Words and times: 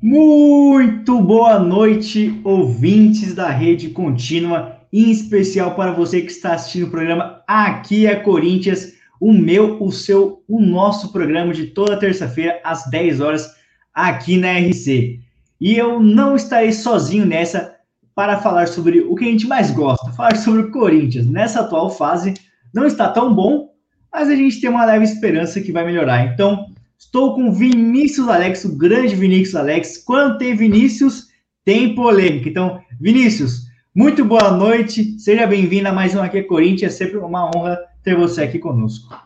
Muito 0.00 1.20
boa 1.20 1.58
noite, 1.58 2.40
ouvintes 2.44 3.34
da 3.34 3.50
Rede 3.50 3.88
Contínua, 3.88 4.78
em 4.92 5.10
especial 5.10 5.74
para 5.74 5.90
você 5.90 6.20
que 6.20 6.30
está 6.30 6.54
assistindo 6.54 6.86
o 6.86 6.90
programa 6.90 7.42
Aqui 7.48 8.06
é 8.06 8.14
Corinthians, 8.14 8.92
o 9.20 9.32
meu, 9.32 9.82
o 9.82 9.90
seu, 9.90 10.44
o 10.46 10.60
nosso 10.60 11.12
programa 11.12 11.52
de 11.52 11.66
toda 11.66 11.98
terça-feira 11.98 12.60
às 12.62 12.88
10 12.88 13.20
horas 13.20 13.50
aqui 13.92 14.36
na 14.36 14.52
RC. 14.52 15.18
E 15.60 15.76
eu 15.76 16.00
não 16.00 16.36
estarei 16.36 16.70
sozinho 16.70 17.26
nessa 17.26 17.74
para 18.14 18.38
falar 18.38 18.68
sobre 18.68 19.00
o 19.00 19.16
que 19.16 19.24
a 19.24 19.28
gente 19.28 19.48
mais 19.48 19.72
gosta, 19.72 20.12
falar 20.12 20.36
sobre 20.36 20.60
o 20.62 20.70
Corinthians. 20.70 21.26
Nessa 21.26 21.62
atual 21.62 21.90
fase, 21.90 22.34
não 22.72 22.86
está 22.86 23.08
tão 23.08 23.34
bom, 23.34 23.70
mas 24.12 24.28
a 24.28 24.36
gente 24.36 24.60
tem 24.60 24.70
uma 24.70 24.84
leve 24.84 25.04
esperança 25.04 25.60
que 25.60 25.72
vai 25.72 25.84
melhorar. 25.84 26.24
Então, 26.24 26.66
Estou 26.98 27.36
com 27.36 27.52
Vinícius 27.52 28.26
Alex, 28.28 28.64
o 28.64 28.76
grande 28.76 29.14
Vinícius 29.14 29.54
Alex. 29.54 29.98
Quando 29.98 30.36
tem 30.36 30.56
Vinícius, 30.56 31.28
tem 31.64 31.94
polêmica. 31.94 32.48
Então, 32.48 32.82
Vinícius, 33.00 33.68
muito 33.94 34.24
boa 34.24 34.50
noite. 34.50 35.16
Seja 35.16 35.46
bem-vindo 35.46 35.86
a 35.86 35.92
mais 35.92 36.16
um 36.16 36.20
Aqui 36.20 36.38
é 36.38 36.42
Corinthians. 36.42 36.94
É 36.94 36.96
sempre 36.96 37.18
uma 37.18 37.48
honra 37.54 37.78
ter 38.02 38.16
você 38.16 38.42
aqui 38.42 38.58
conosco. 38.58 39.16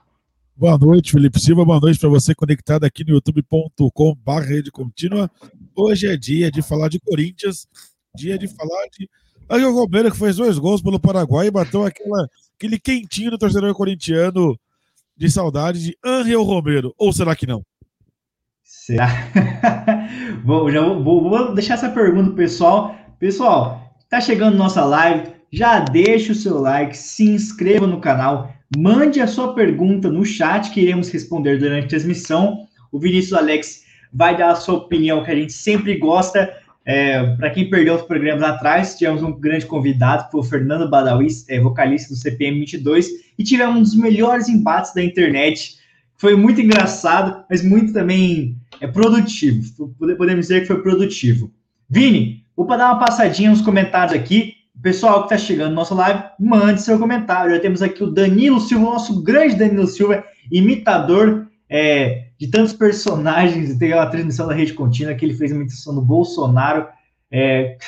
Boa 0.55 0.77
noite, 0.77 1.13
Felipe 1.13 1.41
Silva. 1.41 1.65
Boa 1.65 1.80
noite 1.80 1.99
para 1.99 2.11
você 2.11 2.35
conectado 2.35 2.85
aqui 2.85 3.05
no 3.05 3.15
youtube.com.br. 3.15 3.80
Hoje 5.75 6.07
é 6.09 6.15
dia 6.15 6.51
de 6.51 6.61
falar 6.61 6.91
de 6.91 7.01
Corinthians, 7.01 7.66
dia 8.15 8.37
de 8.37 8.49
falar 8.49 8.87
de 8.93 9.09
Angel 9.49 9.73
Romero, 9.73 10.11
que 10.13 10.19
fez 10.19 10.37
dois 10.37 10.59
gols 10.59 10.83
pelo 10.83 11.01
Paraguai 11.01 11.47
e 11.47 11.51
bateu 11.51 11.87
aquela, 11.87 12.29
aquele 12.55 12.79
quentinho 12.79 13.30
no 13.30 13.39
torcedor 13.39 13.75
corintiano 13.75 14.59
de 15.16 15.30
saudade 15.30 15.83
de 15.83 15.97
Angel 16.05 16.43
Romero. 16.43 16.95
Ou 16.98 17.12
será 17.12 17.37
que 17.37 17.47
não? 17.47 17.62
Será? 18.62 19.09
vou, 20.45 20.71
já 20.71 20.80
vou, 20.80 21.29
vou, 21.29 21.55
deixar 21.55 21.75
essa 21.75 21.91
pergunta 21.91 22.29
pro 22.29 22.37
pessoal. 22.37 22.97
Pessoal, 23.18 23.96
tá 24.09 24.21
chegando 24.21 24.57
nossa 24.57 24.85
live, 24.85 25.33
já 25.52 25.79
deixa 25.79 26.33
o 26.33 26.35
seu 26.35 26.59
like, 26.59 26.96
se 26.96 27.24
inscreva 27.24 27.87
no 27.87 28.01
canal, 28.01 28.52
mande 28.77 29.21
a 29.21 29.27
sua 29.27 29.55
pergunta 29.55 30.10
no 30.10 30.24
chat 30.24 30.71
que 30.71 30.80
iremos 30.80 31.09
responder 31.10 31.59
durante 31.59 31.85
a 31.85 31.88
transmissão. 31.88 32.66
O 32.90 32.99
Vinícius 32.99 33.35
Alex 33.35 33.83
vai 34.13 34.37
dar 34.37 34.51
a 34.51 34.57
sua 34.57 34.74
opinião, 34.74 35.23
que 35.23 35.30
a 35.30 35.35
gente 35.35 35.52
sempre 35.52 35.96
gosta. 35.96 36.52
É, 36.85 37.23
Para 37.37 37.51
quem 37.51 37.71
perdeu 37.71 37.95
os 37.95 38.02
programas 38.02 38.43
atrás, 38.43 38.97
tivemos 38.97 39.23
um 39.23 39.33
grande 39.38 39.66
convidado, 39.66 40.30
foi 40.30 40.41
o 40.41 40.45
Fernando 40.45 40.89
Badawi, 40.89 41.29
é, 41.49 41.61
vocalista 41.61 42.13
do 42.13 42.16
CPM 42.16 42.59
22, 42.61 43.09
e 43.39 43.45
tivemos 43.45 43.77
um 43.77 43.83
dos 43.83 43.95
melhores 43.95 44.49
embates 44.49 44.93
da 44.93 45.02
internet. 45.02 45.77
Foi 46.16 46.35
muito 46.35 46.61
engraçado, 46.61 47.45
mas 47.49 47.65
muito 47.65 47.93
também 47.93 48.57
é 48.80 48.87
produtivo. 48.87 49.93
Podemos 49.97 50.47
dizer 50.47 50.63
que 50.63 50.66
foi 50.66 50.83
produtivo. 50.83 51.51
Vini, 51.89 52.45
vou 52.57 52.66
dar 52.66 52.93
uma 52.93 52.99
passadinha 52.99 53.51
nos 53.51 53.61
comentários 53.61 54.15
aqui. 54.15 54.55
Pessoal 54.83 55.27
que 55.27 55.35
está 55.35 55.46
chegando 55.46 55.71
no 55.71 55.77
nosso 55.77 55.95
live, 55.95 56.23
mande 56.41 56.83
seu 56.83 56.99
comentário. 56.99 57.55
Já 57.55 57.61
temos 57.61 57.83
aqui 57.83 58.02
o 58.02 58.11
Danilo 58.11 58.59
Silva, 58.59 58.85
nosso 58.85 59.23
grande 59.23 59.55
Danilo 59.55 59.87
Silva, 59.87 60.24
imitador 60.51 61.46
é, 61.69 62.29
de 62.43 62.48
tantos 62.48 62.73
personagens. 62.73 63.79
Tem 63.79 63.93
a 63.93 64.04
transmissão 64.04 64.48
da 64.48 64.54
Rede 64.54 64.75
Contínua 64.75 65.15
que 65.15 65.25
ele 65.25 65.34
fez 65.34 65.53
uma 65.53 65.60
imitação 65.60 65.94
do 65.94 66.03
Bolsonaro. 66.03 66.88
É, 67.31 67.78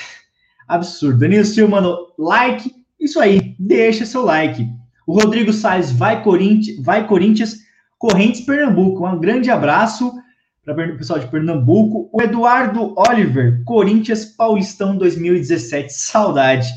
absurdo. 0.68 1.18
Danilo 1.18 1.44
Silva 1.44 1.72
mandou 1.72 2.14
like. 2.16 2.72
Isso 3.00 3.18
aí, 3.18 3.56
deixa 3.58 4.06
seu 4.06 4.24
like. 4.24 4.64
O 5.08 5.14
Rodrigo 5.18 5.52
Salles 5.52 5.90
vai 5.90 6.22
Corinthians, 6.22 6.80
vai 6.80 7.04
Corinthians, 7.04 7.58
Correntes 7.98 8.42
Pernambuco. 8.42 9.04
Um 9.04 9.18
grande 9.18 9.50
abraço 9.50 10.14
para 10.64 10.92
o 10.94 10.96
pessoal 10.98 11.18
de 11.18 11.26
Pernambuco. 11.26 12.08
O 12.12 12.22
Eduardo 12.22 12.94
Oliver, 12.96 13.60
Corinthians 13.64 14.24
Paulistão 14.24 14.96
2017. 14.96 15.92
Saudade. 15.92 16.68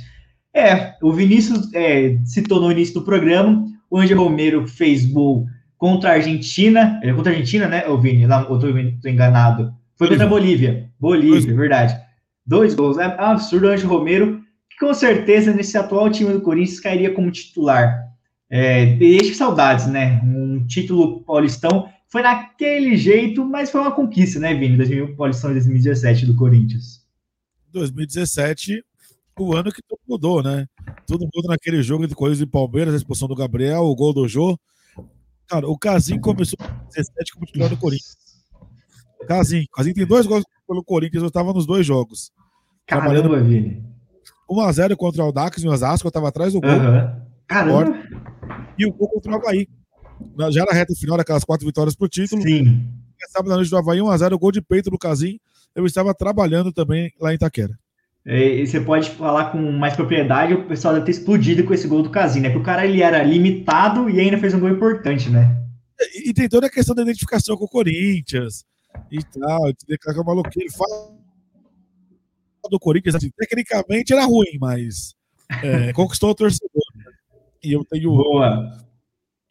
É, 0.52 0.96
o 1.04 1.14
Vinícius 1.14 1.72
é, 1.76 2.18
citou 2.26 2.60
no 2.60 2.72
início 2.72 2.96
do 2.96 3.06
programa. 3.06 3.68
O 3.88 4.00
Angel 4.00 4.18
Romero 4.18 4.68
fez 4.68 5.06
gol 5.06 5.46
contra 5.78 6.12
a 6.12 6.14
Argentina. 6.14 7.00
É 7.04 7.14
contra 7.14 7.32
a 7.32 7.36
Argentina, 7.36 7.68
né, 7.68 7.88
o 7.88 7.98
Vini? 7.98 8.26
Lá, 8.26 8.46
eu 8.50 8.60
tô, 8.60 8.68
enganado. 9.08 9.74
Foi 9.96 10.08
contra 10.08 10.26
a 10.26 10.30
Bolívia. 10.30 10.90
Bolívia, 11.00 11.56
verdade. 11.56 12.00
Dois 12.46 12.74
gols. 12.74 12.98
É, 12.98 13.04
é 13.04 13.22
um 13.22 13.32
absurdo 13.32 13.68
o 13.68 13.70
Angel 13.70 13.90
Romero, 13.90 14.42
que 14.70 14.78
com 14.80 14.94
certeza 14.94 15.54
nesse 15.54 15.78
atual 15.78 16.10
time 16.10 16.34
do 16.34 16.42
Corinthians 16.42 16.80
cairia 16.80 17.14
como 17.14 17.32
titular. 17.32 18.08
É, 18.50 18.86
deixa 18.96 19.34
saudades, 19.34 19.88
né? 19.88 20.22
Um 20.24 20.66
título 20.66 21.22
paulistão 21.22 21.90
foi 22.10 22.22
naquele 22.22 22.96
jeito, 22.96 23.44
mas 23.46 23.70
foi 23.70 23.82
uma 23.82 23.92
conquista, 23.92 24.40
né, 24.40 24.54
Vini? 24.54 24.78
2000, 24.78 25.16
Paulistão 25.16 25.52
2017 25.52 26.26
do 26.26 26.36
Corinthians. 26.36 27.06
2017, 27.74 28.84
o 29.38 29.54
ano 29.54 29.72
que 29.72 29.82
tudo 29.86 30.00
mudou, 30.08 30.42
né? 30.42 30.66
Tudo 31.06 31.26
mudou 31.26 31.52
naquele 31.52 31.84
jogo 31.84 32.08
de 32.08 32.16
Corinthians 32.16 32.48
e 32.48 32.52
Palmeiras, 32.52 32.94
a 32.94 32.98
expulsão 32.98 33.28
do 33.28 33.36
Gabriel, 33.36 33.84
o 33.84 33.96
gol 33.96 34.14
do 34.14 34.28
Jô. 34.28 34.58
Cara, 35.48 35.68
o 35.68 35.78
Casim 35.78 36.20
começou 36.20 36.58
em 36.62 36.68
2017 36.68 37.34
como 37.34 37.46
titular 37.46 37.70
do 37.70 37.78
Corinthians. 37.78 38.18
Casim, 39.28 39.66
Casim 39.74 39.94
tem 39.94 40.06
dois 40.06 40.26
gols 40.26 40.44
pelo 40.68 40.84
Corinthians, 40.84 41.24
eu 41.24 41.28
estava 41.28 41.54
nos 41.54 41.66
dois 41.66 41.86
jogos. 41.86 42.32
Caramba, 42.86 43.42
Vini. 43.42 43.84
1x0 44.50 44.96
contra 44.96 45.22
o 45.22 45.26
Aldax 45.26 45.64
em 45.64 45.68
Osasco, 45.68 46.08
eu 46.08 46.10
estava 46.10 46.30
atrás 46.30 46.54
do 46.54 46.62
gol. 46.62 46.70
Uhum. 46.70 47.22
Caramba. 47.48 48.04
E 48.78 48.86
o 48.86 48.94
gol 48.94 49.10
contra 49.10 49.32
o 49.32 49.36
Havaí. 49.36 49.68
Já 50.52 50.66
na 50.66 50.72
reta 50.72 50.94
final, 50.96 51.18
daquelas 51.18 51.44
quatro 51.44 51.66
vitórias 51.66 51.96
pro 51.96 52.08
título. 52.08 52.42
Sim. 52.42 52.88
Sábado 53.30 53.50
na 53.50 53.56
noite 53.56 53.70
do 53.70 53.78
Havaí, 53.78 54.00
1x0, 54.00 54.38
gol 54.38 54.52
de 54.52 54.62
peito 54.62 54.90
do 54.90 54.98
Casim. 54.98 55.40
Eu 55.76 55.86
estava 55.86 56.14
trabalhando 56.14 56.72
também 56.72 57.12
lá 57.20 57.32
em 57.32 57.36
Itaquera. 57.36 57.78
É, 58.30 58.56
e 58.56 58.68
você 58.68 58.82
pode 58.82 59.10
falar 59.12 59.52
com 59.52 59.72
mais 59.72 59.96
propriedade, 59.96 60.54
o 60.54 60.68
pessoal 60.68 60.94
deve 60.94 61.06
ter 61.06 61.12
explodido 61.12 61.64
com 61.64 61.74
esse 61.74 61.88
gol 61.88 62.04
do 62.04 62.10
Casim, 62.10 62.42
né? 62.42 62.50
Porque 62.50 62.62
o 62.62 62.66
cara 62.66 62.86
ele 62.86 63.02
era 63.02 63.24
limitado 63.24 64.10
e 64.10 64.20
ainda 64.20 64.38
fez 64.38 64.54
um 64.54 64.60
gol 64.60 64.70
importante, 64.70 65.30
né? 65.30 65.58
E, 66.14 66.30
e 66.30 66.34
tem 66.34 66.50
toda 66.50 66.68
a 66.68 66.70
questão 66.70 66.94
da 66.94 67.04
identificação 67.04 67.56
com 67.56 67.64
o 67.64 67.70
Corinthians 67.70 68.66
e 69.10 69.24
tal, 69.24 69.70
aquela 69.70 70.26
maluqueira. 70.26 70.68
Ele 70.68 70.76
fala 70.76 71.16
do 72.70 72.78
Corinthians, 72.78 73.16
assim, 73.16 73.30
tecnicamente 73.38 74.12
era 74.12 74.26
ruim, 74.26 74.58
mas 74.60 75.16
é, 75.64 75.94
conquistou 75.96 76.32
o 76.32 76.36
torcedor. 76.36 76.84
Né? 76.98 77.06
E 77.64 77.72
eu 77.72 77.86
tenho. 77.86 78.12
Boa. 78.12 78.78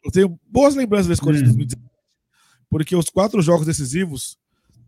Eu 0.04 0.10
tenho 0.10 0.38
boas 0.46 0.74
lembranças 0.74 1.06
desse 1.06 1.22
Corinthians 1.22 1.54
hum. 1.54 1.64
2017. 1.64 1.82
Porque 2.68 2.94
os 2.94 3.08
quatro 3.08 3.40
jogos 3.40 3.64
decisivos, 3.64 4.36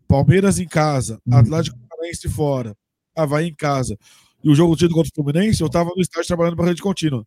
Palmeiras 0.07 0.59
em 0.59 0.67
casa, 0.67 1.19
hum. 1.25 1.35
Atlético 1.35 1.75
Paranaense 1.89 2.29
fora, 2.29 2.77
Havaí 3.21 3.47
em 3.47 3.55
casa, 3.55 3.97
e 4.43 4.49
o 4.49 4.55
jogo 4.55 4.75
do 4.75 4.89
contra 4.89 5.11
o 5.11 5.15
Fluminense, 5.15 5.61
eu 5.61 5.67
estava 5.67 5.89
no 5.95 6.01
estádio 6.01 6.27
trabalhando 6.27 6.55
para 6.55 6.65
a 6.65 6.67
rede 6.69 6.81
contínua. 6.81 7.25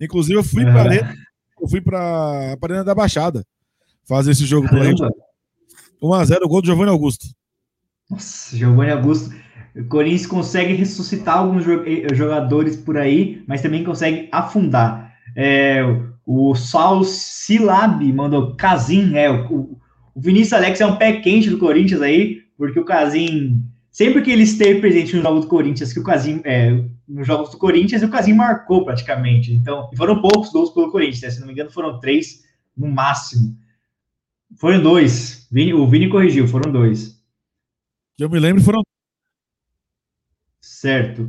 Inclusive, 0.00 0.38
eu 0.38 0.44
fui 0.44 0.64
para 0.64 0.82
arena, 0.82 1.14
eu 1.60 1.68
fui 1.68 1.80
para 1.80 1.98
a 1.98 2.56
Arena 2.62 2.84
da 2.84 2.94
Baixada 2.94 3.44
fazer 4.04 4.32
esse 4.32 4.44
jogo 4.44 4.68
para 4.68 4.82
rede. 4.82 5.02
1x0, 6.02 6.48
gol 6.48 6.60
do 6.60 6.66
Giovanni 6.66 6.90
Augusto. 6.90 7.26
Nossa, 8.10 8.56
Giovanni 8.56 8.90
Augusto. 8.90 9.34
O 9.76 9.84
Corinthians 9.84 10.26
consegue 10.26 10.74
ressuscitar 10.74 11.38
alguns 11.38 11.64
eh, 11.66 12.14
jogadores 12.14 12.76
por 12.76 12.96
aí, 12.96 13.44
mas 13.46 13.62
também 13.62 13.84
consegue 13.84 14.28
afundar. 14.32 15.14
É, 15.36 15.82
o 16.26 16.54
Saulo 16.54 17.04
Silab 17.04 18.02
mandou 18.12 18.56
Casim, 18.56 19.16
é, 19.16 19.30
o, 19.30 19.78
o 20.14 20.20
Vinícius 20.20 20.54
Alex 20.54 20.80
é 20.80 20.86
um 20.86 20.96
pé 20.96 21.20
quente 21.20 21.48
do 21.50 21.58
Corinthians 21.58 22.02
aí, 22.02 22.42
porque 22.58 22.80
o 22.80 22.84
Casim, 22.84 23.62
sempre 23.90 24.22
que 24.22 24.30
ele 24.30 24.44
esteve 24.44 24.80
presente 24.80 25.16
no 25.16 25.22
jogo 25.22 25.40
do 25.40 25.46
Corinthians, 25.46 25.92
que 25.92 26.00
o 26.00 26.04
Casim, 26.04 26.40
é, 26.44 26.82
nos 27.08 27.26
jogos 27.26 27.50
do 27.50 27.58
Corinthians, 27.58 28.02
o 28.02 28.08
Casim 28.08 28.32
marcou 28.32 28.84
praticamente. 28.84 29.52
Então, 29.52 29.90
foram 29.96 30.20
poucos 30.20 30.50
gols 30.50 30.70
pelo 30.70 30.90
Corinthians, 30.90 31.22
né? 31.22 31.30
se 31.30 31.40
não 31.40 31.46
me 31.46 31.52
engano, 31.52 31.70
foram 31.70 31.98
três 32.00 32.44
no 32.76 32.88
máximo. 32.88 33.56
Foram 34.56 34.82
dois. 34.82 35.46
Vini, 35.50 35.74
o 35.74 35.86
Vini 35.86 36.08
corrigiu, 36.08 36.46
foram 36.46 36.72
dois. 36.72 37.20
Eu 38.18 38.28
me 38.28 38.38
lembro, 38.38 38.62
foram 38.62 38.82
Certo. 40.60 41.28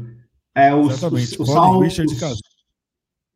É, 0.56 0.74
o, 0.74 0.90
Exatamente. 0.90 1.40
O, 1.40 1.44
o 1.44 1.46
Saulo, 1.46 1.80
Richard 1.82 2.16
casa. 2.20 2.40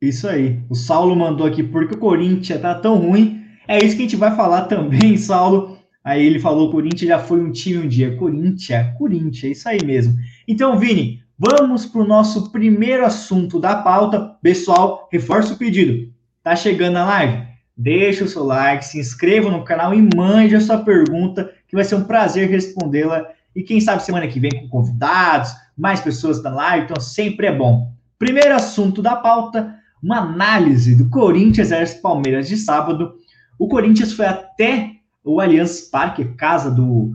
Isso 0.02 0.28
aí. 0.28 0.62
O 0.70 0.76
Saulo 0.76 1.16
mandou 1.16 1.48
aqui, 1.48 1.64
porque 1.64 1.96
o 1.96 2.00
Corinthians 2.00 2.62
tá 2.62 2.76
tão 2.76 2.98
ruim. 2.98 3.46
É 3.68 3.78
isso 3.78 3.96
que 3.96 4.04
a 4.04 4.06
gente 4.06 4.16
vai 4.16 4.36
falar 4.36 4.66
também, 4.66 5.16
Saulo. 5.18 5.75
Aí 6.06 6.24
ele 6.24 6.40
falou: 6.40 6.70
Corinthians 6.70 7.10
já 7.10 7.18
foi 7.18 7.42
um 7.42 7.52
time 7.52 7.80
um 7.80 7.88
dia. 7.88 8.16
Corinthians, 8.16 8.96
Corinthians, 8.96 9.44
é 9.44 9.48
isso 9.48 9.68
aí 9.68 9.84
mesmo. 9.84 10.16
Então, 10.48 10.78
Vini, 10.78 11.24
vamos 11.38 11.88
para 11.88 12.02
o 12.02 12.08
nosso 12.08 12.52
primeiro 12.52 13.04
assunto 13.04 13.60
da 13.60 13.78
pauta. 13.78 14.38
Pessoal, 14.40 15.10
reforça 15.12 15.56
o 15.56 15.58
pedido. 15.58 16.14
Tá 16.44 16.56
chegando 16.56 16.98
a 16.98 17.06
live? 17.06 17.48
Deixa 17.76 18.24
o 18.24 18.28
seu 18.28 18.44
like, 18.44 18.86
se 18.86 19.00
inscreva 19.00 19.50
no 19.50 19.64
canal 19.64 19.96
e 19.96 20.10
mande 20.16 20.56
a 20.56 20.62
sua 20.62 20.78
pergunta, 20.78 21.52
que 21.68 21.76
vai 21.76 21.84
ser 21.84 21.96
um 21.96 22.04
prazer 22.04 22.50
respondê-la. 22.50 23.26
E 23.56 23.64
quem 23.64 23.82
sabe 23.82 24.04
semana 24.04 24.28
que 24.28 24.40
vem 24.40 24.52
com 24.52 24.70
convidados, 24.70 25.52
mais 25.76 26.00
pessoas 26.00 26.42
na 26.44 26.52
live, 26.52 26.86
então 26.86 27.02
sempre 27.02 27.48
é 27.48 27.52
bom. 27.52 27.92
Primeiro 28.20 28.54
assunto 28.54 29.02
da 29.02 29.16
pauta, 29.16 29.76
uma 30.04 30.20
análise 30.20 30.96
do 30.96 31.10
Corinthians 31.10 31.70
versus 31.70 32.00
Palmeiras 32.00 32.48
de 32.48 32.58
sábado. 32.58 33.16
O 33.58 33.68
Corinthians 33.68 34.14
foi 34.14 34.28
até 34.28 34.95
o 35.26 35.42
Allianz 35.42 35.82
Parque, 35.82 36.24
casa 36.24 36.70
do, 36.70 37.12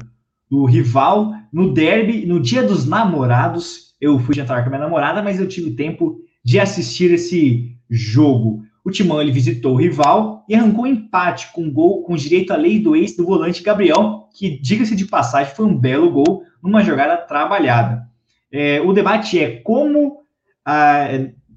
do 0.51 0.65
rival, 0.65 1.33
no 1.53 1.73
derby, 1.73 2.27
no 2.27 2.41
dia 2.41 2.63
dos 2.63 2.85
namorados. 2.85 3.95
Eu 4.01 4.19
fui 4.19 4.35
jantar 4.35 4.63
com 4.63 4.67
a 4.67 4.71
minha 4.71 4.83
namorada, 4.83 5.23
mas 5.23 5.39
eu 5.39 5.47
tive 5.47 5.71
tempo 5.71 6.21
de 6.45 6.59
assistir 6.59 7.13
esse 7.13 7.77
jogo. 7.89 8.65
O 8.85 8.91
Timão 8.91 9.21
ele 9.21 9.31
visitou 9.31 9.75
o 9.75 9.77
rival 9.77 10.45
e 10.49 10.55
arrancou 10.55 10.85
um 10.85 10.89
empate 10.89 11.53
com 11.53 11.71
gol 11.71 12.03
com 12.03 12.17
direito 12.17 12.53
à 12.53 12.57
lei 12.57 12.81
do 12.81 12.97
ex 12.97 13.17
do 13.17 13.25
volante 13.25 13.63
Gabriel, 13.63 14.29
que, 14.37 14.59
diga-se 14.61 14.97
de 14.97 15.05
passagem, 15.05 15.55
foi 15.55 15.67
um 15.67 15.77
belo 15.77 16.11
gol 16.11 16.45
numa 16.63 16.83
jogada 16.83 17.17
trabalhada. 17.17 18.09
É, 18.51 18.81
o 18.81 18.93
debate 18.93 19.39
é 19.39 19.57
como 19.61 20.21
a, 20.65 21.07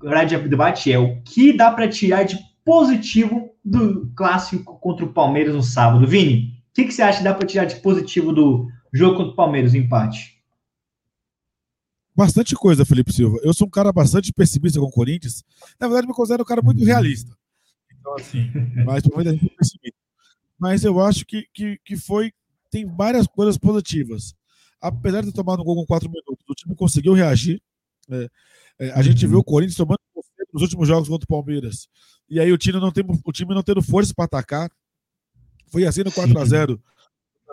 o 0.01 0.49
debate 0.49 0.91
é 0.91 0.99
o 0.99 1.21
que 1.23 1.53
dá 1.53 1.71
para 1.71 1.87
tirar 1.87 2.23
de 2.23 2.37
positivo 2.65 3.53
do 3.63 4.11
clássico 4.15 4.79
contra 4.79 5.05
o 5.05 5.13
Palmeiras 5.13 5.53
no 5.53 5.63
sábado. 5.63 6.07
Vini, 6.07 6.61
o 6.69 6.73
que, 6.73 6.85
que, 6.85 6.91
você 6.91 7.01
acha 7.01 7.19
que 7.19 7.23
dá 7.23 7.33
para 7.33 7.47
tirar 7.47 7.65
de 7.65 7.75
positivo 7.77 8.31
do 8.33 8.67
jogo 8.91 9.17
contra 9.17 9.33
o 9.33 9.35
Palmeiras, 9.35 9.73
o 9.73 9.77
empate? 9.77 10.41
Bastante 12.15 12.55
coisa, 12.55 12.85
Felipe 12.85 13.11
Silva. 13.11 13.39
Eu 13.43 13.53
sou 13.53 13.67
um 13.67 13.69
cara 13.69 13.91
bastante 13.91 14.31
pessimista 14.31 14.79
com 14.79 14.85
o 14.85 14.91
Corinthians. 14.91 15.43
Na 15.79 15.87
verdade, 15.87 16.07
me 16.07 16.13
considero 16.13 16.43
um 16.43 16.45
cara 16.45 16.61
muito 16.61 16.83
realista. 16.83 17.35
Então, 17.99 18.15
assim, 18.15 18.51
mas 18.85 19.03
por 19.03 19.23
gente 19.23 19.45
é 19.45 19.55
pessimista. 19.55 19.99
Mas 20.59 20.83
eu 20.83 20.99
acho 20.99 21.25
que, 21.25 21.47
que, 21.53 21.79
que 21.83 21.97
foi. 21.97 22.31
Tem 22.69 22.85
várias 22.85 23.27
coisas 23.27 23.57
positivas. 23.57 24.35
Apesar 24.79 25.21
de 25.21 25.27
ter 25.27 25.33
tomado 25.33 25.61
um 25.61 25.65
gol 25.65 25.75
com 25.75 25.85
quatro 25.85 26.09
minutos, 26.09 26.45
o 26.47 26.53
time 26.53 26.75
conseguiu 26.75 27.13
reagir. 27.13 27.61
É, 28.09 28.29
é, 28.79 28.91
a 28.91 29.01
gente 29.01 29.25
viu 29.25 29.39
o 29.39 29.43
Corinthians 29.43 29.77
tomando 29.77 29.99
nos 30.53 30.61
últimos 30.61 30.87
jogos 30.87 31.09
contra 31.09 31.25
o 31.25 31.27
Palmeiras. 31.27 31.87
E 32.29 32.39
aí 32.39 32.51
o 32.51 32.57
time 32.57 32.79
não, 32.79 32.91
tem, 32.91 33.03
o 33.25 33.31
time 33.31 33.53
não 33.53 33.63
tendo 33.63 33.81
força 33.81 34.13
para 34.15 34.25
atacar. 34.25 34.71
Foi 35.67 35.85
assim 35.85 36.03
no 36.03 36.11
4x0 36.11 36.79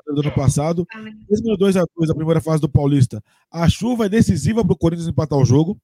do 0.06 0.20
ano 0.20 0.32
passado. 0.32 0.87
Mesmo 1.29 1.49
no 1.49 1.58
2x2, 1.58 2.11
a 2.11 2.14
primeira 2.14 2.41
fase 2.41 2.61
do 2.61 2.69
Paulista. 2.69 3.23
A 3.50 3.69
chuva 3.69 4.06
é 4.06 4.08
decisiva 4.08 4.64
para 4.64 4.73
o 4.73 4.76
Corinthians 4.76 5.08
empatar 5.08 5.38
o 5.38 5.44
jogo. 5.44 5.81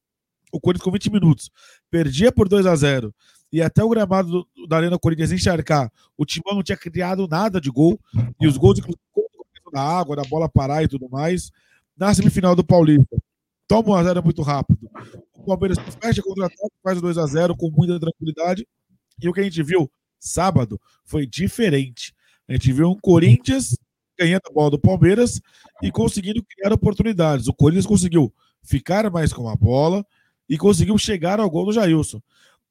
O 0.53 0.61
Corinthians 0.61 0.85
com 0.85 0.93
20 0.93 1.11
minutos. 1.11 1.51
Perdia 1.91 2.31
por 2.31 2.49
2 2.49 2.67
a 2.67 2.77
0 2.77 3.15
E 3.53 3.61
até 3.61 3.83
o 3.83 3.89
gramado 3.89 4.29
do, 4.31 4.67
da 4.67 4.77
Arena 4.77 4.99
Corinthians 4.99 5.33
encharcar. 5.33 5.91
O 6.17 6.25
Timão 6.25 6.55
não 6.55 6.63
tinha 6.63 6.77
criado 6.77 7.27
nada 7.29 7.61
de 7.61 7.71
gol. 7.71 7.99
E 8.41 8.47
os 8.47 8.57
gols, 8.57 8.81
da 9.73 9.83
água, 9.83 10.17
da 10.17 10.23
bola 10.25 10.49
parar 10.49 10.83
e 10.83 10.89
tudo 10.89 11.09
mais. 11.09 11.51
Na 11.97 12.15
semifinal 12.15 12.55
do 12.55 12.65
Paulista. 12.65 13.17
Toma 13.67 13.91
1 13.91 13.95
a 13.95 14.05
0 14.05 14.23
muito 14.23 14.43
rápido. 14.43 14.89
O 15.47 15.57
Palmeiras 15.57 15.79
fecha 16.03 16.21
contra-ataque, 16.21 16.75
faz 16.83 16.99
o 16.99 17.01
2 17.01 17.19
a 17.19 17.27
0 17.27 17.57
com 17.57 17.71
muita 17.71 18.01
tranquilidade. 18.01 18.67
E 19.23 19.29
o 19.29 19.33
que 19.33 19.39
a 19.39 19.45
gente 19.45 19.63
viu 19.63 19.89
sábado 20.19 20.81
foi 21.05 21.25
diferente. 21.25 22.13
A 22.49 22.53
gente 22.55 22.73
viu 22.73 22.91
um 22.91 22.99
Corinthians 22.99 23.79
ganhando 24.19 24.43
a 24.47 24.53
bola 24.53 24.73
do 24.73 24.79
Palmeiras 24.79 25.41
e 25.81 25.93
conseguindo 25.93 26.43
criar 26.43 26.73
oportunidades. 26.73 27.47
O 27.47 27.55
Corinthians 27.55 27.87
conseguiu 27.87 28.35
ficar 28.61 29.09
mais 29.09 29.33
com 29.33 29.49
a 29.49 29.55
bola 29.55 30.05
e 30.49 30.59
conseguiu 30.59 30.99
chegar 30.99 31.39
ao 31.39 31.49
gol 31.49 31.67
do 31.67 31.73
Jailson. 31.73 32.21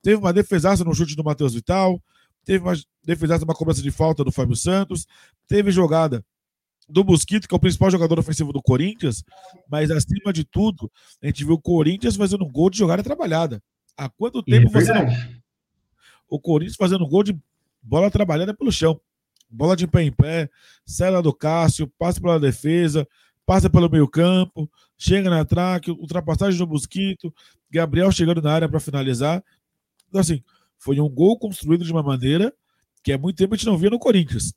Teve 0.02 0.18
uma 0.18 0.34
defesaça 0.34 0.84
no 0.84 0.94
chute 0.94 1.16
do 1.16 1.24
Matheus 1.24 1.54
Vital, 1.54 1.98
teve 2.44 2.62
uma 2.62 2.74
defesaça 3.06 3.46
uma 3.46 3.56
cobrança 3.56 3.82
de 3.82 3.90
falta 3.90 4.22
do 4.22 4.34
Fábio 4.34 4.56
Santos, 4.56 5.08
teve 5.48 5.72
jogada 5.72 6.26
do 6.88 7.04
Mosquito, 7.04 7.48
que 7.48 7.56
é 7.56 7.58
o 7.58 7.60
principal 7.60 7.90
jogador 7.90 8.20
ofensivo 8.20 8.54
do 8.54 8.62
Corinthians, 8.62 9.24
mas 9.70 9.90
acima 9.90 10.32
de 10.32 10.44
tudo, 10.44 10.92
a 11.22 11.28
gente 11.28 11.44
viu 11.44 11.56
o 11.56 11.62
Corinthians 11.62 12.16
fazendo 12.16 12.46
um 12.46 12.52
gol 12.52 12.70
de 12.70 12.78
jogada 12.78 13.04
trabalhada. 13.04 13.62
Há 13.98 14.10
quanto 14.10 14.44
tempo 14.44 14.68
é 14.68 14.82
você 14.82 14.94
não... 14.94 15.06
O 16.30 16.40
Corinthians 16.40 16.76
fazendo 16.76 17.08
gol 17.08 17.24
de 17.24 17.38
bola 17.82 18.10
trabalhada 18.10 18.54
pelo 18.54 18.72
chão 18.72 19.00
bola 19.50 19.76
de 19.76 19.88
pé 19.88 20.04
em 20.04 20.12
pé, 20.12 20.50
cela 20.86 21.22
do 21.22 21.34
Cássio, 21.34 21.88
passa 21.98 22.20
pela 22.20 22.40
defesa, 22.40 23.08
passa 23.46 23.70
pelo 23.70 23.90
meio-campo, 23.90 24.70
chega 24.98 25.30
na 25.30 25.46
traque, 25.46 25.92
ultrapassagem 25.92 26.58
do 26.58 26.68
Mosquito, 26.68 27.34
Gabriel 27.70 28.12
chegando 28.12 28.42
na 28.42 28.52
área 28.52 28.70
para 28.70 28.80
finalizar. 28.80 29.44
Então, 30.10 30.22
assim, 30.22 30.44
foi 30.78 31.00
um 31.00 31.10
gol 31.10 31.38
construído 31.38 31.86
de 31.86 31.92
uma 31.92 32.04
maneira 32.04 32.54
que 33.04 33.12
há 33.12 33.18
muito 33.18 33.38
tempo 33.38 33.54
a 33.54 33.58
gente 33.58 33.68
não 33.68 33.78
via 33.78 33.90
no 33.90 34.00
Corinthians. 34.00 34.54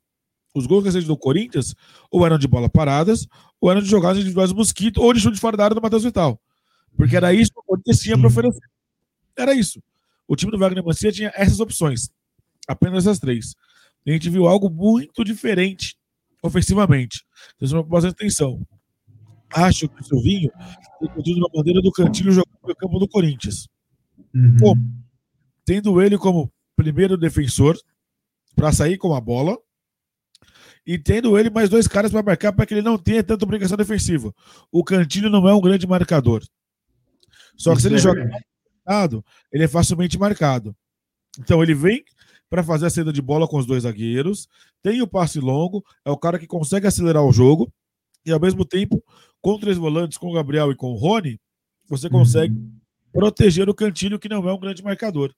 Os 0.58 0.66
gols 0.66 0.84
recentes 0.84 1.06
do 1.06 1.16
Corinthians 1.16 1.74
ou 2.10 2.24
eram 2.26 2.38
de 2.38 2.48
bola 2.48 2.68
paradas, 2.68 3.26
ou 3.60 3.70
eram 3.70 3.80
de 3.80 3.88
jogadas 3.88 4.18
individuais 4.18 4.50
do 4.50 4.56
Mosquito, 4.56 5.00
ou 5.00 5.12
de 5.12 5.20
chute 5.20 5.40
fora 5.40 5.56
da 5.56 5.64
área 5.64 5.74
do 5.74 5.82
Matheus 5.82 6.04
Vital. 6.04 6.40
Porque 6.96 7.16
era 7.16 7.32
isso 7.32 7.52
que 7.52 7.60
o 7.60 7.62
Corinthians 7.62 8.00
tinha 8.00 8.18
para 8.18 8.26
oferecer. 8.26 8.68
Era 9.36 9.54
isso. 9.54 9.82
O 10.26 10.36
time 10.36 10.50
do 10.52 10.58
Wagner 10.58 10.84
Mancia 10.84 11.12
tinha 11.12 11.32
essas 11.34 11.60
opções. 11.60 12.10
Apenas 12.66 13.06
essas 13.06 13.18
três 13.18 13.54
a 14.06 14.14
gente 14.14 14.30
viu 14.30 14.46
algo 14.46 14.70
muito 14.70 15.24
diferente 15.24 15.96
ofensivamente. 16.42 17.24
Então, 17.60 17.82
bastante 17.82 18.12
atenção. 18.12 18.66
Acho 19.50 19.88
que 19.88 20.00
o 20.00 20.04
Silvinho 20.04 20.50
tem 21.22 21.36
uma 21.36 21.48
bandeira 21.52 21.80
do 21.80 21.90
Cantilho 21.90 22.32
jogando 22.32 22.58
no 22.66 22.76
campo 22.76 22.98
do 22.98 23.08
Corinthians. 23.08 23.68
Uhum. 24.34 24.74
tendo 25.64 26.02
ele 26.02 26.18
como 26.18 26.52
primeiro 26.76 27.16
defensor 27.16 27.78
para 28.54 28.72
sair 28.72 28.98
com 28.98 29.14
a 29.14 29.20
bola 29.20 29.56
e 30.88 30.98
tendo 30.98 31.38
ele 31.38 31.50
mais 31.50 31.68
dois 31.68 31.86
caras 31.86 32.10
para 32.10 32.22
marcar 32.22 32.50
para 32.50 32.64
que 32.64 32.72
ele 32.72 32.80
não 32.80 32.96
tenha 32.96 33.22
tanta 33.22 33.44
obrigação 33.44 33.76
defensiva. 33.76 34.34
O 34.72 34.82
Cantilho 34.82 35.28
não 35.28 35.46
é 35.46 35.54
um 35.54 35.60
grande 35.60 35.86
marcador. 35.86 36.42
Só 37.58 37.74
que 37.74 37.82
se 37.82 37.88
ele 37.88 37.96
é 37.96 37.98
joga 37.98 38.26
marcado, 38.26 39.22
ele 39.52 39.64
é 39.64 39.68
facilmente 39.68 40.18
marcado. 40.18 40.74
Então 41.38 41.62
ele 41.62 41.74
vem 41.74 42.02
para 42.48 42.62
fazer 42.62 42.86
a 42.86 42.90
saída 42.90 43.12
de 43.12 43.20
bola 43.20 43.46
com 43.46 43.58
os 43.58 43.66
dois 43.66 43.82
zagueiros, 43.82 44.48
tem 44.82 45.02
o 45.02 45.06
passe 45.06 45.38
longo, 45.38 45.84
é 46.06 46.10
o 46.10 46.16
cara 46.16 46.38
que 46.38 46.46
consegue 46.46 46.86
acelerar 46.86 47.22
o 47.22 47.32
jogo, 47.32 47.70
e 48.24 48.32
ao 48.32 48.40
mesmo 48.40 48.64
tempo, 48.64 49.04
com 49.42 49.58
três 49.58 49.76
volantes, 49.76 50.16
com 50.16 50.28
o 50.28 50.32
Gabriel 50.32 50.72
e 50.72 50.74
com 50.74 50.86
o 50.92 50.96
Rony, 50.96 51.38
você 51.86 52.08
consegue 52.08 52.54
uhum. 52.54 52.72
proteger 53.12 53.68
o 53.68 53.74
Cantilho, 53.74 54.18
que 54.18 54.30
não 54.30 54.48
é 54.48 54.54
um 54.54 54.58
grande 54.58 54.82
marcador. 54.82 55.34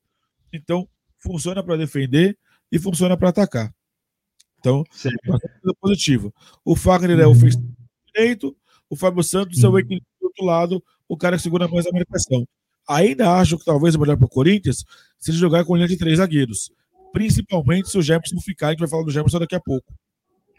Então, 0.53 0.89
funciona 1.19 1.61
para 1.61 1.77
defender 1.77 2.39
e 2.71 2.79
funciona 2.79 3.17
para 3.17 3.31
atacar. 3.31 3.75
Então, 4.61 4.85
é 5.05 5.73
positivo. 5.81 6.33
O 6.65 6.77
Fagner 6.77 7.19
é 7.19 7.27
uhum. 7.27 7.33
é 7.33 7.37
ofensivo 7.37 7.75
direito, 8.15 8.57
o 8.89 8.95
Fábio 8.95 9.23
Santos 9.23 9.59
uhum. 9.59 9.65
é 9.65 9.69
o 9.69 9.73
uhum. 9.73 9.79
equilíbrio 9.79 10.09
do 10.21 10.27
outro 10.27 10.45
lado, 10.45 10.85
o 11.09 11.17
cara 11.17 11.37
que 11.37 11.43
segura 11.43 11.67
mais 11.67 11.87
a 11.87 11.93
marcação. 11.93 12.47
Ainda 12.89 13.33
acho 13.33 13.59
que 13.59 13.65
talvez 13.65 13.95
o 13.95 14.01
melhor 14.01 14.17
para 14.17 14.27
o 14.27 14.29
Corinthians 14.29 14.85
seja 15.19 15.39
jogar 15.39 15.65
com 15.65 15.75
linha 15.75 15.89
de 15.89 15.97
três 15.97 16.19
zagueiros 16.19 16.71
principalmente 17.13 17.89
se 17.89 17.99
o 17.99 18.03
Jefferson 18.03 18.41
ficar, 18.41 18.69
a 18.69 18.71
gente 18.71 18.81
vai 18.81 18.89
falar 18.89 19.05
do 19.05 19.11
Jefferson 19.11 19.39
daqui 19.39 19.55
a 19.55 19.61
pouco. 19.61 19.93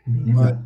Mas, 0.05 0.57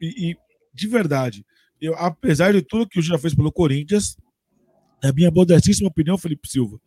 e, 0.00 0.30
e, 0.30 0.36
de 0.74 0.88
verdade, 0.88 1.44
eu, 1.80 1.94
apesar 1.96 2.52
de 2.52 2.62
tudo 2.62 2.88
que 2.88 2.98
o 2.98 3.02
já 3.02 3.18
fez 3.18 3.34
pelo 3.34 3.52
Corinthians, 3.52 4.16
na 5.02 5.12
minha 5.12 5.30
modestíssima 5.30 5.88
opinião, 5.88 6.18
Felipe 6.18 6.48
Silva, 6.48 6.80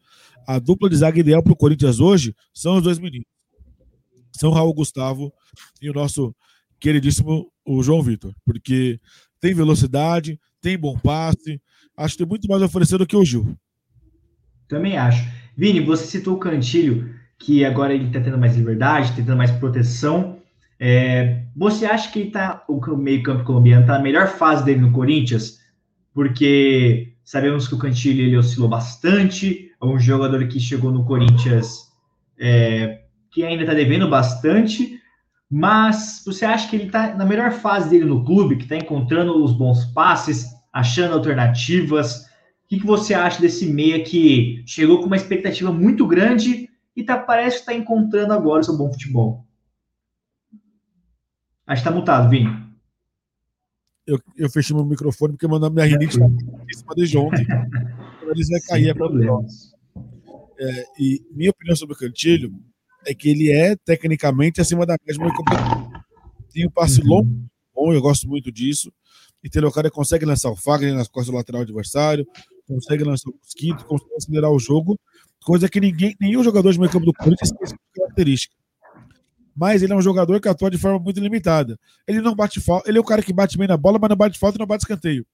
a 0.48 0.60
dupla 0.60 0.90
de 0.90 0.98
zaga 0.98 1.20
ideal 1.20 1.42
para 1.42 1.54
o 1.54 1.56
Corinthians 1.56 2.00
hoje 2.00 2.36
são 2.54 2.78
os 2.78 2.84
dois 2.84 3.00
meninos. 3.00 3.28
São 4.34 4.52
Raul 4.52 4.74
Gustavo 4.74 5.32
e 5.82 5.90
o 5.90 5.94
nosso 5.94 6.36
queridíssimo 6.80 7.52
o 7.66 7.82
João 7.82 8.02
Vitor, 8.02 8.34
porque 8.46 9.00
tem 9.40 9.54
velocidade, 9.54 10.40
tem 10.62 10.78
bom 10.78 10.98
passe, 10.98 11.62
acho 11.96 12.14
que 12.14 12.18
tem 12.20 12.28
muito 12.28 12.48
mais 12.48 12.62
a 12.62 12.66
oferecer 12.66 12.98
do 12.98 13.08
que 13.08 13.16
o 13.16 13.24
Gil. 13.24 13.56
Também 14.68 14.98
acho. 14.98 15.26
Vini, 15.56 15.80
você 15.80 16.06
citou 16.06 16.36
o 16.36 16.40
Cantilho 16.40 17.14
que 17.38 17.66
agora 17.66 17.94
ele 17.94 18.08
está 18.08 18.22
tendo 18.22 18.38
mais 18.38 18.56
liberdade, 18.56 19.10
tá 19.10 19.16
tendo 19.18 19.36
mais 19.36 19.52
proteção. 19.52 20.40
É, 20.80 21.44
você 21.56 21.86
acha 21.86 22.12
que 22.12 22.26
tá, 22.26 22.64
o 22.68 22.80
meio-campo 22.96 23.44
colombiano 23.44 23.82
está 23.82 23.94
na 23.94 24.04
melhor 24.04 24.28
fase 24.28 24.64
dele 24.64 24.82
no 24.82 24.92
Corinthians? 24.92 25.60
Porque 26.14 27.14
sabemos 27.24 27.68
que 27.68 27.76
o 27.76 27.78
Cantilho 27.78 28.24
ele 28.24 28.38
oscilou 28.38 28.70
bastante, 28.70 29.72
é 29.82 29.86
um 29.86 30.00
jogador 30.00 30.48
que 30.48 30.60
chegou 30.60 30.92
no 30.92 31.06
Corinthians 31.06 31.92
é, 32.40 33.03
que 33.34 33.44
ainda 33.44 33.64
está 33.64 33.74
devendo 33.74 34.08
bastante, 34.08 35.02
mas 35.50 36.22
você 36.26 36.46
acha 36.46 36.70
que 36.70 36.76
ele 36.76 36.86
está 36.86 37.16
na 37.16 37.26
melhor 37.26 37.52
fase 37.52 37.90
dele 37.90 38.06
no 38.06 38.24
clube, 38.24 38.58
que 38.58 38.64
está 38.64 38.76
encontrando 38.76 39.44
os 39.44 39.54
bons 39.54 39.86
passes, 39.86 40.48
achando 40.72 41.16
alternativas? 41.16 42.26
O 42.26 42.28
que, 42.70 42.80
que 42.80 42.86
você 42.86 43.14
acha 43.14 43.42
desse 43.42 43.66
meia 43.66 44.04
que 44.04 44.64
chegou 44.66 45.00
com 45.00 45.08
uma 45.08 45.16
expectativa 45.16 45.72
muito 45.72 46.08
grande, 46.08 46.70
e 46.96 47.04
tá, 47.04 47.18
parece 47.18 47.58
que 47.58 47.62
está 47.62 47.74
encontrando 47.74 48.34
agora 48.34 48.62
o 48.62 48.64
seu 48.64 48.78
bom 48.78 48.92
futebol. 48.92 49.46
Acho 51.66 51.82
que 51.82 51.88
está 51.88 51.92
mutado, 51.92 52.30
Vini. 52.30 52.64
Eu, 54.06 54.20
eu 54.36 54.50
fechei 54.50 54.76
meu 54.76 54.86
microfone 54.86 55.34
porque 55.34 55.48
mandou 55.48 55.72
minha 55.72 55.86
rinite 55.86 56.20
tá 56.20 56.26
em 56.26 56.74
cima 56.74 56.96
de 56.96 57.18
ontem. 57.18 57.48
Eles 58.30 58.50
vai 58.50 58.60
cair 58.62 58.90
é 58.90 58.94
problemas. 58.94 59.72
É, 60.60 60.86
e 61.00 61.26
minha 61.32 61.52
opinião 61.52 61.76
sobre 61.76 61.96
o 61.96 61.98
Cantilho 61.98 62.54
é 63.06 63.14
que 63.14 63.30
ele 63.30 63.52
é 63.52 63.76
tecnicamente 63.76 64.62
acima 64.62 64.86
da 64.86 64.96
média 65.06 65.24
Tem 66.52 66.68
um 66.68 66.72
passe 66.72 67.02
uhum. 67.02 67.08
longo, 67.08 67.46
bom, 67.74 67.94
eu 67.94 68.02
gosto 68.02 68.28
muito 68.28 68.52
disso. 68.52 68.92
E 69.44 69.50
tem 69.50 69.64
o 69.64 69.72
cara 69.72 69.90
que 69.90 69.96
consegue 69.96 70.26
lançar 70.26 70.50
o 70.50 70.56
Fagner 70.56 70.94
nas 70.94 71.08
costas 71.08 71.32
do 71.32 71.36
lateral 71.36 71.62
adversário, 71.62 72.26
consegue 72.66 73.04
lançar 73.04 73.30
o 73.30 73.34
Mosquito, 73.34 73.86
consegue 73.86 74.16
acelerar 74.16 74.52
o 74.52 74.60
jogo 74.60 74.98
coisa 75.44 75.70
que 75.70 75.80
ninguém, 75.80 76.16
nenhum 76.20 76.44
jogador 76.44 76.72
de 76.72 76.80
meio 76.80 76.92
campo 76.92 77.06
do 77.06 77.14
Corinthians 77.14 77.52
tem 77.52 77.60
essa 77.62 77.76
característica. 77.96 78.56
mas 79.56 79.84
ele 79.84 79.94
é 79.94 79.96
um 79.96 80.02
jogador 80.02 80.40
que 80.42 80.48
atua 80.48 80.72
de 80.72 80.80
forma 80.80 80.98
muito 80.98 81.20
limitada. 81.20 81.78
Ele 82.08 82.22
não 82.22 82.34
bate 82.34 82.60
falta, 82.60 82.90
ele 82.90 82.98
é 82.98 83.02
o 83.02 83.04
cara 83.04 83.22
que 83.22 83.32
bate 83.32 83.58
bem 83.58 83.68
na 83.68 83.78
bola, 83.78 84.00
mas 84.00 84.10
não 84.10 84.18
bate 84.18 84.40
falta 84.40 84.58
e 84.58 84.60
não 84.60 84.66
bate 84.66 84.84
escanteio. 84.84 85.26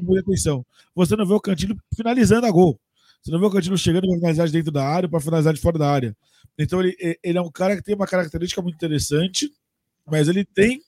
Muita 0.00 0.22
atenção. 0.22 0.64
Você 0.94 1.14
não 1.14 1.26
vê 1.26 1.34
o 1.34 1.40
Cantilho 1.40 1.76
finalizando 1.94 2.46
a 2.46 2.50
gol. 2.50 2.80
Você 3.28 3.32
não 3.32 3.40
vê 3.40 3.44
o 3.44 3.50
Cantilho 3.50 3.76
chegando 3.76 4.06
para 4.06 4.16
finalizar 4.16 4.46
de 4.46 4.52
dentro 4.54 4.72
da 4.72 4.88
área 4.88 5.06
para 5.06 5.20
finalizar 5.20 5.52
de 5.52 5.60
fora 5.60 5.78
da 5.78 5.90
área. 5.90 6.16
Então 6.58 6.80
ele, 6.80 6.96
ele 7.22 7.36
é 7.36 7.42
um 7.42 7.50
cara 7.50 7.76
que 7.76 7.82
tem 7.82 7.94
uma 7.94 8.06
característica 8.06 8.62
muito 8.62 8.76
interessante, 8.76 9.52
mas 10.06 10.28
ele 10.28 10.46
tem 10.46 10.80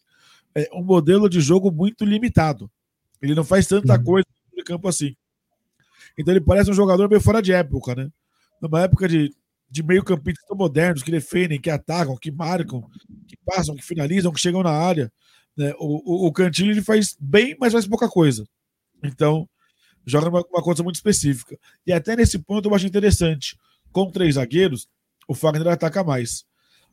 é, 0.54 0.66
um 0.72 0.82
modelo 0.82 1.28
de 1.28 1.38
jogo 1.38 1.70
muito 1.70 2.02
limitado. 2.02 2.70
Ele 3.20 3.34
não 3.34 3.44
faz 3.44 3.66
tanta 3.66 3.94
uhum. 3.94 4.04
coisa 4.04 4.26
no 4.56 4.64
campo 4.64 4.88
assim. 4.88 5.14
Então 6.16 6.32
ele 6.32 6.40
parece 6.40 6.70
um 6.70 6.74
jogador 6.74 7.10
meio 7.10 7.20
fora 7.20 7.42
de 7.42 7.52
época, 7.52 7.94
né? 7.94 8.10
Numa 8.58 8.80
época 8.80 9.06
de, 9.06 9.34
de 9.70 9.82
meio 9.82 10.02
campistas 10.02 10.48
tão 10.48 10.56
modernos, 10.56 11.02
que 11.02 11.10
defendem, 11.10 11.60
que 11.60 11.68
atacam, 11.68 12.16
que 12.16 12.30
marcam, 12.30 12.88
que 13.28 13.36
passam, 13.44 13.76
que 13.76 13.84
finalizam, 13.84 14.32
que 14.32 14.40
chegam 14.40 14.62
na 14.62 14.72
área. 14.72 15.12
Né? 15.54 15.74
O, 15.78 16.24
o, 16.24 16.26
o 16.28 16.32
Cantilho 16.32 16.70
ele 16.70 16.82
faz 16.82 17.14
bem, 17.20 17.54
mas 17.60 17.74
faz 17.74 17.86
pouca 17.86 18.08
coisa. 18.08 18.46
Então, 19.04 19.46
joga 20.06 20.28
uma, 20.28 20.44
uma 20.50 20.62
coisa 20.62 20.82
muito 20.82 20.96
específica. 20.96 21.58
E 21.86 21.92
até 21.92 22.16
nesse 22.16 22.38
ponto 22.38 22.68
eu 22.68 22.74
acho 22.74 22.86
interessante. 22.86 23.56
Com 23.92 24.10
três 24.10 24.36
zagueiros, 24.36 24.88
o 25.26 25.34
Fagner 25.34 25.68
ataca 25.68 26.04
mais. 26.04 26.44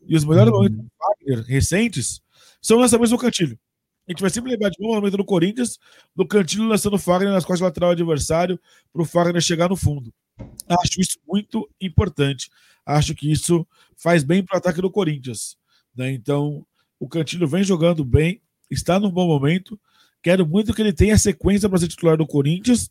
E 0.08 0.16
os 0.16 0.24
melhores 0.24 0.52
uhum. 0.52 0.58
momentos 0.58 0.78
do 0.78 0.92
Fagner 0.98 1.46
recentes 1.46 2.22
são 2.62 2.78
lançamentos 2.78 3.12
do 3.12 3.18
Cantilho. 3.18 3.60
A 4.08 4.12
gente 4.12 4.22
vai 4.22 4.30
sempre 4.30 4.52
lembrar 4.52 4.70
de 4.70 4.78
um 4.82 4.88
momento 4.88 5.18
do 5.18 5.26
Corinthians, 5.26 5.78
do 6.16 6.26
Cantilho 6.26 6.68
lançando 6.68 6.96
o 6.96 7.00
Fagner 7.00 7.32
nas 7.32 7.44
costas 7.44 7.62
lateral 7.62 7.92
adversário 7.92 8.60
para 8.94 9.02
o 9.02 9.06
Fagner 9.06 9.42
chegar 9.42 9.70
no 9.70 9.76
fundo. 9.76 10.14
Acho 10.68 11.02
isso 11.02 11.20
muito 11.28 11.70
importante. 11.82 12.50
Acho 12.86 13.14
que 13.14 13.30
isso 13.30 13.68
faz 13.98 14.24
bem 14.24 14.44
para 14.44 14.56
o 14.56 14.58
ataque 14.60 14.82
do 14.82 14.90
Corinthians. 14.90 15.58
Né? 15.96 16.12
Então, 16.12 16.66
o 17.00 17.08
Cantilho 17.10 17.48
vem 17.48 17.64
jogando 17.64 18.06
bem, 18.06 18.42
está 18.72 18.98
num 19.00 19.12
bom 19.12 19.28
momento. 19.28 19.78
Quero 20.24 20.48
muito 20.48 20.74
que 20.74 20.82
ele 20.82 20.94
tenha 20.94 21.18
sequência 21.18 21.68
para 21.68 21.80
ser 21.80 21.88
titular 21.88 22.18
do 22.18 22.26
Corinthians, 22.26 22.90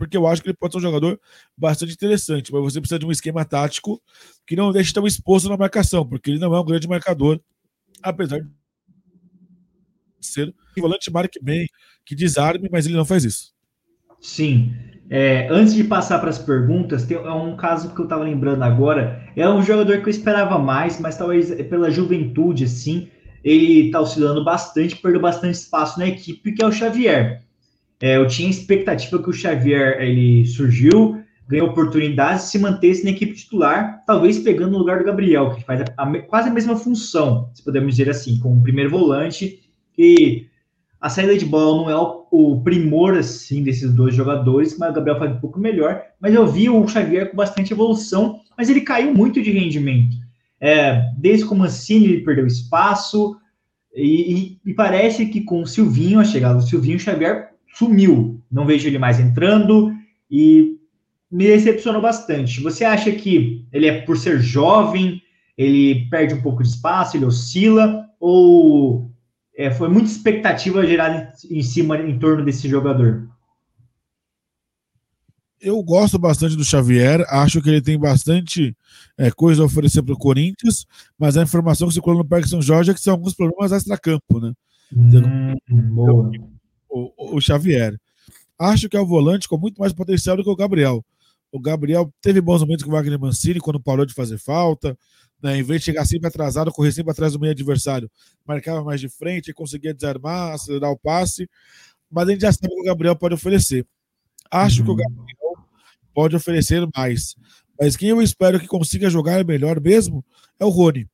porque 0.00 0.16
eu 0.16 0.26
acho 0.26 0.40
que 0.40 0.48
ele 0.48 0.56
pode 0.56 0.72
ser 0.72 0.78
um 0.78 0.82
jogador 0.82 1.20
bastante 1.54 1.92
interessante. 1.92 2.50
Mas 2.50 2.62
você 2.62 2.80
precisa 2.80 2.98
de 2.98 3.04
um 3.04 3.12
esquema 3.12 3.44
tático 3.44 4.00
que 4.46 4.56
não 4.56 4.72
deixe 4.72 4.94
tão 4.94 5.06
exposto 5.06 5.46
na 5.50 5.58
marcação, 5.58 6.08
porque 6.08 6.30
ele 6.30 6.38
não 6.38 6.54
é 6.54 6.58
um 6.58 6.64
grande 6.64 6.88
marcador, 6.88 7.38
apesar 8.02 8.40
de 8.40 8.48
ser 10.18 10.54
um 10.78 10.80
volante 10.80 11.12
marque 11.12 11.38
bem, 11.42 11.66
que 12.02 12.14
desarme, 12.14 12.66
mas 12.72 12.86
ele 12.86 12.96
não 12.96 13.04
faz 13.04 13.24
isso. 13.24 13.52
Sim. 14.22 14.74
É, 15.10 15.48
antes 15.50 15.74
de 15.74 15.84
passar 15.84 16.18
para 16.18 16.30
as 16.30 16.38
perguntas, 16.38 17.04
tem 17.04 17.18
é 17.18 17.32
um 17.32 17.54
caso 17.54 17.94
que 17.94 18.00
eu 18.00 18.04
estava 18.04 18.24
lembrando 18.24 18.62
agora. 18.62 19.22
É 19.36 19.46
um 19.50 19.62
jogador 19.62 20.00
que 20.00 20.06
eu 20.06 20.10
esperava 20.10 20.58
mais, 20.58 20.98
mas 20.98 21.18
talvez 21.18 21.52
pela 21.68 21.90
juventude, 21.90 22.64
assim, 22.64 23.10
ele 23.44 23.88
está 23.88 24.00
oscilando 24.00 24.42
bastante, 24.42 24.96
perdeu 24.96 25.20
bastante 25.20 25.56
espaço 25.56 25.98
na 25.98 26.06
equipe, 26.06 26.52
que 26.52 26.62
é 26.62 26.66
o 26.66 26.72
Xavier. 26.72 27.42
É, 28.02 28.16
eu 28.16 28.26
tinha 28.26 28.48
expectativa 28.48 29.22
que 29.22 29.28
o 29.28 29.32
Xavier 29.32 30.00
ele 30.00 30.46
surgiu, 30.46 31.22
ganhou 31.46 31.68
oportunidades, 31.68 32.44
se 32.44 32.58
mantesse 32.58 33.04
na 33.04 33.10
equipe 33.10 33.34
titular, 33.34 34.02
talvez 34.06 34.38
pegando 34.38 34.72
no 34.72 34.78
lugar 34.78 34.98
do 34.98 35.04
Gabriel, 35.04 35.54
que 35.54 35.64
faz 35.64 35.80
a, 35.80 36.02
a, 36.02 36.22
quase 36.22 36.48
a 36.48 36.52
mesma 36.52 36.76
função, 36.76 37.50
se 37.52 37.62
podemos 37.62 37.96
dizer 37.96 38.08
assim, 38.08 38.38
como 38.38 38.62
primeiro 38.62 38.90
volante 38.90 39.60
que 39.92 40.48
a 41.00 41.08
saída 41.08 41.36
de 41.36 41.44
bola 41.44 41.76
não 41.76 41.90
é 41.90 41.96
o, 41.96 42.26
o, 42.30 42.60
primor 42.62 43.16
assim 43.16 43.62
desses 43.62 43.92
dois 43.92 44.14
jogadores, 44.14 44.78
mas 44.78 44.90
o 44.90 44.92
Gabriel 44.92 45.18
faz 45.18 45.32
um 45.32 45.40
pouco 45.40 45.58
melhor. 45.58 46.02
Mas 46.20 46.34
eu 46.34 46.46
vi 46.46 46.68
o 46.68 46.86
Xavier 46.86 47.30
com 47.30 47.36
bastante 47.36 47.72
evolução, 47.72 48.40
mas 48.56 48.68
ele 48.68 48.82
caiu 48.82 49.14
muito 49.14 49.42
de 49.42 49.50
rendimento. 49.50 50.16
É, 50.60 51.10
desde 51.16 51.46
o 51.46 51.54
Mancini 51.54 52.04
ele 52.04 52.24
perdeu 52.24 52.46
espaço, 52.46 53.36
e, 53.94 54.58
e, 54.64 54.70
e, 54.70 54.74
parece 54.74 55.26
que 55.26 55.40
com 55.40 55.62
o 55.62 55.66
Silvinho, 55.66 56.20
a 56.20 56.24
chegada 56.24 56.56
do 56.56 56.62
Silvinho, 56.62 56.96
o 56.96 57.00
Xavier 57.00 57.49
sumiu. 57.74 58.40
Não 58.50 58.66
vejo 58.66 58.86
ele 58.86 58.98
mais 58.98 59.20
entrando 59.20 59.92
e 60.30 60.76
me 61.30 61.46
decepcionou 61.46 62.02
bastante. 62.02 62.60
Você 62.60 62.84
acha 62.84 63.12
que 63.12 63.66
ele 63.72 63.86
é 63.86 64.00
por 64.02 64.16
ser 64.16 64.40
jovem, 64.40 65.22
ele 65.56 66.08
perde 66.08 66.34
um 66.34 66.42
pouco 66.42 66.62
de 66.62 66.68
espaço, 66.68 67.16
ele 67.16 67.24
oscila, 67.24 68.06
ou 68.18 69.10
é, 69.56 69.70
foi 69.70 69.88
muita 69.88 70.10
expectativa 70.10 70.86
gerada 70.86 71.32
em 71.50 71.62
cima, 71.62 71.98
em 71.98 72.18
torno 72.18 72.44
desse 72.44 72.68
jogador. 72.68 73.28
Eu 75.60 75.82
gosto 75.82 76.18
bastante 76.18 76.56
do 76.56 76.64
Xavier, 76.64 77.22
acho 77.28 77.60
que 77.60 77.68
ele 77.68 77.82
tem 77.82 77.98
bastante 77.98 78.74
é, 79.18 79.30
coisa 79.30 79.62
a 79.62 79.66
oferecer 79.66 80.02
para 80.02 80.14
o 80.14 80.18
Corinthians, 80.18 80.86
mas 81.18 81.36
a 81.36 81.42
informação 81.42 81.86
que 81.86 81.94
circula 81.94 82.16
no 82.16 82.24
Parque 82.24 82.48
São 82.48 82.62
Jorge 82.62 82.90
é 82.90 82.94
que 82.94 83.00
são 83.00 83.12
alguns 83.12 83.34
problemas 83.34 83.70
extra-campo, 83.70 84.40
né? 84.40 84.54
Hum, 84.96 85.54
então, 85.68 86.30
o, 86.90 87.36
o 87.36 87.40
Xavier. 87.40 87.98
Acho 88.58 88.88
que 88.88 88.96
é 88.96 89.00
o 89.00 89.06
volante 89.06 89.48
com 89.48 89.56
muito 89.56 89.78
mais 89.78 89.92
potencial 89.92 90.36
do 90.36 90.44
que 90.44 90.50
o 90.50 90.56
Gabriel. 90.56 91.04
O 91.52 91.58
Gabriel 91.58 92.12
teve 92.20 92.40
bons 92.40 92.60
momentos 92.60 92.84
com 92.84 92.90
o 92.90 92.94
Wagner 92.94 93.18
Mancini 93.18 93.60
quando 93.60 93.80
parou 93.80 94.04
de 94.04 94.14
fazer 94.14 94.38
falta, 94.38 94.96
né? 95.42 95.56
Em 95.56 95.62
vez 95.62 95.80
de 95.80 95.86
chegar 95.86 96.04
sempre 96.04 96.28
atrasado, 96.28 96.70
correr 96.70 96.92
sempre 96.92 97.10
atrás 97.10 97.32
do 97.32 97.40
meio 97.40 97.52
adversário, 97.52 98.10
marcava 98.46 98.84
mais 98.84 99.00
de 99.00 99.08
frente, 99.08 99.52
conseguia 99.52 99.94
desarmar, 99.94 100.52
acelerar 100.52 100.90
o 100.90 100.98
passe. 100.98 101.48
Mas 102.10 102.28
a 102.28 102.32
gente 102.32 102.42
já 102.42 102.52
sabe 102.52 102.68
o 102.72 102.76
que 102.76 102.82
o 102.82 102.84
Gabriel 102.84 103.16
pode 103.16 103.34
oferecer. 103.34 103.86
Acho 104.50 104.80
uhum. 104.80 104.84
que 104.84 104.90
o 104.90 104.94
uhum. 104.94 104.98
Gabriel 104.98 105.68
pode 106.12 106.36
oferecer 106.36 106.86
mais. 106.94 107.34
Mas 107.80 107.96
quem 107.96 108.10
eu 108.10 108.20
espero 108.20 108.60
que 108.60 108.66
consiga 108.66 109.08
jogar 109.08 109.44
melhor 109.44 109.80
mesmo 109.80 110.24
é 110.58 110.64
o 110.64 110.68
Rony. 110.68 111.08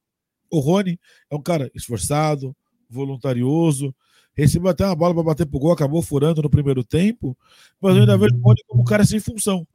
O 0.51 0.59
Rony 0.59 0.99
é 1.31 1.37
um 1.37 1.43
cara 1.43 1.71
esforçado, 1.75 2.55
voluntarioso, 2.89 3.95
recebeu 4.37 4.71
até 4.71 4.85
uma 4.85 4.95
bola 4.95 5.15
para 5.15 5.23
bater 5.23 5.47
pro 5.47 5.59
gol, 5.59 5.73
acabou 5.73 6.03
furando 6.03 6.43
no 6.43 6.51
primeiro 6.51 6.85
tempo, 6.85 7.37
mas 7.81 7.95
eu 7.95 8.03
ainda 8.03 8.19
vejo 8.19 8.35
o 8.37 8.41
Rony 8.41 8.61
como 8.69 8.83
um 8.83 8.85
cara 8.85 9.05
sem 9.05 9.19
função. 9.19 9.67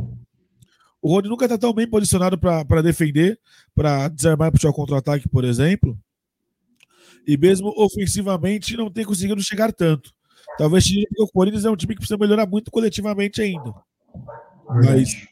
O 1.02 1.10
Rony 1.10 1.28
nunca 1.28 1.46
está 1.46 1.58
tão 1.58 1.74
bem 1.74 1.88
posicionado 1.88 2.38
para 2.38 2.84
defender, 2.84 3.40
para 3.74 4.08
desarmar 4.08 4.50
e 4.50 4.52
puxar 4.52 4.70
o 4.70 4.74
contra-ataque, 4.74 5.28
por 5.28 5.44
exemplo. 5.44 5.98
E 7.26 7.36
mesmo 7.38 7.74
ofensivamente 7.76 8.78
não 8.78 8.92
tem 8.92 9.04
conseguido 9.04 9.42
chegar 9.42 9.74
tanto. 9.74 10.14
Talvez 10.58 10.86
o 11.18 11.28
Corinthians 11.28 11.66
é 11.66 11.72
um 11.72 11.76
time 11.76 11.96
que 11.96 12.02
precisa 12.02 12.18
melhorar 12.18 12.46
muito 12.46 12.70
coletivamente 12.70 13.42
ainda. 13.42 13.74
Mas 14.68 15.28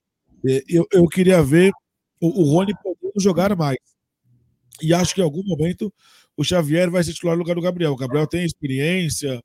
é, 0.48 0.64
eu, 0.68 0.88
eu 0.92 1.08
queria 1.08 1.44
ver 1.44 1.72
o, 2.20 2.42
o 2.42 2.52
Rony 2.52 2.74
podendo 2.82 3.20
jogar 3.20 3.56
mais. 3.56 3.78
E 4.82 4.94
acho 4.94 5.14
que 5.14 5.22
em 5.22 5.24
algum 5.24 5.44
momento 5.44 5.94
o 6.40 6.44
Xavier 6.46 6.90
vai 6.90 7.04
se 7.04 7.14
titular 7.14 7.36
no 7.36 7.42
lugar 7.42 7.54
do 7.54 7.62
Gabriel. 7.62 7.92
O 7.92 7.98
Gabriel 7.98 8.26
tem 8.26 8.46
experiência, 8.46 9.44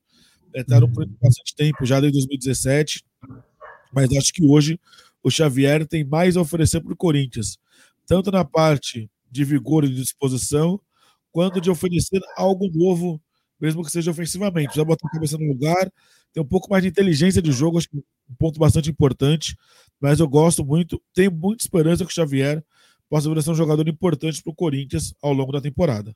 está 0.54 0.76
é, 0.76 0.80
no 0.80 0.86
bastante 0.86 1.52
tempo, 1.56 1.84
já 1.84 1.98
desde 1.98 2.16
2017. 2.18 3.04
Mas 3.92 4.16
acho 4.16 4.32
que 4.32 4.46
hoje 4.46 4.78
o 5.20 5.28
Xavier 5.28 5.84
tem 5.88 6.04
mais 6.04 6.36
a 6.36 6.40
oferecer 6.40 6.80
para 6.80 6.92
o 6.92 6.96
Corinthians, 6.96 7.58
tanto 8.06 8.30
na 8.30 8.44
parte 8.44 9.10
de 9.28 9.44
vigor 9.44 9.82
e 9.82 9.88
de 9.88 9.96
disposição, 9.96 10.80
quanto 11.32 11.60
de 11.60 11.68
oferecer 11.68 12.20
algo 12.36 12.70
novo, 12.72 13.20
mesmo 13.60 13.82
que 13.82 13.90
seja 13.90 14.12
ofensivamente. 14.12 14.66
Precisa 14.66 14.84
botar 14.84 15.08
a 15.08 15.10
cabeça 15.10 15.36
no 15.36 15.48
lugar, 15.48 15.92
tem 16.32 16.44
um 16.44 16.46
pouco 16.46 16.70
mais 16.70 16.84
de 16.84 16.90
inteligência 16.90 17.42
de 17.42 17.50
jogo, 17.50 17.76
acho 17.76 17.88
que 17.88 17.96
um 17.96 18.34
ponto 18.38 18.60
bastante 18.60 18.88
importante, 18.88 19.56
mas 20.00 20.20
eu 20.20 20.28
gosto 20.28 20.64
muito, 20.64 21.02
tenho 21.12 21.32
muita 21.32 21.64
esperança 21.64 22.04
que 22.04 22.12
o 22.12 22.14
Xavier 22.14 22.62
possa 23.10 23.28
vir 23.28 23.38
a 23.38 23.42
ser 23.42 23.50
um 23.50 23.56
jogador 23.56 23.88
importante 23.88 24.40
para 24.40 24.52
o 24.52 24.54
Corinthians 24.54 25.12
ao 25.20 25.32
longo 25.32 25.50
da 25.50 25.60
temporada. 25.60 26.14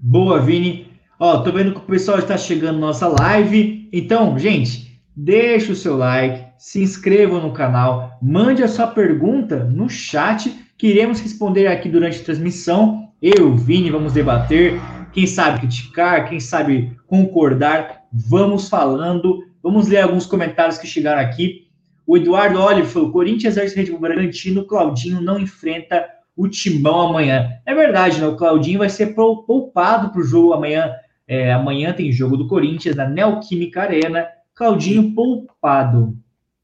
Boa, 0.00 0.40
Vini. 0.40 0.92
Ó, 1.18 1.38
tô 1.38 1.50
vendo 1.50 1.72
que 1.72 1.78
o 1.78 1.82
pessoal 1.82 2.20
está 2.20 2.38
chegando 2.38 2.78
nossa 2.78 3.08
live. 3.08 3.88
Então, 3.92 4.38
gente, 4.38 5.02
deixa 5.16 5.72
o 5.72 5.74
seu 5.74 5.96
like, 5.96 6.46
se 6.56 6.80
inscreva 6.80 7.40
no 7.40 7.52
canal, 7.52 8.16
mande 8.22 8.62
a 8.62 8.68
sua 8.68 8.86
pergunta 8.86 9.64
no 9.64 9.88
chat, 9.88 10.54
que 10.78 10.86
iremos 10.86 11.18
responder 11.18 11.66
aqui 11.66 11.88
durante 11.88 12.20
a 12.20 12.24
transmissão. 12.24 13.08
Eu, 13.20 13.56
Vini, 13.56 13.90
vamos 13.90 14.12
debater. 14.12 14.80
Quem 15.12 15.26
sabe 15.26 15.58
criticar, 15.58 16.28
quem 16.28 16.38
sabe 16.38 16.96
concordar, 17.08 18.04
vamos 18.12 18.68
falando. 18.68 19.42
Vamos 19.60 19.88
ler 19.88 20.02
alguns 20.02 20.26
comentários 20.26 20.78
que 20.78 20.86
chegaram 20.86 21.20
aqui. 21.20 21.66
O 22.06 22.16
Eduardo 22.16 22.60
Oliver 22.60 22.88
falou: 22.88 23.10
Corinthians 23.10 23.56
versus 23.56 23.76
Red 23.76 23.86
Bull 23.86 23.98
Bragantino, 23.98 24.64
Claudinho 24.64 25.20
não 25.20 25.40
enfrenta 25.40 26.06
o 26.38 26.48
Timão 26.48 27.08
amanhã. 27.08 27.50
É 27.66 27.74
verdade, 27.74 28.20
né? 28.20 28.26
O 28.28 28.36
Claudinho 28.36 28.78
vai 28.78 28.88
ser 28.88 29.08
poupado 29.08 30.10
para 30.10 30.20
o 30.20 30.24
jogo 30.24 30.52
amanhã. 30.52 30.94
É, 31.26 31.52
amanhã 31.52 31.92
tem 31.92 32.12
jogo 32.12 32.36
do 32.36 32.46
Corinthians 32.46 32.94
na 32.94 33.08
Neoquímica 33.08 33.82
Arena. 33.82 34.24
Claudinho 34.54 35.12
poupado. 35.14 36.16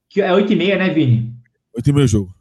Que 0.09 0.23
é 0.23 0.33
8 0.33 0.53
e 0.53 0.57
meia, 0.57 0.79
né, 0.79 0.91
Vini? 0.91 1.35
8 1.77 1.91
e 1.91 1.93
meia 1.93 2.07
jogo. 2.07 2.33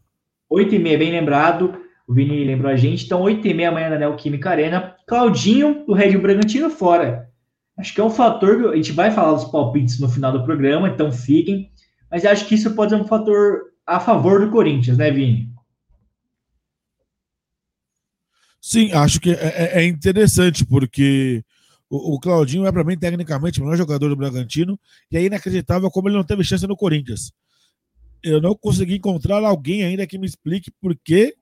8 0.47 0.75
e 0.75 0.79
meia, 0.79 0.95
bem 0.95 1.11
lembrado. 1.11 1.73
O 2.07 2.13
Vini 2.13 2.43
lembrou 2.43 2.71
a 2.71 2.75
gente. 2.75 3.05
Então, 3.05 3.23
8 3.23 3.47
e 3.47 3.53
meia 3.53 3.69
amanhã 3.69 3.89
na 3.89 3.97
Neoquímica 3.97 4.51
Arena. 4.51 4.95
Claudinho, 5.07 5.83
do 5.87 5.93
Red 5.93 6.15
Bragantino, 6.19 6.69
fora. 6.69 7.27
Acho 7.75 7.95
que 7.95 7.99
é 7.99 8.03
um 8.03 8.11
fator. 8.11 8.73
A 8.73 8.75
gente 8.75 8.91
vai 8.91 9.09
falar 9.09 9.33
dos 9.33 9.45
palpites 9.45 9.99
no 9.99 10.07
final 10.07 10.31
do 10.31 10.43
programa, 10.43 10.87
então 10.87 11.11
fiquem. 11.11 11.71
Mas 12.11 12.25
acho 12.25 12.45
que 12.45 12.53
isso 12.53 12.75
pode 12.75 12.91
ser 12.91 13.01
um 13.01 13.05
fator 13.05 13.71
a 13.87 13.99
favor 13.99 14.39
do 14.39 14.51
Corinthians, 14.51 14.99
né, 14.99 15.09
Vini? 15.09 15.52
Sim, 18.65 18.93
acho 18.93 19.19
que 19.19 19.31
é, 19.31 19.79
é, 19.79 19.81
é 19.81 19.85
interessante, 19.85 20.65
porque 20.65 21.43
o, 21.89 22.15
o 22.15 22.19
Claudinho 22.19 22.65
é, 22.65 22.71
para 22.71 22.85
mim, 22.85 22.97
tecnicamente, 22.97 23.59
o 23.59 23.63
melhor 23.65 23.75
jogador 23.75 24.07
do 24.07 24.15
Bragantino, 24.15 24.79
e 25.11 25.17
é 25.17 25.23
inacreditável 25.23 25.91
como 25.91 26.07
ele 26.07 26.15
não 26.15 26.23
teve 26.23 26.45
chance 26.45 26.65
no 26.65 26.77
Corinthians. 26.77 27.33
Eu 28.23 28.41
não 28.41 28.55
consegui 28.55 28.95
encontrar 28.95 29.43
alguém 29.43 29.83
ainda 29.83 30.07
que 30.07 30.17
me 30.17 30.25
explique 30.25 30.71
por 30.79 30.95
que, 30.95 31.35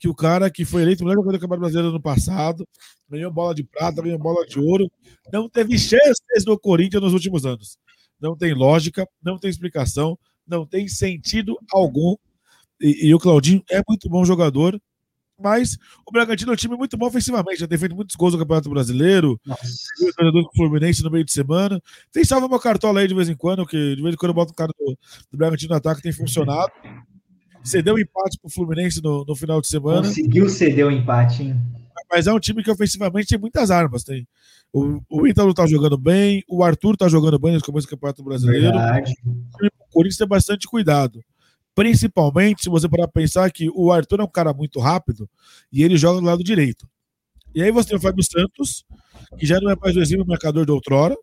que 0.00 0.08
o 0.08 0.14
cara 0.14 0.50
que 0.50 0.64
foi 0.64 0.80
eleito 0.80 1.02
o 1.02 1.06
melhor 1.06 1.20
jogador 1.20 1.36
do 1.36 1.40
Campeonato 1.42 1.60
Brasileiro 1.60 1.92
no 1.92 2.00
passado, 2.00 2.66
ganhou 3.10 3.30
bola 3.30 3.54
de 3.54 3.62
prata, 3.62 4.00
ganhou 4.00 4.18
bola 4.18 4.46
de 4.46 4.58
ouro, 4.58 4.90
não 5.30 5.50
teve 5.50 5.78
chances 5.78 6.46
no 6.46 6.58
Corinthians 6.58 7.02
nos 7.02 7.12
últimos 7.12 7.44
anos. 7.44 7.76
Não 8.18 8.34
tem 8.34 8.54
lógica, 8.54 9.06
não 9.22 9.38
tem 9.38 9.50
explicação, 9.50 10.18
não 10.48 10.66
tem 10.66 10.88
sentido 10.88 11.58
algum. 11.70 12.16
E, 12.80 13.08
e 13.08 13.14
o 13.14 13.18
Claudinho 13.18 13.62
é 13.70 13.82
muito 13.86 14.08
bom 14.08 14.24
jogador, 14.24 14.80
mas 15.40 15.76
o 16.06 16.12
Bragantino 16.12 16.52
é 16.52 16.54
um 16.54 16.56
time 16.56 16.76
muito 16.76 16.96
bom 16.96 17.06
ofensivamente, 17.06 17.60
já 17.60 17.68
tem 17.68 17.78
feito 17.78 17.94
muitos 17.94 18.16
gols 18.16 18.32
no 18.32 18.38
Campeonato 18.38 18.70
Brasileiro, 18.70 19.40
jogador 20.18 20.42
do 20.42 20.50
Fluminense 20.56 21.02
no 21.02 21.10
meio 21.10 21.24
de 21.24 21.32
semana. 21.32 21.80
Tem 22.12 22.24
salva 22.24 22.46
uma 22.46 22.60
cartola 22.60 23.00
aí 23.00 23.08
de 23.08 23.14
vez 23.14 23.28
em 23.28 23.34
quando, 23.34 23.66
que 23.66 23.96
de 23.96 24.02
vez 24.02 24.14
em 24.14 24.16
quando 24.16 24.30
eu 24.30 24.34
boto 24.34 24.52
um 24.52 24.54
cara 24.54 24.72
do, 24.78 24.98
do 25.30 25.38
Bragantino 25.38 25.70
no 25.70 25.76
ataque, 25.76 26.02
tem 26.02 26.12
funcionado. 26.12 26.72
Cedeu 27.62 27.98
empate 27.98 28.38
pro 28.38 28.50
Fluminense 28.50 29.02
no, 29.02 29.24
no 29.24 29.34
final 29.34 29.60
de 29.60 29.68
semana. 29.68 30.02
Conseguiu 30.02 30.48
ceder 30.50 30.86
o 30.86 30.90
empate, 30.90 31.44
hein? 31.44 31.60
Mas 32.10 32.26
é 32.26 32.32
um 32.32 32.38
time 32.38 32.62
que 32.62 32.70
ofensivamente 32.70 33.28
tem 33.28 33.38
muitas 33.38 33.70
armas. 33.70 34.04
Tem. 34.04 34.26
O, 34.72 35.00
o 35.08 35.26
Ítalo 35.26 35.54
tá 35.54 35.66
jogando 35.66 35.96
bem, 35.96 36.44
o 36.48 36.62
Arthur 36.62 36.96
tá 36.96 37.08
jogando 37.08 37.38
bem 37.38 37.54
no 37.54 37.62
começo 37.62 37.86
do 37.86 37.90
Campeonato 37.90 38.22
Brasileiro. 38.22 38.72
Verdade. 38.72 39.14
O 39.24 39.92
Corinthians 39.92 40.18
tem 40.18 40.28
bastante 40.28 40.66
cuidado. 40.66 41.20
Principalmente 41.74 42.62
se 42.62 42.70
você 42.70 42.88
parar 42.88 43.08
pensar 43.08 43.50
que 43.50 43.68
o 43.74 43.90
Arthur 43.90 44.20
é 44.20 44.24
um 44.24 44.30
cara 44.30 44.52
muito 44.52 44.78
rápido 44.78 45.28
e 45.72 45.82
ele 45.82 45.96
joga 45.96 46.20
do 46.20 46.26
lado 46.26 46.44
direito. 46.44 46.88
E 47.54 47.62
aí 47.62 47.70
você 47.70 47.90
tem 47.90 47.98
o 47.98 48.00
Fábio 48.00 48.22
Santos, 48.24 48.84
que 49.38 49.46
já 49.46 49.60
não 49.60 49.70
é 49.70 49.76
mais 49.76 49.96
o 49.96 50.00
exímio 50.00 50.26
marcador 50.26 50.64
de 50.64 50.72
outrora, 50.72 51.16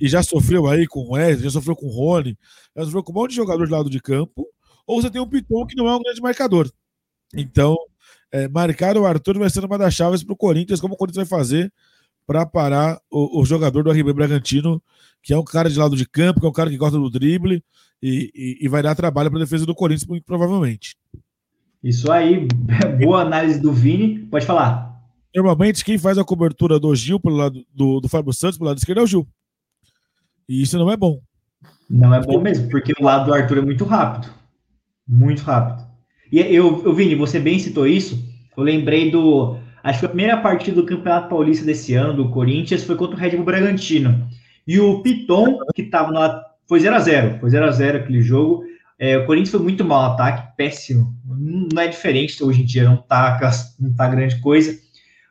e 0.00 0.08
já 0.08 0.22
sofreu 0.22 0.66
aí 0.66 0.86
com 0.86 1.00
o 1.00 1.12
Wesley, 1.12 1.44
já 1.44 1.50
sofreu 1.50 1.76
com 1.76 1.86
o 1.86 1.90
Rony, 1.90 2.36
já 2.76 2.84
sofreu 2.84 3.02
com 3.02 3.12
um 3.12 3.14
monte 3.14 3.30
de 3.30 3.36
jogador 3.36 3.66
do 3.66 3.72
lado 3.72 3.88
de 3.88 4.00
campo, 4.00 4.46
ou 4.86 5.00
você 5.00 5.10
tem 5.10 5.20
um 5.20 5.28
Piton 5.28 5.66
que 5.66 5.76
não 5.76 5.88
é 5.88 5.94
um 5.94 6.00
grande 6.02 6.20
marcador. 6.20 6.70
Então, 7.34 7.76
é, 8.32 8.48
marcar 8.48 8.96
o 8.96 9.06
Arthur 9.06 9.38
vai 9.38 9.48
ser 9.50 9.64
uma 9.64 9.78
das 9.78 9.94
chaves 9.94 10.22
para 10.24 10.32
o 10.32 10.36
Corinthians, 10.36 10.80
como 10.80 10.94
o 10.94 10.96
Corinthians 10.96 11.28
vai 11.28 11.38
fazer 11.38 11.72
para 12.26 12.46
parar 12.46 13.00
o, 13.10 13.40
o, 13.40 13.44
jogador 13.44 13.82
do 13.82 13.90
RB 13.90 14.12
Bragantino, 14.12 14.82
que 15.22 15.32
é 15.32 15.38
um 15.38 15.44
cara 15.44 15.68
de 15.68 15.78
lado 15.78 15.96
de 15.96 16.06
campo, 16.06 16.40
que 16.40 16.46
é 16.46 16.48
um 16.48 16.52
cara 16.52 16.70
que 16.70 16.76
gosta 16.76 16.98
do 16.98 17.10
drible 17.10 17.62
e, 18.02 18.30
e, 18.34 18.58
e 18.64 18.68
vai 18.68 18.82
dar 18.82 18.94
trabalho 18.94 19.30
para 19.30 19.40
a 19.40 19.44
defesa 19.44 19.66
do 19.66 19.74
Corinthians, 19.74 20.08
muito 20.08 20.24
provavelmente. 20.24 20.96
Isso 21.82 22.10
aí, 22.10 22.48
boa 23.02 23.20
análise 23.20 23.60
do 23.60 23.72
Vini. 23.72 24.20
Pode 24.20 24.46
falar. 24.46 24.94
Normalmente, 25.34 25.84
quem 25.84 25.98
faz 25.98 26.16
a 26.16 26.24
cobertura 26.24 26.78
do 26.78 26.94
Gil 26.94 27.20
pelo 27.20 27.36
lado 27.36 27.64
do, 27.74 28.00
do 28.00 28.08
Fábio 28.08 28.32
Santos, 28.32 28.56
pelo 28.56 28.68
lado 28.68 28.78
esquerdo, 28.78 29.00
é 29.00 29.02
o 29.02 29.06
Gil. 29.06 29.28
E 30.48 30.62
isso 30.62 30.78
não 30.78 30.90
é 30.90 30.96
bom. 30.96 31.20
Não 31.90 32.14
é 32.14 32.20
bom 32.20 32.40
mesmo, 32.40 32.68
porque 32.70 32.92
o 32.98 33.04
lado 33.04 33.26
do 33.26 33.34
Arthur 33.34 33.58
é 33.58 33.60
muito 33.60 33.84
rápido. 33.84 34.32
Muito 35.06 35.42
rápido. 35.42 35.86
E 36.32 36.38
eu, 36.38 36.82
eu 36.84 36.94
Vini, 36.94 37.14
você 37.14 37.38
bem 37.38 37.58
citou 37.58 37.86
isso. 37.86 38.18
Eu 38.56 38.62
lembrei 38.62 39.10
do 39.10 39.58
Acho 39.84 40.00
que 40.00 40.06
a 40.06 40.08
primeira 40.08 40.38
partida 40.38 40.80
do 40.80 40.86
Campeonato 40.86 41.28
Paulista 41.28 41.62
desse 41.62 41.92
ano, 41.94 42.14
do 42.14 42.30
Corinthians, 42.30 42.82
foi 42.82 42.96
contra 42.96 43.16
o 43.16 43.18
Red 43.18 43.36
Bull 43.36 43.44
Bragantino. 43.44 44.26
E 44.66 44.80
o 44.80 45.02
Piton, 45.02 45.58
que 45.74 45.82
estava 45.82 46.10
lá, 46.10 46.42
foi 46.66 46.80
0 46.80 46.96
a 46.96 46.98
0 47.00 47.38
foi 47.38 47.50
0 47.50 47.66
a 47.66 47.70
0 47.70 47.98
aquele 47.98 48.22
jogo. 48.22 48.64
É, 48.98 49.18
o 49.18 49.26
Corinthians 49.26 49.50
foi 49.50 49.60
muito 49.60 49.84
mal 49.84 50.08
no 50.08 50.14
ataque, 50.14 50.56
péssimo. 50.56 51.14
Não 51.26 51.82
é 51.82 51.86
diferente 51.86 52.42
hoje 52.42 52.62
em 52.62 52.64
dia, 52.64 52.84
não 52.84 52.96
tá, 52.96 53.38
não 53.78 53.94
tá 53.94 54.08
grande 54.08 54.40
coisa. 54.40 54.74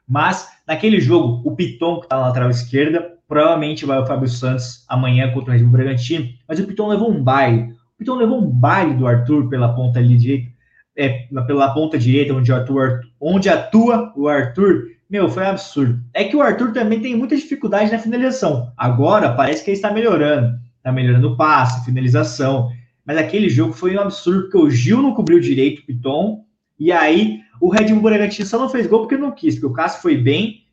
Mas 0.08 0.48
naquele 0.68 1.00
jogo, 1.00 1.42
o 1.44 1.56
Piton, 1.56 1.98
que 1.98 2.06
está 2.06 2.18
na 2.18 2.28
lateral 2.28 2.52
esquerda, 2.52 3.12
provavelmente 3.28 3.88
vai 3.88 3.98
o 3.98 4.06
Fábio 4.06 4.28
Santos 4.28 4.86
amanhã 4.88 5.32
contra 5.32 5.52
o 5.52 5.58
Red 5.58 5.64
Bull 5.64 5.72
Bragantino. 5.72 6.30
Mas 6.48 6.60
o 6.60 6.68
Piton 6.68 6.90
levou 6.90 7.10
um 7.10 7.24
baile. 7.24 7.72
O 7.96 7.98
Piton 7.98 8.18
levou 8.18 8.40
um 8.40 8.48
baile 8.48 8.94
do 8.94 9.08
Arthur 9.08 9.50
pela 9.50 9.74
ponta 9.74 9.98
ali 9.98 10.16
direita 10.16 10.53
é, 10.96 11.28
pela 11.48 11.74
ponta 11.74 11.98
direita, 11.98 12.34
onde, 12.34 12.52
Arthur, 12.52 13.02
onde 13.20 13.50
atua 13.50 14.14
o 14.16 14.28
Arthur, 14.28 14.90
meu, 15.10 15.30
foi 15.30 15.46
absurdo. 15.46 16.02
É 16.14 16.24
que 16.24 16.36
o 16.36 16.42
Arthur 16.42 16.74
também 16.74 17.00
tem 17.00 17.16
muita 17.16 17.36
dificuldade 17.36 17.92
na 17.92 18.00
finalização. 18.00 18.72
Agora 18.76 19.34
parece 19.34 19.64
que 19.64 19.70
ele 19.70 19.78
está 19.78 19.92
melhorando. 19.92 20.58
Está 20.78 20.92
melhorando 20.92 21.30
o 21.30 21.38
passe, 21.38 21.86
finalização. 21.86 22.72
Mas 23.06 23.18
aquele 23.18 23.50
jogo 23.50 23.74
foi 23.74 23.96
um 23.96 24.02
absurdo, 24.02 24.44
porque 24.44 24.58
o 24.58 24.70
Gil 24.70 25.02
não 25.02 25.14
cobriu 25.14 25.40
direito 25.40 25.82
o 25.82 25.86
Piton. 25.86 26.46
E 26.80 26.92
aí 26.92 27.42
o 27.62 27.70
Red 27.70 27.88
Bull 27.94 28.02
Bragantino 28.02 28.48
só 28.48 28.58
não 28.58 28.70
fez 28.70 28.88
gol 28.88 29.02
porque 29.02 29.16
não 29.16 29.32
quis, 29.32 29.56
porque 29.56 29.68
o 29.68 29.74
Cássio 29.74 30.02
foi 30.02 30.18
bem 30.18 30.66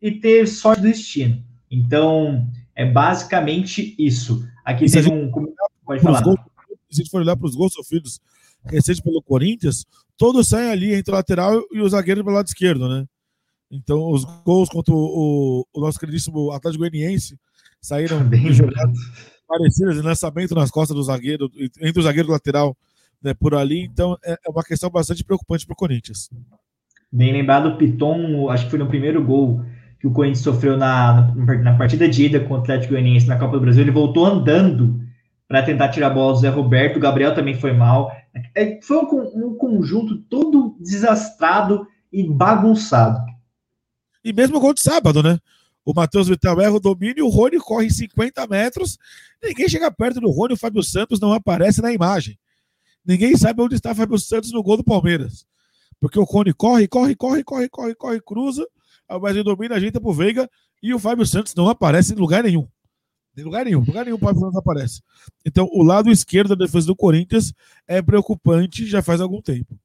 e 0.00 0.10
teve 0.12 0.46
sorte 0.46 0.82
do 0.82 0.88
destino. 0.88 1.42
Então, 1.70 2.46
é 2.74 2.84
basicamente 2.84 3.94
isso. 3.98 4.46
Aqui 4.64 4.84
e 4.84 4.90
teve 4.90 5.10
um. 5.10 5.30
Pode 5.84 6.02
falar. 6.02 6.22
Gols, 6.22 6.38
se 6.90 7.00
a 7.00 7.02
gente 7.02 7.10
for 7.10 7.20
olhar 7.22 7.36
para 7.36 7.46
os 7.46 7.56
gols 7.56 7.72
sofridos 7.72 8.20
recente 8.70 9.02
pelo 9.02 9.22
Corinthians, 9.22 9.84
todos 10.16 10.48
saem 10.48 10.70
ali 10.70 10.94
entre 10.94 11.12
o 11.12 11.14
lateral 11.14 11.62
e 11.72 11.80
o 11.80 11.88
zagueiro 11.88 12.24
pelo 12.24 12.36
lado 12.36 12.46
esquerdo, 12.46 12.88
né? 12.88 13.04
Então, 13.70 14.10
os 14.10 14.24
gols 14.44 14.68
contra 14.68 14.94
o, 14.94 15.66
o 15.72 15.80
nosso 15.80 15.98
queridíssimo 15.98 16.50
Atlético 16.52 16.82
Goianiense 16.82 17.38
saíram 17.80 18.24
Bem 18.24 18.52
jogadas 18.52 18.98
parecidas, 19.46 20.02
lançamento 20.02 20.54
nas 20.54 20.70
costas 20.70 20.96
do 20.96 21.02
zagueiro, 21.02 21.50
entre 21.80 22.00
o 22.00 22.02
zagueiro 22.02 22.28
e 22.28 22.30
o 22.30 22.32
lateral, 22.32 22.76
né, 23.22 23.34
por 23.34 23.54
ali. 23.54 23.84
Então, 23.84 24.16
é, 24.24 24.32
é 24.32 24.50
uma 24.50 24.62
questão 24.62 24.90
bastante 24.90 25.24
preocupante 25.24 25.66
para 25.66 25.72
o 25.72 25.76
Corinthians. 25.76 26.30
Bem 27.10 27.32
lembrado, 27.32 27.70
o 27.70 27.76
Piton, 27.76 28.50
acho 28.50 28.64
que 28.64 28.70
foi 28.70 28.78
no 28.78 28.86
primeiro 28.86 29.24
gol 29.24 29.62
que 29.98 30.06
o 30.06 30.12
Corinthians 30.12 30.44
sofreu 30.44 30.76
na, 30.76 31.34
na, 31.34 31.54
na 31.54 31.76
partida 31.76 32.08
de 32.08 32.26
ida 32.26 32.40
com 32.40 32.54
o 32.54 32.56
Atlético 32.58 32.92
Goianiense 32.92 33.26
na 33.26 33.38
Copa 33.38 33.56
do 33.56 33.60
Brasil. 33.60 33.82
Ele 33.82 33.90
voltou 33.90 34.26
andando 34.26 35.00
para 35.48 35.62
tentar 35.62 35.88
tirar 35.88 36.08
a 36.08 36.10
bola 36.10 36.34
do 36.34 36.38
Zé 36.38 36.50
Roberto. 36.50 36.98
O 36.98 37.00
Gabriel 37.00 37.34
também 37.34 37.54
foi 37.54 37.72
mal. 37.72 38.12
É, 38.54 38.80
foi 38.82 38.98
um, 38.98 39.48
um, 39.48 39.54
conjunto 39.56 40.18
todo 40.22 40.76
desastrado 40.80 41.86
e 42.12 42.26
bagunçado. 42.28 43.20
E 44.24 44.32
mesmo 44.32 44.60
gol 44.60 44.74
de 44.74 44.80
sábado, 44.80 45.22
né? 45.22 45.38
O 45.84 45.94
Matheus 45.94 46.28
Vital 46.28 46.60
erra 46.60 46.74
o 46.74 46.80
domínio, 46.80 47.24
o 47.24 47.30
Rony 47.30 47.58
corre 47.58 47.90
50 47.90 48.46
metros, 48.46 48.98
ninguém 49.42 49.68
chega 49.68 49.90
perto 49.90 50.20
do 50.20 50.30
Rony, 50.30 50.52
o 50.52 50.56
Fábio 50.56 50.82
Santos 50.82 51.18
não 51.18 51.32
aparece 51.32 51.80
na 51.80 51.92
imagem. 51.92 52.38
Ninguém 53.04 53.34
sabe 53.36 53.62
onde 53.62 53.76
está 53.76 53.92
o 53.92 53.94
Fábio 53.94 54.18
Santos 54.18 54.52
no 54.52 54.62
gol 54.62 54.76
do 54.76 54.84
Palmeiras. 54.84 55.46
Porque 55.98 56.18
o 56.18 56.24
Rony 56.24 56.52
corre, 56.52 56.86
corre, 56.86 57.16
corre, 57.16 57.42
corre, 57.42 57.68
corre, 57.68 57.94
corre, 57.94 58.20
cruza, 58.20 58.66
mas 59.20 59.34
ele 59.34 59.42
domina, 59.44 59.76
ajeita 59.76 60.00
pro 60.00 60.12
Veiga 60.12 60.48
e 60.82 60.92
o 60.92 60.98
Fábio 60.98 61.24
Santos 61.26 61.54
não 61.54 61.68
aparece 61.68 62.12
em 62.12 62.16
lugar 62.16 62.44
nenhum. 62.44 62.68
Em 63.38 63.44
lugar 63.44 63.64
nenhum, 63.64 63.80
lugar 63.80 64.04
nenhum 64.04 64.18
o 64.20 64.34
Santos 64.34 64.56
aparece. 64.56 65.00
Então, 65.46 65.68
o 65.72 65.82
lado 65.82 66.10
esquerdo 66.10 66.56
da 66.56 66.64
defesa 66.64 66.88
do 66.88 66.96
Corinthians 66.96 67.52
é 67.86 68.02
preocupante 68.02 68.84
já 68.84 69.00
faz 69.00 69.20
algum 69.20 69.40
tempo. 69.40 69.78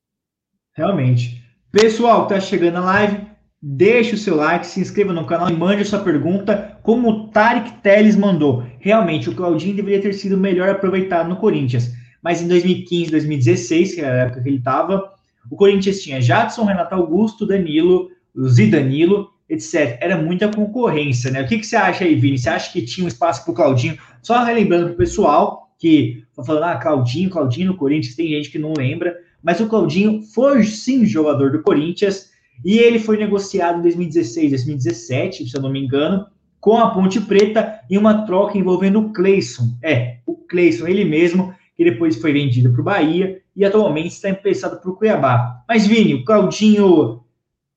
Realmente. 0.74 1.44
Pessoal 1.72 2.28
tá 2.28 2.40
chegando 2.40 2.76
na 2.76 2.82
live, 2.82 3.28
deixe 3.62 4.16
o 4.16 4.18
seu 4.18 4.36
like, 4.36 4.66
se 4.66 4.80
inscreva 4.80 5.14
no 5.14 5.26
canal 5.26 5.50
e 5.50 5.56
mande 5.56 5.84
a 5.84 5.86
sua 5.86 6.00
pergunta, 6.00 6.80
como 6.82 7.10
o 7.10 7.28
Tarek 7.28 7.82
Teles 7.82 8.16
mandou. 8.16 8.64
Realmente, 8.80 9.30
o 9.30 9.36
Claudinho 9.36 9.76
deveria 9.76 10.02
ter 10.02 10.14
sido 10.14 10.36
melhor 10.36 10.70
aproveitado 10.70 11.30
no 11.30 11.36
Corinthians. 11.36 11.94
Mas 12.24 12.42
em 12.42 12.48
2015, 12.48 13.12
2016, 13.12 13.96
que 13.96 14.02
era 14.02 14.24
a 14.24 14.26
época 14.26 14.42
que 14.42 14.50
ele 14.50 14.58
estava, 14.58 15.14
o 15.50 15.56
Corinthians 15.56 16.02
tinha 16.02 16.22
Jadson, 16.22 16.66
Renato 16.66 16.96
Augusto, 16.96 17.46
Danilo, 17.46 18.10
Zidanilo 18.48 19.33
etc. 19.54 19.98
Era 20.02 20.18
muita 20.18 20.50
concorrência, 20.50 21.32
né? 21.32 21.42
O 21.42 21.48
que, 21.48 21.60
que 21.60 21.66
você 21.66 21.76
acha 21.76 22.04
aí, 22.04 22.16
Vini? 22.16 22.38
Você 22.38 22.50
acha 22.50 22.72
que 22.72 22.82
tinha 22.82 23.06
um 23.06 23.08
espaço 23.08 23.44
para 23.44 23.52
o 23.52 23.56
Claudinho? 23.56 23.98
Só 24.22 24.44
relembrando 24.44 24.86
para 24.86 24.94
o 24.94 24.98
pessoal 24.98 25.74
que 25.78 26.24
tá 26.36 26.44
falando, 26.44 26.64
ah, 26.64 26.78
Claudinho, 26.78 27.30
Claudinho 27.30 27.68
no 27.68 27.78
Corinthians, 27.78 28.16
tem 28.16 28.30
gente 28.30 28.50
que 28.50 28.58
não 28.58 28.74
lembra, 28.76 29.18
mas 29.44 29.60
o 29.60 29.68
Claudinho 29.68 30.22
foi 30.22 30.64
sim 30.64 31.06
jogador 31.06 31.52
do 31.52 31.62
Corinthians 31.62 32.32
e 32.64 32.78
ele 32.78 33.00
foi 33.00 33.18
negociado 33.18 33.80
em 33.80 33.82
2016, 33.82 34.52
2017, 34.52 35.50
se 35.50 35.58
eu 35.58 35.62
não 35.62 35.70
me 35.70 35.84
engano, 35.84 36.26
com 36.62 36.78
a 36.78 36.92
Ponte 36.92 37.20
Preta 37.20 37.82
em 37.90 37.98
uma 37.98 38.26
troca 38.26 38.58
envolvendo 38.58 39.00
o 39.00 39.12
Cleison. 39.12 39.78
É, 39.84 40.20
o 40.26 40.36
Cleison, 40.36 40.88
ele 40.88 41.04
mesmo, 41.04 41.54
que 41.76 41.84
depois 41.84 42.16
foi 42.16 42.32
vendido 42.32 42.72
para 42.72 42.80
o 42.80 42.86
Bahia 42.86 43.42
e 43.54 43.66
atualmente 43.66 44.08
está 44.08 44.30
emprestado 44.30 44.80
para 44.80 44.90
o 44.90 44.96
Cuiabá. 44.96 45.64
Mas, 45.68 45.86
Vini, 45.86 46.14
o 46.14 46.24
Claudinho 46.24 47.23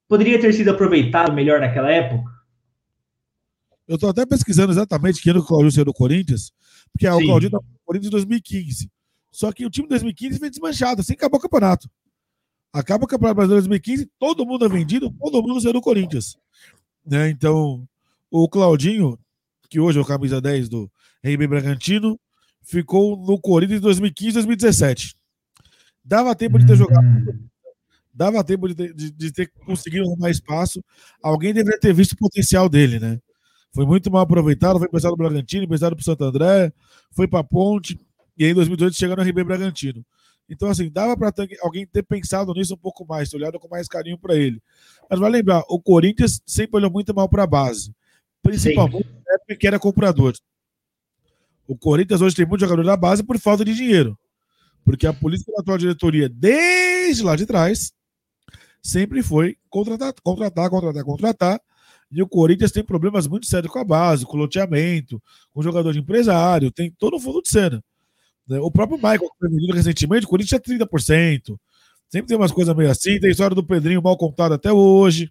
poderia 0.08 0.40
ter 0.40 0.52
sido 0.52 0.70
aproveitado 0.70 1.32
melhor 1.32 1.60
naquela 1.60 1.90
época? 1.90 2.30
Eu 3.86 3.94
estou 3.94 4.10
até 4.10 4.26
pesquisando 4.26 4.72
exatamente 4.72 5.22
que 5.22 5.30
ano 5.30 5.40
o 5.40 5.44
Claudinho 5.44 5.72
saiu 5.72 5.84
do 5.84 5.92
Corinthians, 5.92 6.52
porque 6.92 7.06
Sim. 7.06 7.12
o 7.12 7.26
Claudinho 7.26 7.48
estava 7.48 7.64
no 7.64 7.78
Corinthians 7.84 8.08
em 8.08 8.10
2015. 8.10 8.90
Só 9.30 9.52
que 9.52 9.64
o 9.64 9.70
time 9.70 9.86
de 9.86 9.90
2015 9.90 10.38
foi 10.38 10.50
desmanchado, 10.50 11.00
assim 11.00 11.12
acabou 11.12 11.38
o 11.38 11.42
campeonato. 11.42 11.88
Acaba 12.72 13.04
o 13.04 13.06
Campeonato 13.06 13.36
Brasileiro 13.36 13.62
de 13.62 13.68
2015, 13.68 14.10
todo 14.18 14.44
mundo 14.44 14.64
é 14.64 14.68
vendido, 14.68 15.10
todo 15.10 15.42
mundo 15.42 15.60
saiu 15.60 15.72
do 15.72 15.80
Corinthians. 15.80 16.36
Né? 17.06 17.30
Então, 17.30 17.88
o 18.30 18.48
Claudinho, 18.48 19.18
que 19.70 19.78
hoje 19.78 19.98
é 19.98 20.02
o 20.02 20.04
camisa 20.04 20.40
10 20.40 20.68
do 20.68 20.90
RB 21.24 21.46
Bragantino, 21.46 22.18
ficou 22.62 23.16
no 23.16 23.40
Corinthians 23.40 23.78
em 23.78 23.82
2015 23.82 24.32
2017. 24.32 25.16
Dava 26.04 26.34
tempo 26.34 26.58
de 26.58 26.66
ter 26.66 26.76
jogado 26.76 27.04
dava 28.16 28.42
tempo 28.42 28.66
de, 28.66 28.92
de, 28.94 29.10
de 29.10 29.32
ter 29.32 29.52
conseguido 29.66 30.04
arrumar 30.04 30.30
espaço. 30.30 30.82
Alguém 31.22 31.52
deveria 31.52 31.78
ter 31.78 31.92
visto 31.92 32.12
o 32.12 32.16
potencial 32.16 32.68
dele, 32.68 32.98
né? 32.98 33.20
Foi 33.74 33.84
muito 33.84 34.10
mal 34.10 34.22
aproveitado, 34.22 34.78
foi 34.78 34.88
emprestado 34.88 35.14
para 35.16 35.26
o 35.26 35.28
Bragantino, 35.28 35.64
emprestado 35.64 35.94
para 35.94 36.00
o 36.00 36.04
Santo 36.04 36.24
André, 36.24 36.72
foi 37.12 37.28
para 37.28 37.40
a 37.40 37.44
Ponte, 37.44 38.00
e 38.38 38.44
aí 38.44 38.50
em 38.50 38.54
2018 38.54 38.96
chegou 38.96 39.16
no 39.16 39.22
RB 39.22 39.44
Bragantino. 39.44 40.02
Então, 40.48 40.70
assim, 40.70 40.90
dava 40.90 41.16
para 41.16 41.32
alguém 41.60 41.86
ter 41.86 42.02
pensado 42.02 42.54
nisso 42.54 42.74
um 42.74 42.78
pouco 42.78 43.04
mais, 43.04 43.28
ter 43.28 43.36
olhado 43.36 43.58
com 43.58 43.68
mais 43.68 43.86
carinho 43.86 44.16
para 44.16 44.34
ele. 44.34 44.62
Mas 45.10 45.18
vai 45.18 45.30
lembrar, 45.30 45.62
o 45.68 45.78
Corinthians 45.78 46.40
sempre 46.46 46.78
olhou 46.78 46.90
muito 46.90 47.14
mal 47.14 47.28
para 47.28 47.42
a 47.42 47.46
base, 47.46 47.92
principalmente 48.42 49.08
na 49.26 49.34
época 49.34 49.56
que 49.56 49.66
era 49.66 49.78
comprador. 49.78 50.32
O 51.66 51.76
Corinthians 51.76 52.22
hoje 52.22 52.36
tem 52.36 52.46
muito 52.46 52.60
jogador 52.60 52.84
da 52.84 52.96
base 52.96 53.22
por 53.22 53.38
falta 53.38 53.64
de 53.64 53.74
dinheiro. 53.74 54.16
Porque 54.84 55.06
a 55.06 55.12
política 55.12 55.50
da 55.52 55.60
atual 55.60 55.76
diretoria, 55.76 56.28
desde 56.28 57.24
lá 57.24 57.34
de 57.34 57.44
trás, 57.44 57.92
sempre 58.86 59.22
foi 59.22 59.56
contratar, 59.68 60.14
contratar, 60.22 60.70
contratar, 60.70 61.04
contratar. 61.04 61.60
E 62.10 62.22
o 62.22 62.28
Corinthians 62.28 62.70
tem 62.70 62.84
problemas 62.84 63.26
muito 63.26 63.46
sérios 63.46 63.72
com 63.72 63.78
a 63.78 63.84
base, 63.84 64.24
com 64.24 64.36
o 64.36 64.40
loteamento, 64.40 65.20
com 65.52 65.60
o 65.60 65.62
jogador 65.62 65.92
de 65.92 65.98
empresário, 65.98 66.70
tem 66.70 66.90
todo 66.96 67.16
o 67.16 67.20
fundo 67.20 67.42
de 67.42 67.48
cena. 67.48 67.82
Né? 68.48 68.60
O 68.60 68.70
próprio 68.70 68.96
Michael, 68.96 69.20
que 69.20 69.38
foi 69.38 69.48
vendido 69.50 69.74
recentemente, 69.74 70.24
o 70.24 70.28
Corinthians 70.28 70.60
é 70.60 70.72
30%. 70.84 71.56
Sempre 72.08 72.28
tem 72.28 72.36
umas 72.36 72.52
coisas 72.52 72.74
meio 72.76 72.90
assim. 72.90 73.18
Tem 73.18 73.28
a 73.28 73.32
história 73.32 73.54
do 73.54 73.64
Pedrinho 73.64 74.02
mal 74.02 74.16
contada 74.16 74.54
até 74.54 74.72
hoje. 74.72 75.30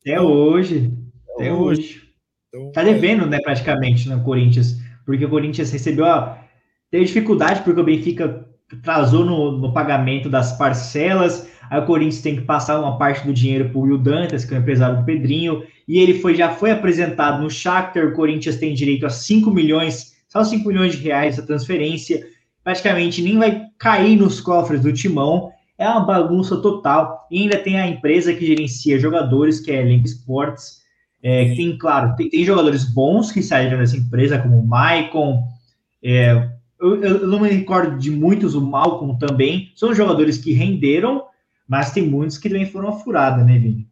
Até 0.00 0.20
hoje. 0.20 0.90
Até 1.34 1.52
hoje. 1.52 1.80
hoje. 1.80 2.04
Então, 2.48 2.72
tá 2.72 2.82
devendo, 2.82 3.26
né, 3.26 3.38
praticamente, 3.42 4.08
no 4.08 4.22
Corinthians. 4.22 4.78
Porque 5.04 5.24
o 5.24 5.30
Corinthians 5.30 5.70
recebeu 5.70 6.06
a. 6.06 6.42
Teve 6.90 7.04
dificuldade 7.04 7.62
porque 7.62 7.80
o 7.80 7.84
Benfica 7.84 8.48
atrasou 8.72 9.24
no, 9.24 9.58
no, 9.58 9.72
pagamento 9.72 10.30
das 10.30 10.56
parcelas, 10.56 11.48
aí 11.70 11.80
o 11.80 11.86
Corinthians 11.86 12.22
tem 12.22 12.36
que 12.36 12.42
passar 12.42 12.78
uma 12.80 12.98
parte 12.98 13.26
do 13.26 13.32
dinheiro 13.32 13.68
para 13.68 13.78
o 13.78 13.82
Will 13.82 13.98
Dantas, 13.98 14.44
que 14.44 14.54
é 14.54 14.58
o 14.58 14.60
empresário 14.60 14.98
do 14.98 15.04
Pedrinho, 15.04 15.62
e 15.86 15.98
ele 15.98 16.20
foi, 16.20 16.34
já 16.34 16.50
foi 16.50 16.70
apresentado 16.70 17.42
no 17.42 17.50
Shakhtar, 17.50 18.06
o 18.06 18.12
Corinthians 18.12 18.56
tem 18.56 18.74
direito 18.74 19.06
a 19.06 19.10
5 19.10 19.50
milhões, 19.50 20.14
só 20.28 20.42
5 20.42 20.66
milhões 20.66 20.94
de 20.94 21.02
reais 21.02 21.34
essa 21.34 21.46
transferência, 21.46 22.26
praticamente 22.62 23.22
nem 23.22 23.38
vai 23.38 23.62
cair 23.78 24.16
nos 24.16 24.40
cofres 24.40 24.80
do 24.80 24.92
Timão, 24.92 25.50
é 25.76 25.88
uma 25.88 26.04
bagunça 26.04 26.56
total, 26.56 27.26
e 27.30 27.42
ainda 27.42 27.58
tem 27.58 27.78
a 27.78 27.86
empresa 27.86 28.32
que 28.32 28.46
gerencia 28.46 28.98
jogadores, 28.98 29.60
que 29.60 29.72
é 29.72 29.80
a 29.80 29.84
Link 29.84 30.06
Sports, 30.06 30.82
é, 31.22 31.54
tem, 31.54 31.76
claro, 31.78 32.14
tem, 32.16 32.28
tem, 32.28 32.44
jogadores 32.44 32.84
bons 32.84 33.32
que 33.32 33.42
saíram 33.42 33.78
dessa 33.78 33.96
empresa, 33.96 34.38
como 34.38 34.58
o 34.58 34.66
Maicon, 34.66 35.42
é, 36.02 36.50
eu, 36.84 37.02
eu, 37.02 37.26
não 37.26 37.40
me 37.40 37.48
recordo 37.48 37.98
de 37.98 38.10
muitos, 38.10 38.54
o 38.54 38.60
Malcolm 38.60 39.16
também. 39.18 39.72
São 39.74 39.94
jogadores 39.94 40.36
que 40.36 40.52
renderam, 40.52 41.22
mas 41.66 41.92
tem 41.92 42.06
muitos 42.06 42.38
que 42.38 42.48
também 42.48 42.70
foram 42.70 42.98
furada, 43.00 43.42
né, 43.42 43.58
Vini? 43.58 43.88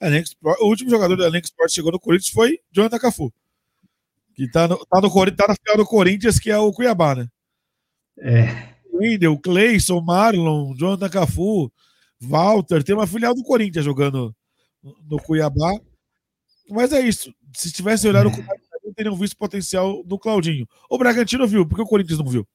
É. 0.00 0.22
O 0.60 0.68
último 0.68 0.90
jogador 0.90 1.16
da 1.16 1.26
Elenco 1.26 1.46
Sport 1.46 1.70
chegou 1.70 1.92
no 1.92 2.00
Corinthians 2.00 2.32
foi 2.32 2.58
Jonathan 2.70 2.98
Cafu. 2.98 3.32
Que 4.34 4.50
tá 4.50 4.66
no, 4.66 4.76
tá 4.86 5.00
no, 5.00 5.10
tá 5.32 5.46
na 5.48 5.54
final 5.54 5.76
do 5.76 5.86
Corinthians, 5.86 6.38
que 6.38 6.50
é 6.50 6.58
o 6.58 6.72
Cuiabá, 6.72 7.14
né? 7.14 7.28
É. 8.18 8.74
Wendel, 8.92 9.38
Cleison, 9.38 10.00
Marlon, 10.00 10.74
Jonathan 10.76 11.08
Cafu, 11.08 11.72
Walter, 12.20 12.82
tem 12.82 12.94
uma 12.94 13.06
filial 13.06 13.34
do 13.34 13.42
Corinthians 13.42 13.84
jogando 13.84 14.34
no, 14.82 15.18
Cuiabá. 15.18 15.72
Mas 16.68 16.92
é 16.92 17.00
isso. 17.00 17.32
Se 17.54 17.72
tivesse 17.72 18.06
olhado 18.08 18.28
é. 18.28 18.32
o 18.32 18.36
não 18.84 18.92
teriam 18.92 19.16
visto 19.16 19.32
o 19.32 19.38
potencial 19.38 20.02
do 20.04 20.18
Claudinho. 20.18 20.68
O 20.90 20.98
Bragantino 20.98 21.46
viu, 21.46 21.66
porque 21.66 21.82
o 21.82 21.86
Corinthians 21.86 22.18
não 22.18 22.26
viu. 22.26 22.46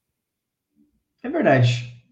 É 1.24 1.30
verdade. 1.30 2.04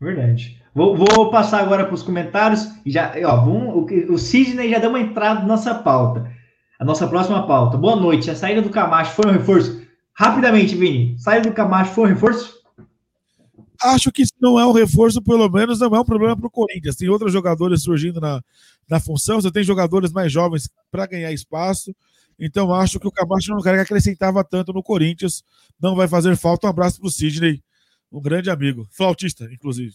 Verdade. 0.00 0.62
Vou, 0.78 0.96
vou 0.96 1.28
passar 1.28 1.60
agora 1.60 1.84
para 1.84 1.94
os 1.94 2.04
comentários. 2.04 2.68
Já, 2.86 3.12
ó, 3.24 3.44
o, 3.44 4.12
o 4.12 4.16
Sidney 4.16 4.70
já 4.70 4.78
deu 4.78 4.90
uma 4.90 5.00
entrada 5.00 5.40
na 5.40 5.46
nossa 5.46 5.74
pauta. 5.74 6.30
A 6.78 6.84
nossa 6.84 7.08
próxima 7.08 7.44
pauta. 7.48 7.76
Boa 7.76 7.96
noite. 7.96 8.30
A 8.30 8.36
saída 8.36 8.62
do 8.62 8.70
Camacho 8.70 9.10
foi 9.10 9.26
um 9.26 9.32
reforço? 9.32 9.82
Rapidamente, 10.14 10.76
Vini. 10.76 11.18
Saída 11.18 11.50
do 11.50 11.54
Camacho 11.54 11.90
foi 11.90 12.04
um 12.04 12.06
reforço? 12.06 12.62
Acho 13.82 14.12
que 14.12 14.22
não 14.40 14.56
é 14.56 14.64
um 14.64 14.70
reforço, 14.70 15.20
pelo 15.20 15.48
menos 15.48 15.80
não 15.80 15.96
é 15.96 16.00
um 16.00 16.04
problema 16.04 16.36
para 16.36 16.46
o 16.46 16.50
Corinthians. 16.50 16.94
Tem 16.94 17.08
outros 17.08 17.32
jogadores 17.32 17.82
surgindo 17.82 18.20
na, 18.20 18.40
na 18.88 19.00
função. 19.00 19.40
Você 19.40 19.50
tem 19.50 19.64
jogadores 19.64 20.12
mais 20.12 20.30
jovens 20.30 20.70
para 20.92 21.08
ganhar 21.08 21.32
espaço. 21.32 21.92
Então 22.38 22.72
acho 22.72 23.00
que 23.00 23.08
o 23.08 23.10
Camacho 23.10 23.50
não 23.50 23.60
que 23.60 23.68
acrescentava 23.68 24.44
tanto 24.44 24.72
no 24.72 24.84
Corinthians. 24.84 25.42
Não 25.82 25.96
vai 25.96 26.06
fazer 26.06 26.36
falta. 26.36 26.68
Um 26.68 26.70
abraço 26.70 27.00
para 27.00 27.08
o 27.08 27.10
Sidney, 27.10 27.60
um 28.12 28.22
grande 28.22 28.48
amigo, 28.48 28.86
flautista, 28.92 29.48
inclusive. 29.52 29.92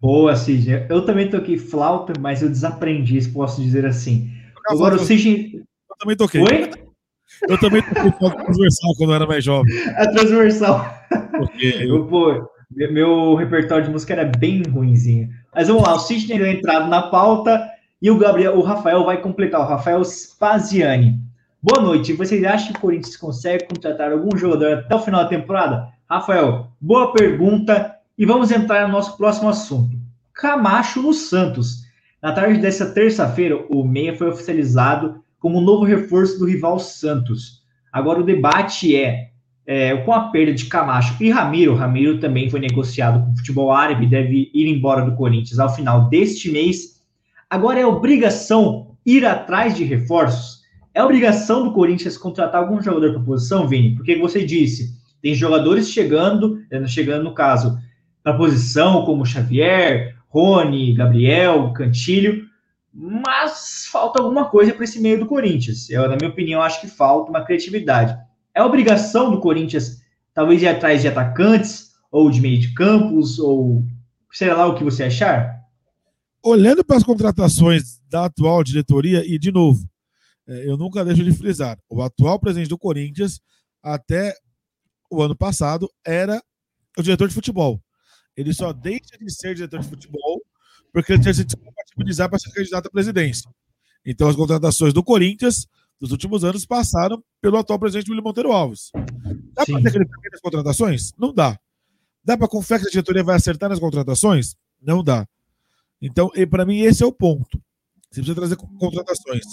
Boa, 0.00 0.34
Sidney. 0.34 0.86
Eu 0.88 1.04
também 1.04 1.28
toquei 1.28 1.56
flauta, 1.58 2.12
mas 2.18 2.42
eu 2.42 2.48
desaprendi, 2.48 3.20
se 3.20 3.30
posso 3.30 3.62
dizer 3.62 3.86
assim. 3.86 4.30
Agora 4.68 4.96
o 4.96 4.98
Sidney. 4.98 5.54
Eu 5.90 5.96
também 5.98 6.16
toquei. 6.16 6.40
Oi? 6.40 6.70
Eu 7.48 7.58
também 7.58 7.82
toquei 7.82 8.12
flauta 8.12 8.44
transversal 8.44 8.94
quando 8.96 9.10
eu 9.10 9.16
era 9.16 9.26
mais 9.26 9.44
jovem. 9.44 9.72
A 9.96 10.10
transversal. 10.10 10.94
Porque 11.30 11.66
eu... 11.86 12.06
Pô, 12.06 12.48
meu 12.70 13.34
repertório 13.34 13.84
de 13.84 13.90
música 13.90 14.12
era 14.12 14.24
bem 14.24 14.62
ruimzinho. 14.62 15.28
Mas 15.54 15.68
vamos 15.68 15.82
lá, 15.82 15.94
o 15.94 15.98
Sidney 15.98 16.38
deu 16.38 16.46
entrado 16.46 16.88
na 16.88 17.02
pauta 17.02 17.68
e 18.00 18.10
o 18.10 18.18
Gabriel, 18.18 18.56
o 18.56 18.62
Rafael 18.62 19.04
vai 19.04 19.20
completar, 19.20 19.60
o 19.60 19.68
Rafael 19.68 20.02
Spaziani. 20.04 21.20
Boa 21.62 21.80
noite. 21.80 22.12
Vocês 22.12 22.42
acham 22.42 22.72
que 22.72 22.78
o 22.78 22.80
Corinthians 22.80 23.16
consegue 23.16 23.68
contratar 23.68 24.10
algum 24.10 24.36
jogador 24.36 24.78
até 24.78 24.94
o 24.96 24.98
final 24.98 25.22
da 25.22 25.28
temporada? 25.28 25.88
Rafael, 26.10 26.72
boa 26.80 27.12
pergunta. 27.12 27.94
E 28.18 28.26
vamos 28.26 28.50
entrar 28.50 28.86
no 28.86 28.92
nosso 28.92 29.16
próximo 29.16 29.48
assunto. 29.48 29.96
Camacho 30.34 31.00
no 31.00 31.12
Santos. 31.12 31.82
Na 32.22 32.32
tarde 32.32 32.60
dessa 32.60 32.86
terça-feira, 32.92 33.64
o 33.70 33.82
Meia 33.84 34.16
foi 34.16 34.28
oficializado 34.28 35.22
como 35.38 35.60
novo 35.60 35.84
reforço 35.84 36.38
do 36.38 36.46
rival 36.46 36.78
Santos. 36.78 37.62
Agora 37.92 38.20
o 38.20 38.24
debate 38.24 38.94
é, 38.94 39.30
é 39.66 39.96
com 39.98 40.12
a 40.12 40.30
perda 40.30 40.52
de 40.52 40.66
Camacho 40.66 41.16
e 41.22 41.30
Ramiro. 41.30 41.74
Ramiro 41.74 42.20
também 42.20 42.48
foi 42.48 42.60
negociado 42.60 43.24
com 43.24 43.32
o 43.32 43.36
futebol 43.36 43.72
árabe, 43.72 44.06
deve 44.06 44.50
ir 44.54 44.68
embora 44.68 45.04
do 45.04 45.16
Corinthians 45.16 45.58
ao 45.58 45.74
final 45.74 46.08
deste 46.08 46.50
mês. 46.50 47.02
Agora 47.50 47.80
é 47.80 47.86
obrigação 47.86 48.96
ir 49.04 49.26
atrás 49.26 49.74
de 49.74 49.84
reforços. 49.84 50.62
É 50.94 51.02
obrigação 51.02 51.64
do 51.64 51.72
Corinthians 51.72 52.18
contratar 52.18 52.62
algum 52.62 52.80
jogador 52.80 53.12
para 53.12 53.22
posição, 53.22 53.66
Vini? 53.66 53.94
Porque 53.94 54.16
você 54.16 54.44
disse, 54.44 54.94
tem 55.20 55.34
jogadores 55.34 55.88
chegando, 55.88 56.62
eh, 56.70 56.86
chegando 56.86 57.24
no 57.24 57.34
caso, 57.34 57.78
para 58.22 58.36
posição, 58.36 59.04
como 59.04 59.26
Xavier, 59.26 60.16
Rony, 60.28 60.94
Gabriel, 60.94 61.72
Cantilho, 61.72 62.46
mas 62.92 63.86
falta 63.90 64.20
alguma 64.20 64.48
coisa 64.48 64.72
para 64.72 64.84
esse 64.84 65.00
meio 65.00 65.18
do 65.18 65.26
Corinthians. 65.26 65.88
Eu, 65.88 66.08
na 66.08 66.16
minha 66.16 66.30
opinião, 66.30 66.62
acho 66.62 66.80
que 66.80 66.86
falta 66.86 67.30
uma 67.30 67.44
criatividade. 67.44 68.16
É 68.54 68.62
obrigação 68.62 69.30
do 69.30 69.40
Corinthians, 69.40 70.02
talvez, 70.34 70.62
ir 70.62 70.68
atrás 70.68 71.00
de 71.00 71.08
atacantes, 71.08 71.92
ou 72.10 72.30
de 72.30 72.40
meio 72.40 72.60
de 72.60 72.74
campos, 72.74 73.38
ou 73.38 73.82
sei 74.30 74.52
lá 74.52 74.66
o 74.66 74.74
que 74.74 74.84
você 74.84 75.04
achar? 75.04 75.62
Olhando 76.44 76.84
para 76.84 76.96
as 76.96 77.02
contratações 77.02 78.00
da 78.10 78.26
atual 78.26 78.62
diretoria, 78.62 79.24
e 79.24 79.38
de 79.38 79.50
novo, 79.50 79.88
é, 80.46 80.68
eu 80.68 80.76
nunca 80.76 81.04
deixo 81.04 81.24
de 81.24 81.32
frisar, 81.32 81.78
o 81.88 82.02
atual 82.02 82.38
presidente 82.38 82.68
do 82.68 82.78
Corinthians, 82.78 83.40
até 83.82 84.34
o 85.10 85.22
ano 85.22 85.36
passado, 85.36 85.90
era 86.04 86.42
o 86.98 87.02
diretor 87.02 87.28
de 87.28 87.34
futebol. 87.34 87.80
Ele 88.36 88.52
só 88.52 88.72
deixa 88.72 89.16
de 89.18 89.30
ser 89.32 89.54
diretor 89.54 89.80
de 89.80 89.88
futebol 89.88 90.42
porque 90.92 91.12
ele 91.12 91.22
tinha 91.22 91.34
se 91.34 91.44
compatibilizar 91.44 92.28
para 92.28 92.38
ser 92.38 92.52
candidato 92.52 92.86
à 92.86 92.90
presidência. 92.90 93.50
Então, 94.04 94.28
as 94.28 94.36
contratações 94.36 94.92
do 94.92 95.02
Corinthians 95.02 95.66
nos 96.00 96.10
últimos 96.10 96.44
anos 96.44 96.66
passaram 96.66 97.22
pelo 97.40 97.56
atual 97.56 97.78
presidente 97.78 98.10
William 98.10 98.24
Monteiro 98.24 98.52
Alves. 98.52 98.90
Dá 99.52 99.64
para 99.64 99.80
ter 99.80 99.88
aquele 99.88 100.30
das 100.30 100.40
contratações? 100.40 101.12
Não 101.16 101.32
dá. 101.32 101.58
Dá 102.24 102.36
para 102.36 102.48
confiar 102.48 102.80
que 102.80 102.86
a 102.88 102.90
diretoria 102.90 103.22
vai 103.22 103.36
acertar 103.36 103.68
nas 103.70 103.78
contratações? 103.78 104.54
Não 104.80 105.02
dá. 105.02 105.26
Então, 106.00 106.30
para 106.50 106.66
mim, 106.66 106.80
esse 106.80 107.02
é 107.02 107.06
o 107.06 107.12
ponto. 107.12 107.62
Você 108.10 108.20
precisa 108.20 108.34
trazer 108.34 108.56
contratações 108.56 109.44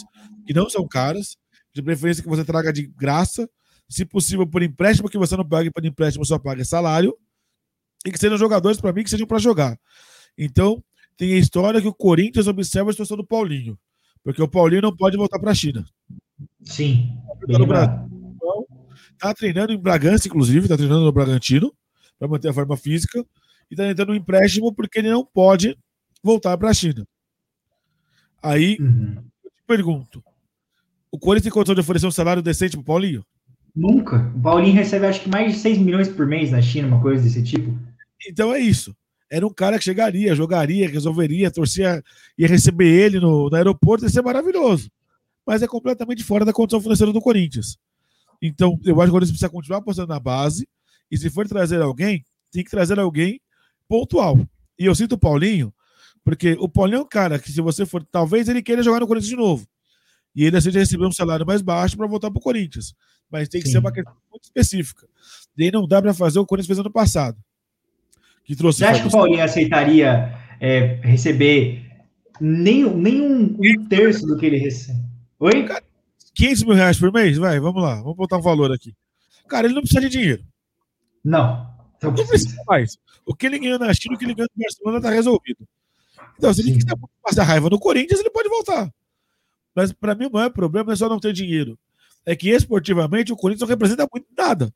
que 0.45 0.53
não 0.53 0.69
são 0.69 0.87
caras, 0.87 1.37
de 1.73 1.81
preferência 1.81 2.23
que 2.23 2.29
você 2.29 2.43
traga 2.43 2.73
de 2.73 2.87
graça, 2.87 3.47
se 3.87 4.03
possível 4.03 4.45
por 4.45 4.63
empréstimo, 4.63 5.09
que 5.09 5.17
você 5.17 5.37
não 5.37 5.47
pague 5.47 5.71
por 5.71 5.85
empréstimo, 5.85 6.25
só 6.25 6.37
pague 6.37 6.65
salário, 6.65 7.15
e 8.05 8.11
que 8.11 8.19
sejam 8.19 8.37
jogadores, 8.37 8.79
para 8.79 8.93
mim, 8.93 9.03
que 9.03 9.09
sejam 9.09 9.27
para 9.27 9.39
jogar. 9.39 9.77
Então, 10.37 10.83
tem 11.17 11.33
a 11.33 11.37
história 11.37 11.81
que 11.81 11.87
o 11.87 11.93
Corinthians 11.93 12.47
observa 12.47 12.89
a 12.89 12.93
situação 12.93 13.17
do 13.17 13.25
Paulinho, 13.25 13.77
porque 14.23 14.41
o 14.41 14.47
Paulinho 14.47 14.81
não 14.81 14.95
pode 14.95 15.17
voltar 15.17 15.39
para 15.39 15.51
a 15.51 15.55
China. 15.55 15.85
Sim. 16.63 17.17
Tá 17.27 17.65
Brasil. 17.65 18.09
Então, 18.35 18.65
tá 19.17 19.33
treinando 19.33 19.73
em 19.73 19.77
Bragança, 19.77 20.27
inclusive, 20.27 20.67
tá 20.67 20.77
treinando 20.77 21.03
no 21.05 21.11
Bragantino, 21.11 21.73
para 22.17 22.27
manter 22.27 22.49
a 22.49 22.53
forma 22.53 22.77
física, 22.77 23.25
e 23.69 23.75
tá 23.75 23.87
entrando 23.87 24.11
um 24.11 24.15
empréstimo 24.15 24.73
porque 24.73 24.99
ele 24.99 25.09
não 25.09 25.25
pode 25.25 25.77
voltar 26.23 26.57
para 26.57 26.69
a 26.69 26.73
China. 26.73 27.05
Aí, 28.41 28.77
uhum. 28.79 29.15
eu 29.43 29.51
te 29.51 29.63
pergunto: 29.67 30.23
o 31.11 31.19
Corinthians 31.19 31.43
tem 31.43 31.51
condição 31.51 31.75
de 31.75 31.81
oferecer 31.81 32.07
um 32.07 32.11
salário 32.11 32.41
decente 32.41 32.77
pro 32.77 32.85
Paulinho? 32.85 33.25
Nunca. 33.75 34.31
O 34.35 34.41
Paulinho 34.41 34.75
recebe 34.75 35.05
acho 35.05 35.21
que 35.21 35.29
mais 35.29 35.53
de 35.53 35.59
6 35.59 35.77
milhões 35.79 36.09
por 36.09 36.25
mês 36.25 36.51
na 36.51 36.61
China, 36.61 36.87
uma 36.87 37.01
coisa 37.01 37.23
desse 37.23 37.43
tipo. 37.43 37.77
Então 38.27 38.53
é 38.53 38.59
isso. 38.59 38.95
era 39.29 39.45
um 39.45 39.53
cara 39.53 39.77
que 39.77 39.83
chegaria, 39.83 40.35
jogaria, 40.35 40.89
resolveria, 40.89 41.51
torcia, 41.51 42.03
ia 42.37 42.47
receber 42.47 42.87
ele 42.87 43.19
no, 43.19 43.49
no 43.49 43.55
aeroporto, 43.55 44.03
ia 44.03 44.09
ser 44.09 44.23
maravilhoso. 44.23 44.89
Mas 45.45 45.61
é 45.61 45.67
completamente 45.67 46.23
fora 46.23 46.43
da 46.43 46.51
condição 46.51 46.81
financeira 46.81 47.13
do 47.13 47.21
Corinthians. 47.21 47.77
Então, 48.41 48.79
eu 48.83 48.99
acho 48.99 49.05
que 49.05 49.09
o 49.09 49.13
Corinthians 49.13 49.31
precisa 49.31 49.49
continuar 49.49 49.79
apostando 49.79 50.07
na 50.07 50.19
base, 50.19 50.67
e 51.11 51.17
se 51.17 51.29
for 51.29 51.47
trazer 51.47 51.81
alguém, 51.81 52.23
tem 52.51 52.63
que 52.63 52.71
trazer 52.71 52.99
alguém 52.99 53.39
pontual. 53.87 54.39
E 54.77 54.85
eu 54.85 54.95
sinto 54.95 55.13
o 55.13 55.17
Paulinho, 55.17 55.73
porque 56.23 56.55
o 56.59 56.67
Paulinho 56.67 56.99
é 56.99 57.01
um 57.01 57.07
cara 57.07 57.37
que, 57.37 57.51
se 57.51 57.61
você 57.61 57.85
for, 57.85 58.03
talvez 58.11 58.47
ele 58.47 58.61
queira 58.61 58.81
jogar 58.81 58.99
no 58.99 59.07
Corinthians 59.07 59.29
de 59.29 59.35
novo. 59.35 59.67
E 60.35 60.45
ele 60.45 60.57
aceita 60.57 60.79
receber 60.79 61.05
um 61.05 61.11
salário 61.11 61.45
mais 61.45 61.61
baixo 61.61 61.97
para 61.97 62.07
voltar 62.07 62.31
para 62.31 62.39
o 62.39 62.43
Corinthians. 62.43 62.93
Mas 63.29 63.49
tem 63.49 63.61
que 63.61 63.67
Sim. 63.67 63.73
ser 63.73 63.79
uma 63.79 63.91
questão 63.91 64.15
muito 64.31 64.43
específica. 64.43 65.07
E 65.57 65.63
aí 65.65 65.71
não 65.71 65.87
dá 65.87 66.01
para 66.01 66.13
fazer 66.13 66.39
o 66.39 66.45
Corinthians 66.45 66.67
fez 66.67 66.79
ano 66.79 66.91
passado 66.91 67.37
que 68.49 68.55
trouxe. 68.55 68.79
Você 68.79 68.85
acha 68.85 69.01
que 69.03 69.07
o 69.07 69.11
Paulinho 69.11 69.43
aceitaria 69.43 70.35
é, 70.59 70.99
receber 71.03 71.85
nem, 72.41 72.83
nem 72.83 73.21
um, 73.21 73.55
um, 73.59 73.87
terço 73.87 74.25
do 74.25 74.35
que 74.35 74.47
ele 74.47 74.57
recebe? 74.57 74.99
Oi? 75.39 75.67
500 76.33 76.63
mil 76.63 76.73
reais 76.73 76.97
por 76.97 77.13
mês? 77.13 77.37
Vai, 77.37 77.59
vamos 77.59 77.83
lá, 77.83 78.01
vamos 78.01 78.17
botar 78.17 78.37
um 78.37 78.41
valor 78.41 78.71
aqui. 78.71 78.95
Cara, 79.47 79.67
ele 79.67 79.75
não 79.75 79.83
precisa 79.83 80.01
de 80.01 80.09
dinheiro. 80.09 80.43
Não. 81.23 81.69
Não, 82.01 82.11
não 82.11 82.25
precisa 82.25 82.63
mais. 82.65 82.97
O 83.23 83.35
que 83.35 83.45
ele 83.45 83.59
ganhou 83.59 83.77
na 83.77 83.93
China, 83.93 84.15
o 84.15 84.17
que 84.17 84.25
ele 84.25 84.33
ganhou 84.33 84.49
no 84.55 84.63
Barcelona 84.63 84.99
tá 84.99 85.11
resolvido. 85.11 85.67
Então, 86.35 86.51
se 86.51 86.61
ele 86.61 86.73
quiser 86.73 86.95
passar 87.21 87.43
raiva 87.43 87.69
no 87.69 87.77
Corinthians, 87.77 88.19
ele 88.19 88.31
pode 88.31 88.49
voltar. 88.49 88.91
Mas 89.75 89.91
para 89.91 90.15
mim 90.15 90.25
o 90.25 90.31
maior 90.31 90.49
problema 90.49 90.91
é 90.91 90.95
só 90.95 91.07
não 91.07 91.19
ter 91.19 91.33
dinheiro. 91.33 91.77
É 92.25 92.35
que 92.35 92.49
esportivamente 92.49 93.31
o 93.31 93.35
Corinthians 93.35 93.61
não 93.61 93.67
representa 93.67 94.07
muito 94.11 94.27
nada. 94.35 94.73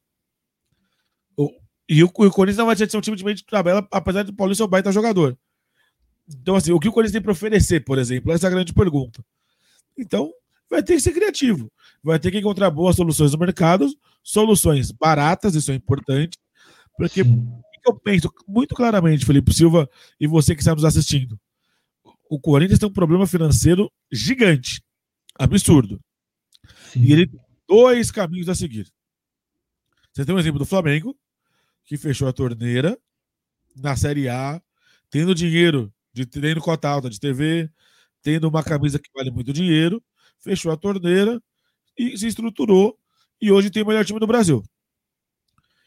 E 1.90 2.04
o, 2.04 2.08
o 2.08 2.32
Corinthians 2.32 2.58
não 2.58 2.66
vai 2.66 2.76
ser 2.76 2.96
um 2.96 3.02
time 3.02 3.18
de 3.18 3.24
meio 3.24 3.36
de 3.36 3.44
tabela, 3.44 3.88
apesar 3.92 4.24
de 4.24 4.32
o 4.32 4.36
Paulinho 4.36 4.56
ser 4.56 4.64
um 4.64 4.68
baita 4.68 4.92
jogador. 4.92 5.38
Então, 6.28 6.56
assim, 6.56 6.72
o 6.72 6.80
que 6.80 6.88
o 6.88 6.92
Corinthians 6.92 7.14
tem 7.14 7.22
para 7.22 7.32
oferecer, 7.32 7.82
por 7.82 7.98
exemplo? 7.98 8.32
Essa 8.32 8.48
é 8.48 8.50
a 8.50 8.52
grande 8.52 8.74
pergunta. 8.74 9.24
Então, 9.98 10.32
vai 10.70 10.82
ter 10.82 10.96
que 10.96 11.02
ser 11.02 11.12
criativo. 11.12 11.72
Vai 12.02 12.20
ter 12.20 12.32
que 12.32 12.40
encontrar 12.40 12.72
boas 12.72 12.96
soluções 12.96 13.32
no 13.32 13.38
mercado, 13.38 13.88
soluções 14.24 14.92
baratas, 14.92 15.56
isso 15.56 15.72
é 15.72 15.76
importante. 15.76 16.38
Porque 16.98 17.22
eu 17.86 18.00
penso 18.00 18.32
muito 18.48 18.74
claramente, 18.74 19.26
Felipe 19.26 19.54
Silva, 19.54 19.90
e 20.20 20.26
você 20.26 20.56
que 20.56 20.62
está 20.62 20.74
nos 20.74 20.86
assistindo. 20.86 21.38
O 22.30 22.40
Corinthians 22.40 22.80
tem 22.80 22.88
um 22.88 22.94
problema 22.94 23.28
financeiro 23.28 23.92
gigante, 24.12 24.82
absurdo. 25.38 26.00
Sim. 26.92 27.02
E 27.02 27.12
ele 27.12 27.28
tem 27.28 27.40
dois 27.68 28.10
caminhos 28.10 28.50
a 28.50 28.56
seguir. 28.56 28.92
Você 30.14 30.26
tem 30.26 30.34
um 30.34 30.40
exemplo 30.40 30.60
do 30.60 30.66
Flamengo, 30.66 31.18
que 31.86 31.98
fechou 31.98 32.28
a 32.28 32.34
torneira 32.34 32.98
na 33.76 33.96
Série 33.96 34.30
A, 34.30 34.62
tendo 35.10 35.36
dinheiro 35.36 35.92
de 36.14 36.26
treino 36.26 36.62
cota 36.62 36.88
alta 36.88 37.10
de 37.10 37.20
TV, 37.20 37.70
tendo 38.22 38.48
uma 38.48 38.64
camisa 38.64 39.00
que 39.00 39.10
vale 39.14 39.32
muito 39.32 39.52
dinheiro, 39.52 40.02
fechou 40.40 40.72
a 40.72 40.78
torneira 40.78 41.42
e 41.98 42.18
se 42.18 42.28
estruturou 42.28 42.98
e 43.42 43.52
hoje 43.52 43.70
tem 43.70 43.84
o 43.84 43.88
melhor 43.88 44.06
time 44.06 44.20
do 44.20 44.28
Brasil. 44.28 44.64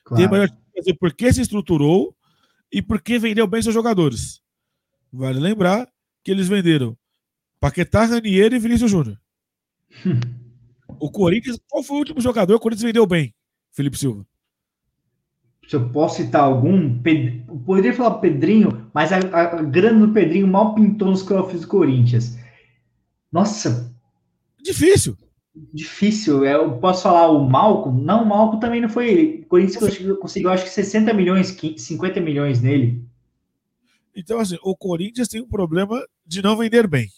Claro. 0.05 0.21
Tem 0.21 0.29
o 0.29 0.33
melhor 0.33 0.49
time 0.49 0.61
do 0.61 0.73
Brasil 0.73 0.97
porque 0.99 1.33
se 1.33 1.41
estruturou 1.41 2.15
e 2.71 2.83
porque 2.83 3.19
vendeu 3.19 3.47
bem 3.47 3.63
seus 3.63 3.75
jogadores. 3.75 4.43
Vale 5.13 5.41
lembrar 5.41 5.89
que 6.23 6.31
eles 6.31 6.49
venderam 6.49 6.97
Paquetá, 7.59 8.05
Ranieri 8.05 8.57
e 8.57 8.59
Vinícius 8.59 8.91
Júnior. 8.91 9.19
o 11.01 11.11
Corinthians, 11.11 11.59
qual 11.69 11.83
foi 11.83 11.97
o 11.97 12.01
último 12.01 12.21
jogador 12.21 12.55
que 12.55 12.57
o 12.57 12.61
Corinthians 12.61 12.85
vendeu 12.85 13.07
bem? 13.07 13.35
Felipe 13.71 13.97
Silva 13.97 14.27
se 15.67 15.75
eu 15.75 15.89
posso 15.91 16.23
citar 16.23 16.43
algum, 16.43 16.99
Ped... 17.01 17.45
poderia 17.65 17.93
falar 17.93 18.19
Pedrinho, 18.19 18.89
mas 18.95 19.13
a, 19.13 19.19
a, 19.19 19.63
grana 19.63 20.07
do 20.07 20.13
Pedrinho 20.13 20.47
mal 20.47 20.75
pintou 20.75 21.11
nos 21.11 21.23
cofres 21.23 21.63
do 21.63 21.67
Corinthians. 21.69 22.39
Nossa. 23.33 23.93
Difícil. 24.63 25.17
Difícil. 25.73 26.45
É, 26.45 26.55
eu 26.55 26.79
posso 26.79 27.03
falar 27.03 27.29
o 27.31 27.49
Malco? 27.49 27.91
Não, 27.91 28.23
o 28.23 28.27
Malco 28.27 28.61
também 28.61 28.81
não 28.81 28.89
foi 28.89 29.11
ele. 29.11 29.43
O 29.43 29.47
Corinthians 29.47 29.77
conseguiu, 29.77 30.17
conseguiu, 30.19 30.51
acho 30.51 30.65
que 30.65 30.71
60 30.71 31.13
milhões, 31.13 31.57
50 31.77 32.21
milhões 32.21 32.61
nele. 32.61 33.03
Então, 34.15 34.39
assim, 34.39 34.57
o 34.63 34.77
Corinthians 34.77 35.29
tem 35.29 35.43
um 35.43 35.49
problema 35.49 36.01
de 36.25 36.43
não 36.43 36.57
vender 36.57 36.87
bem. 36.87 37.09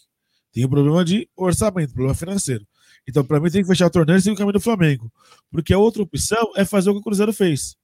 Tem 0.51 0.65
um 0.65 0.69
problema 0.69 1.05
de 1.05 1.29
orçamento, 1.35 1.93
problema 1.93 2.15
financeiro. 2.15 2.65
Então, 3.07 3.23
para 3.23 3.39
mim, 3.39 3.51
tem 3.51 3.61
que 3.61 3.67
fechar 3.67 3.85
a 3.85 3.89
torneira 3.91 4.19
e 4.19 4.21
seguir 4.21 4.33
o 4.33 4.37
caminho 4.37 4.53
do 4.53 4.59
Flamengo. 4.59 5.11
Porque 5.51 5.73
a 5.73 5.77
outra 5.77 6.01
opção 6.01 6.51
é 6.55 6.65
fazer 6.65 6.89
o 6.89 6.93
que 6.93 6.99
o 6.99 7.03
Cruzeiro 7.03 7.31
fez 7.31 7.77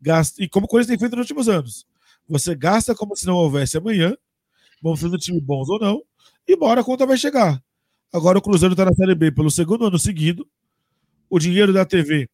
gasta, 0.00 0.42
e 0.42 0.48
como 0.48 0.66
o 0.66 0.68
Corinthians 0.68 0.90
tem 0.90 0.98
feito 0.98 1.16
nos 1.16 1.24
últimos 1.24 1.48
anos. 1.48 1.86
Você 2.28 2.54
gasta 2.54 2.94
como 2.94 3.16
se 3.16 3.26
não 3.26 3.34
houvesse 3.34 3.76
amanhã, 3.76 4.16
vamos 4.82 5.00
fazer 5.00 5.18
time 5.18 5.40
bons 5.40 5.68
ou 5.68 5.78
não, 5.78 6.02
e 6.46 6.56
bora 6.56 6.80
a 6.80 6.84
conta 6.84 7.06
vai 7.06 7.16
chegar. 7.16 7.62
Agora 8.12 8.38
o 8.38 8.42
Cruzeiro 8.42 8.72
está 8.72 8.84
na 8.84 8.92
Série 8.92 9.14
B 9.14 9.30
pelo 9.30 9.50
segundo 9.50 9.86
ano 9.86 9.98
seguido. 9.98 10.46
O 11.28 11.38
dinheiro 11.38 11.72
da 11.74 11.84
TV, 11.84 12.28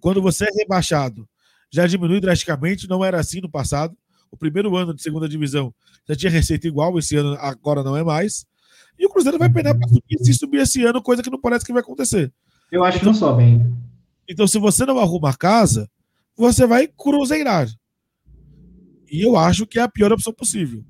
quando 0.00 0.20
você 0.20 0.44
é 0.44 0.50
rebaixado, 0.52 1.28
já 1.70 1.86
diminui 1.86 2.20
drasticamente, 2.20 2.88
não 2.88 3.04
era 3.04 3.20
assim 3.20 3.40
no 3.40 3.48
passado. 3.48 3.96
O 4.30 4.36
primeiro 4.36 4.76
ano 4.76 4.92
de 4.92 5.02
segunda 5.02 5.28
divisão 5.28 5.72
já 6.08 6.16
tinha 6.16 6.30
receita 6.30 6.66
igual, 6.66 6.98
esse 6.98 7.16
ano 7.16 7.36
agora 7.40 7.82
não 7.82 7.96
é 7.96 8.02
mais. 8.02 8.44
E 8.98 9.06
o 9.06 9.08
Cruzeiro 9.08 9.38
vai 9.38 9.48
pegar 9.48 9.74
para 9.74 9.88
subir, 9.88 10.18
se 10.24 10.34
subir 10.34 10.58
esse 10.58 10.84
ano, 10.84 11.00
coisa 11.00 11.22
que 11.22 11.30
não 11.30 11.40
parece 11.40 11.64
que 11.64 11.72
vai 11.72 11.80
acontecer. 11.80 12.32
Eu 12.70 12.82
acho 12.82 12.98
então, 12.98 13.12
que 13.12 13.20
não 13.20 13.28
sobe 13.28 13.44
ainda. 13.44 13.72
Então, 14.28 14.46
se 14.46 14.58
você 14.58 14.84
não 14.84 14.98
arruma 14.98 15.30
a 15.30 15.36
casa, 15.36 15.88
você 16.38 16.66
vai 16.66 16.86
cruzeirar. 16.86 17.68
E 19.10 19.26
eu 19.26 19.36
acho 19.36 19.66
que 19.66 19.78
é 19.78 19.82
a 19.82 19.88
pior 19.88 20.12
opção 20.12 20.32
possível. 20.32 20.84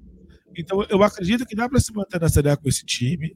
Então, 0.57 0.85
eu 0.91 1.03
acredito 1.03 1.47
que 1.47 1.57
dá 1.57 1.69
para 1.69 1.81
se 1.81 1.93
manter 1.93 2.21
na 2.21 2.29
Série 2.29 2.51
A 2.51 2.57
com 2.57 2.69
esse 2.69 2.85
time. 2.85 3.35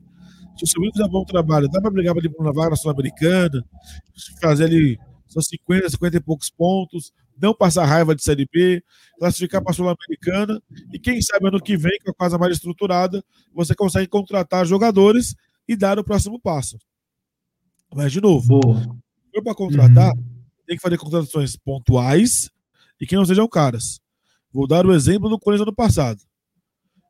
Se 0.57 0.65
o 0.65 0.67
seu 0.67 0.83
fizer 0.93 1.05
um 1.05 1.09
bom 1.09 1.25
trabalho, 1.25 1.69
dá 1.69 1.81
para 1.81 1.91
brigar 1.91 2.15
para 2.15 2.29
uma 2.39 2.53
vaga 2.53 2.71
na 2.71 2.77
Sul-Americana, 2.77 3.65
fazer 4.41 4.65
ali 4.65 4.99
seus 5.27 5.47
50, 5.47 5.89
50 5.89 6.17
e 6.19 6.21
poucos 6.21 6.51
pontos, 6.51 7.11
não 7.41 7.55
passar 7.55 7.87
raiva 7.87 8.15
de 8.15 8.23
Série 8.23 8.47
B, 8.53 8.85
classificar 9.19 9.63
para 9.63 9.71
a 9.71 9.75
Sul-Americana. 9.75 10.61
E 10.93 10.99
quem 10.99 11.23
sabe 11.23 11.49
ano 11.49 11.63
que 11.63 11.77
vem, 11.77 11.99
com 12.05 12.11
a 12.11 12.15
casa 12.15 12.37
mais 12.37 12.53
estruturada, 12.57 13.25
você 13.55 13.75
consegue 13.75 14.09
contratar 14.09 14.67
jogadores 14.67 15.35
e 15.67 15.75
dar 15.75 15.99
o 15.99 16.05
próximo 16.05 16.39
passo. 16.39 16.77
Mas, 17.95 18.13
de 18.13 18.21
novo, 18.21 18.61
for 19.33 19.43
para 19.43 19.55
contratar, 19.55 20.13
uhum 20.15 20.32
tem 20.67 20.77
que 20.77 20.83
fazer 20.83 20.99
contratações 20.99 21.57
pontuais 21.57 22.51
e 23.01 23.07
que 23.07 23.17
não 23.17 23.25
sejam 23.25 23.49
caras. 23.49 24.01
Vou 24.53 24.67
dar 24.67 24.87
o 24.87 24.93
exemplo 24.93 25.29
do 25.29 25.39
Corinthians 25.39 25.67
ano 25.67 25.75
passado. 25.75 26.21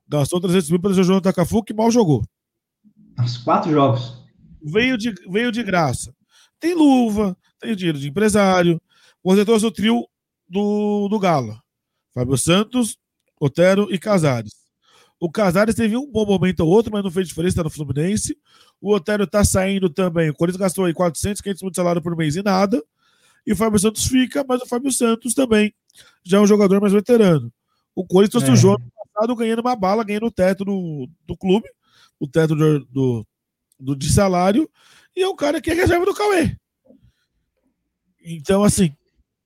Gastou 0.09 0.41
300 0.41 0.71
mil 0.71 0.81
para 0.81 0.91
o 0.91 0.95
Jonathan 0.95 1.33
Cafu, 1.33 1.63
que 1.63 1.75
mal 1.75 1.91
jogou. 1.91 2.25
Os 3.23 3.37
quatro 3.39 3.71
jogos. 3.71 4.17
Veio 4.63 4.97
de, 4.97 5.13
veio 5.29 5.51
de 5.51 5.63
graça. 5.63 6.15
Tem 6.61 6.75
luva, 6.75 7.37
tem 7.61 7.75
dinheiro 7.75 7.99
de 7.99 8.09
empresário. 8.09 8.81
Você 9.23 9.45
trouxe 9.45 9.67
o 9.67 9.71
trio 9.71 10.07
do, 10.49 11.09
do 11.09 11.19
Galo. 11.19 11.61
Fábio 12.15 12.37
Santos, 12.37 12.97
Otero 13.41 13.89
e 13.93 13.99
Casares. 13.99 14.53
O 15.19 15.31
Casares 15.31 15.75
teve 15.75 15.97
um 15.97 16.11
bom 16.11 16.27
momento 16.27 16.61
ou 16.61 16.69
outro, 16.69 16.93
mas 16.93 17.03
não 17.03 17.11
fez 17.11 17.29
diferença, 17.29 17.53
está 17.53 17.65
no 17.65 17.71
Fluminense. 17.71 18.37
O 18.81 18.93
Otero 18.95 19.25
está 19.25 19.45
saindo 19.45 19.89
também. 19.89 20.31
O 20.31 20.35
Corinthians 20.35 20.61
gastou 20.61 20.85
aí 20.85 20.93
400, 20.93 21.41
500 21.41 21.63
mil 21.63 21.71
de 21.71 21.77
salário 21.77 22.03
por 22.03 22.17
mês 22.17 22.37
e 22.37 22.43
nada. 22.43 22.83
E 23.47 23.53
o 23.53 23.57
Fábio 23.57 23.79
Santos 23.79 24.07
fica, 24.07 24.45
mas 24.49 24.63
o 24.63 24.67
Fábio 24.67 24.93
Santos 24.93 25.35
também 25.35 25.75
já 26.25 26.39
é 26.39 26.41
um 26.41 26.47
jogador 26.47 26.81
mais 26.81 26.93
veterano. 26.93 27.53
O 27.95 28.07
Corinthians 28.07 28.43
é. 28.45 28.47
sujou 28.47 28.79
no 28.79 28.91
passado 28.91 29.37
ganhando 29.37 29.61
uma 29.61 29.77
bala, 29.77 30.05
ganhando 30.05 30.27
o 30.27 30.31
teto 30.31 30.65
do, 30.65 31.09
do 31.27 31.37
clube, 31.37 31.69
o 32.19 32.27
teto 32.27 32.55
do, 32.55 32.85
do, 32.87 33.27
do, 33.79 33.97
de 33.97 34.11
salário, 34.11 34.71
e 35.15 35.23
é 35.23 35.29
um 35.29 35.37
cara 35.37 35.61
que 35.61 35.71
é 35.71 35.75
reserva 35.75 36.07
do 36.07 36.15
Cauê. 36.15 36.57
Então, 38.25 38.63
assim, 38.63 38.95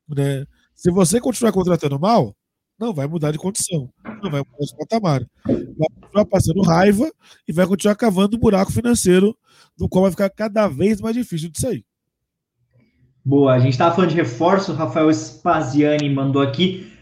né, 0.09 0.47
se 0.75 0.91
você 0.91 1.21
continuar 1.21 1.53
contratando 1.53 1.99
mal, 1.99 2.37
não 2.79 2.93
vai 2.93 3.07
mudar 3.07 3.33
de 3.33 3.39
condição, 3.39 3.91
não 4.23 4.31
vai 4.31 4.43
mudar 4.43 4.65
de 4.65 4.77
patamar. 4.77 5.27
Vai 5.45 5.89
continuar 6.01 6.25
passando 6.27 6.63
raiva 6.63 7.11
e 7.49 7.53
vai 7.53 7.67
continuar 7.67 7.97
cavando 7.97 8.37
um 8.37 8.41
buraco 8.41 8.71
financeiro, 8.71 9.37
do 9.77 9.89
qual 9.89 10.03
vai 10.03 10.11
ficar 10.11 10.31
cada 10.31 10.69
vez 10.69 11.01
mais 11.01 11.17
difícil 11.17 11.49
de 11.49 11.59
sair. 11.59 11.85
Boa, 13.29 13.55
a 13.55 13.59
gente 13.59 13.73
estava 13.73 13.93
falando 13.93 14.11
de 14.11 14.17
reforço, 14.17 14.71
o 14.71 14.75
Rafael 14.77 15.12
Spaziani 15.12 16.09
mandou 16.09 16.41
aqui. 16.41 16.93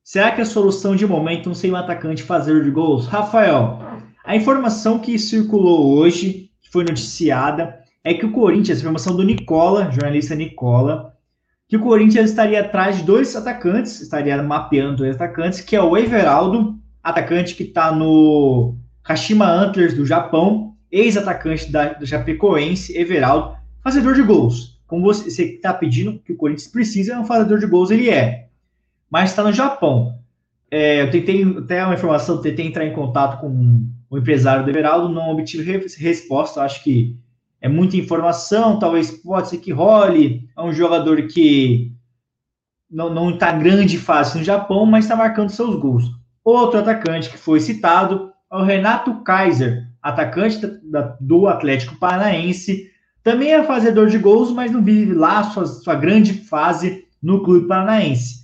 Será 0.00 0.30
que 0.30 0.40
a 0.40 0.44
solução 0.44 0.94
de 0.94 1.04
momento 1.04 1.48
não 1.48 1.56
ser 1.56 1.72
um 1.72 1.76
atacante 1.76 2.22
fazer 2.22 2.62
de 2.62 2.70
gols? 2.70 3.08
Rafael, 3.08 3.82
a 4.24 4.36
informação 4.36 5.00
que 5.00 5.18
circulou 5.18 5.98
hoje, 5.98 6.52
que 6.62 6.70
foi 6.70 6.84
noticiada, 6.84 7.80
é 8.04 8.14
que 8.14 8.24
o 8.24 8.30
Corinthians, 8.30 8.78
informação 8.78 9.16
do 9.16 9.24
Nicola, 9.24 9.90
jornalista 9.90 10.36
Nicola, 10.36 11.16
que 11.66 11.76
o 11.76 11.80
Corinthians 11.80 12.30
estaria 12.30 12.60
atrás 12.60 12.98
de 12.98 13.02
dois 13.02 13.34
atacantes, 13.34 14.00
estaria 14.00 14.40
mapeando 14.40 14.98
dois 14.98 15.16
atacantes, 15.16 15.62
que 15.62 15.74
é 15.74 15.82
o 15.82 15.96
Everaldo, 15.96 16.78
atacante 17.02 17.56
que 17.56 17.64
está 17.64 17.90
no 17.90 18.76
Kashima 19.02 19.50
Antlers 19.50 19.94
do 19.94 20.06
Japão, 20.06 20.76
ex-atacante 20.92 21.72
da, 21.72 21.94
do 21.94 22.06
Chapecoense, 22.06 22.96
Everaldo, 22.96 23.56
fazedor 23.82 24.14
de 24.14 24.22
gols 24.22 24.71
como 24.92 25.04
você 25.04 25.54
está 25.54 25.72
pedindo 25.72 26.18
que 26.18 26.34
o 26.34 26.36
Corinthians 26.36 26.70
precisa, 26.70 27.14
é 27.14 27.18
um 27.18 27.24
fazedor 27.24 27.58
de 27.58 27.64
gols, 27.66 27.90
ele 27.90 28.10
é. 28.10 28.48
Mas 29.10 29.30
está 29.30 29.42
no 29.42 29.50
Japão. 29.50 30.18
é, 30.70 31.00
eu 31.00 31.10
tentei 31.10 31.42
até 31.44 31.82
uma 31.82 31.94
informação, 31.94 32.42
tentei 32.42 32.66
entrar 32.66 32.84
em 32.84 32.92
contato 32.92 33.40
com 33.40 33.86
o 34.10 34.18
empresário 34.18 34.62
do 34.62 34.68
Everaldo, 34.68 35.08
não 35.08 35.30
obtive 35.30 35.86
resposta. 35.98 36.60
Acho 36.60 36.84
que 36.84 37.16
é 37.58 37.70
muita 37.70 37.96
informação, 37.96 38.78
talvez 38.78 39.10
pode 39.10 39.48
ser 39.48 39.56
que 39.56 39.72
role. 39.72 40.46
É 40.54 40.60
um 40.60 40.74
jogador 40.74 41.26
que 41.26 41.90
não 42.90 43.30
está 43.30 43.50
grande 43.50 43.96
fase 43.96 44.36
no 44.36 44.44
Japão, 44.44 44.84
mas 44.84 45.06
está 45.06 45.16
marcando 45.16 45.48
seus 45.48 45.74
gols. 45.76 46.04
Outro 46.44 46.78
atacante 46.78 47.30
que 47.30 47.38
foi 47.38 47.60
citado 47.60 48.30
é 48.52 48.56
o 48.56 48.62
Renato 48.62 49.24
Kaiser, 49.24 49.88
atacante 50.02 50.60
da, 50.84 51.16
do 51.18 51.48
Atlético 51.48 51.96
Paranaense. 51.96 52.91
Também 53.22 53.52
é 53.52 53.62
fazedor 53.64 54.08
de 54.08 54.18
gols, 54.18 54.52
mas 54.52 54.70
não 54.72 54.82
vive 54.82 55.14
lá 55.14 55.44
sua, 55.44 55.66
sua 55.66 55.94
grande 55.94 56.34
fase 56.34 57.06
no 57.22 57.42
clube 57.42 57.68
paranaense. 57.68 58.42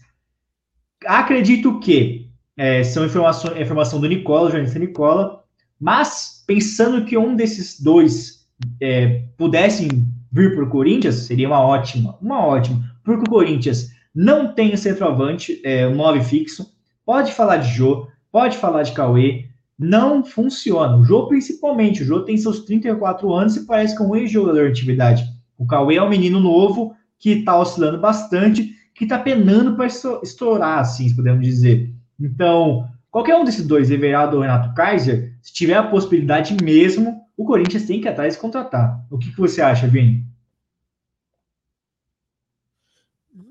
Acredito 1.04 1.80
que 1.80 2.30
é, 2.56 2.82
são 2.84 3.04
informações, 3.04 3.60
informação 3.60 4.00
do 4.00 4.08
Nicola, 4.08 4.50
jornalista 4.50 4.78
Nicola, 4.78 5.42
mas 5.80 6.42
pensando 6.46 7.04
que 7.04 7.16
um 7.16 7.36
desses 7.36 7.80
dois 7.80 8.46
é, 8.80 9.24
pudessem 9.36 9.88
vir 10.30 10.54
para 10.54 10.64
o 10.64 10.68
Corinthians, 10.68 11.14
seria 11.16 11.48
uma 11.48 11.60
ótima, 11.60 12.18
uma 12.20 12.44
ótima, 12.44 12.84
porque 13.04 13.22
o 13.22 13.30
Corinthians 13.30 13.90
não 14.14 14.52
tem 14.52 14.74
o 14.74 14.78
centroavante, 14.78 15.60
é, 15.64 15.86
um 15.86 15.94
9 15.94 16.22
fixo, 16.22 16.66
pode 17.06 17.32
falar 17.32 17.58
de 17.58 17.72
Jô, 17.72 18.08
pode 18.30 18.56
falar 18.58 18.82
de 18.82 18.92
Cauê, 18.92 19.47
não 19.78 20.24
funciona. 20.24 20.96
O 20.96 21.04
Jô, 21.04 21.28
principalmente, 21.28 22.02
o 22.02 22.04
Jô 22.04 22.20
tem 22.20 22.36
seus 22.36 22.64
34 22.64 23.32
anos 23.32 23.56
e 23.56 23.64
parece 23.64 23.96
que 23.96 24.02
é 24.02 24.06
um 24.06 24.16
ex-jogador 24.16 24.64
de 24.64 24.72
atividade. 24.72 25.24
O 25.56 25.66
Cauê 25.66 25.96
é 25.96 26.02
um 26.02 26.08
menino 26.08 26.40
novo 26.40 26.96
que 27.18 27.30
está 27.30 27.58
oscilando 27.58 27.98
bastante, 27.98 28.74
que 28.94 29.04
está 29.04 29.18
penando 29.18 29.76
para 29.76 29.86
estourar, 29.86 30.80
assim, 30.80 31.14
podemos 31.14 31.44
dizer. 31.44 31.92
Então, 32.18 32.88
qualquer 33.10 33.36
um 33.36 33.44
desses 33.44 33.66
dois, 33.66 33.90
Everaldo 33.90 34.36
ou 34.36 34.42
Renato 34.42 34.74
Kaiser, 34.74 35.36
se 35.40 35.52
tiver 35.52 35.74
a 35.74 35.86
possibilidade 35.86 36.56
mesmo, 36.62 37.22
o 37.36 37.44
Corinthians 37.44 37.86
tem 37.86 38.00
que 38.00 38.08
ir 38.08 38.10
atrás 38.10 38.34
e 38.34 38.38
contratar. 38.38 39.04
O 39.08 39.16
que, 39.16 39.30
que 39.30 39.38
você 39.38 39.62
acha, 39.62 39.86
Vini? 39.86 40.26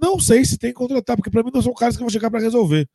Não 0.01 0.19
sei 0.19 0.43
se 0.43 0.57
tem 0.57 0.71
que 0.71 0.77
contratar, 0.77 1.15
porque 1.15 1.31
para 1.31 1.41
mim 1.43 1.51
não 1.53 1.61
são 1.61 1.73
caras 1.73 1.95
que 1.95 2.01
vão 2.01 2.09
chegar 2.09 2.29
para 2.29 2.41
resolver. 2.41 2.87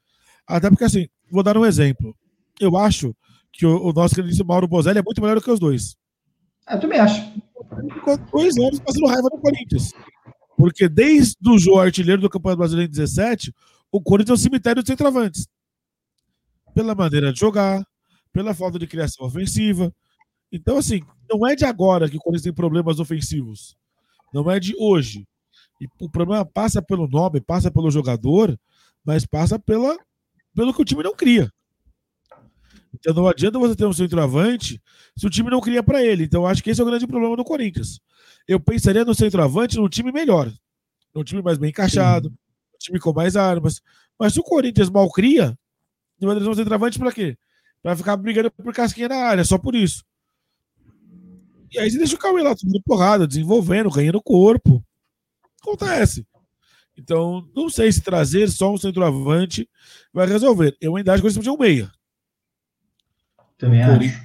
Até 0.47 0.69
porque, 0.69 0.85
assim, 0.85 1.09
vou 1.31 1.43
dar 1.43 1.57
um 1.57 1.65
exemplo. 1.65 2.15
Eu 2.63 2.77
acho 2.77 3.15
que 3.53 3.67
o, 3.67 3.89
o 3.89 3.93
nosso 3.93 4.15
querido 4.15 4.45
Mauro 4.45 4.69
Bozelli 4.69 5.01
é 5.01 5.03
muito 5.03 5.21
melhor 5.21 5.35
do 5.35 5.43
que 5.43 5.51
os 5.51 5.59
dois. 5.59 5.97
Eu 6.71 6.79
também 6.79 7.01
acho. 7.01 7.21
Ficou 7.93 8.17
dois 8.17 8.57
anos 8.57 8.81
fazendo 8.87 9.07
raiva 9.07 9.29
no 9.33 9.41
Corinthians. 9.41 9.93
Porque 10.57 10.89
desde 10.89 11.37
o 11.51 11.59
jogo 11.59 11.81
artilheiro 11.81 12.23
do 12.23 12.31
Campeonato 12.31 12.59
Brasileiro 12.59 12.89
em 12.89 12.93
17, 12.93 13.53
o 13.91 14.01
Corinthians 14.01 14.39
é 14.39 14.41
um 14.41 14.45
cemitério 14.45 14.83
de 14.83 14.89
centroavantes. 14.89 15.49
Pela 16.73 16.95
maneira 16.95 17.33
de 17.33 17.41
jogar, 17.41 17.85
pela 18.33 18.55
falta 18.55 18.79
de 18.79 18.87
criação 18.87 19.27
ofensiva. 19.27 19.93
Então, 20.53 20.79
assim, 20.79 21.03
não 21.29 21.47
é 21.47 21.57
de 21.57 21.65
agora 21.65 22.09
que 22.09 22.17
o 22.17 22.21
Corinthians 22.21 22.45
tem 22.45 22.55
problemas 22.55 23.01
ofensivos. 23.01 23.77
Não 24.33 24.49
é 24.49 24.61
de 24.61 24.75
hoje. 24.79 25.27
E 25.81 25.87
o 26.01 26.09
problema 26.09 26.45
passa 26.45 26.81
pelo 26.81 27.09
nome, 27.09 27.41
passa 27.41 27.71
pelo 27.71 27.91
jogador, 27.91 28.57
mas 29.05 29.27
passa 29.27 29.59
pela, 29.59 29.99
pelo 30.55 30.73
que 30.73 30.81
o 30.81 30.85
time 30.85 31.03
não 31.03 31.15
cria. 31.15 31.51
Então 33.03 33.13
não 33.15 33.27
adianta 33.27 33.59
você 33.59 33.75
ter 33.75 33.85
um 33.85 33.93
centroavante 33.93 34.81
se 35.17 35.27
o 35.27 35.31
time 35.31 35.51
não 35.51 35.61
cria 35.61 35.83
para 35.83 36.03
ele. 36.03 36.23
Então 36.23 36.47
acho 36.47 36.63
que 36.63 36.71
esse 36.71 36.81
é 36.81 36.85
o 36.85 36.87
grande 36.87 37.07
problema 37.07 37.37
do 37.37 37.45
Corinthians. 37.45 38.01
Eu 38.47 38.61
pensaria 38.61 39.05
no 39.05 39.15
centroavante 39.15 39.77
num 39.77 39.89
time 39.89 40.13
melhor, 40.13 40.53
num 41.13 41.25
time 41.25 41.43
mais 41.43 41.59
bem 41.59 41.71
encaixado, 41.71 42.29
Sim. 42.29 42.35
um 42.75 42.79
time 42.79 43.01
com 43.01 43.13
mais 43.13 43.37
armas. 43.37 43.83
Mas 44.19 44.35
se 44.35 44.41
o 44.41 44.45
Corinthians 44.45 44.89
mal 44.89 45.11
cria, 45.11 45.59
não 46.21 46.29
vai 46.29 46.39
ter 46.39 46.49
um 46.49 46.55
centroavante 46.55 46.99
para 46.99 47.11
quê? 47.11 47.37
Para 47.83 47.97
ficar 47.97 48.17
brigando 48.17 48.53
por 48.53 48.73
casquinha 48.73 49.09
na 49.09 49.17
área, 49.17 49.45
só 49.45 49.59
por 49.59 49.75
isso. 49.75 50.05
E 51.73 51.79
aí 51.81 51.91
você 51.91 51.99
deixa 51.99 52.15
o 52.15 52.19
Cauê 52.19 52.43
lá, 52.43 52.55
tomando 52.55 52.81
porrada, 52.83 53.27
desenvolvendo, 53.27 53.91
ganhando 53.91 54.23
corpo. 54.23 54.85
Acontece. 55.61 56.25
Então, 56.97 57.49
não 57.57 57.69
sei 57.69 57.91
se 57.91 58.03
trazer 58.03 58.49
só 58.49 58.73
um 58.73 58.77
centroavante 58.77 59.69
vai 60.13 60.27
resolver. 60.27 60.77
Eu 60.81 60.95
ainda 60.97 61.13
acho 61.13 61.23
que 61.23 61.27
eles 61.27 61.37
precisam 61.37 61.57
de 61.57 61.59
um 61.59 61.65
meia. 61.65 61.91
Também 63.63 63.81
acho. 63.81 64.21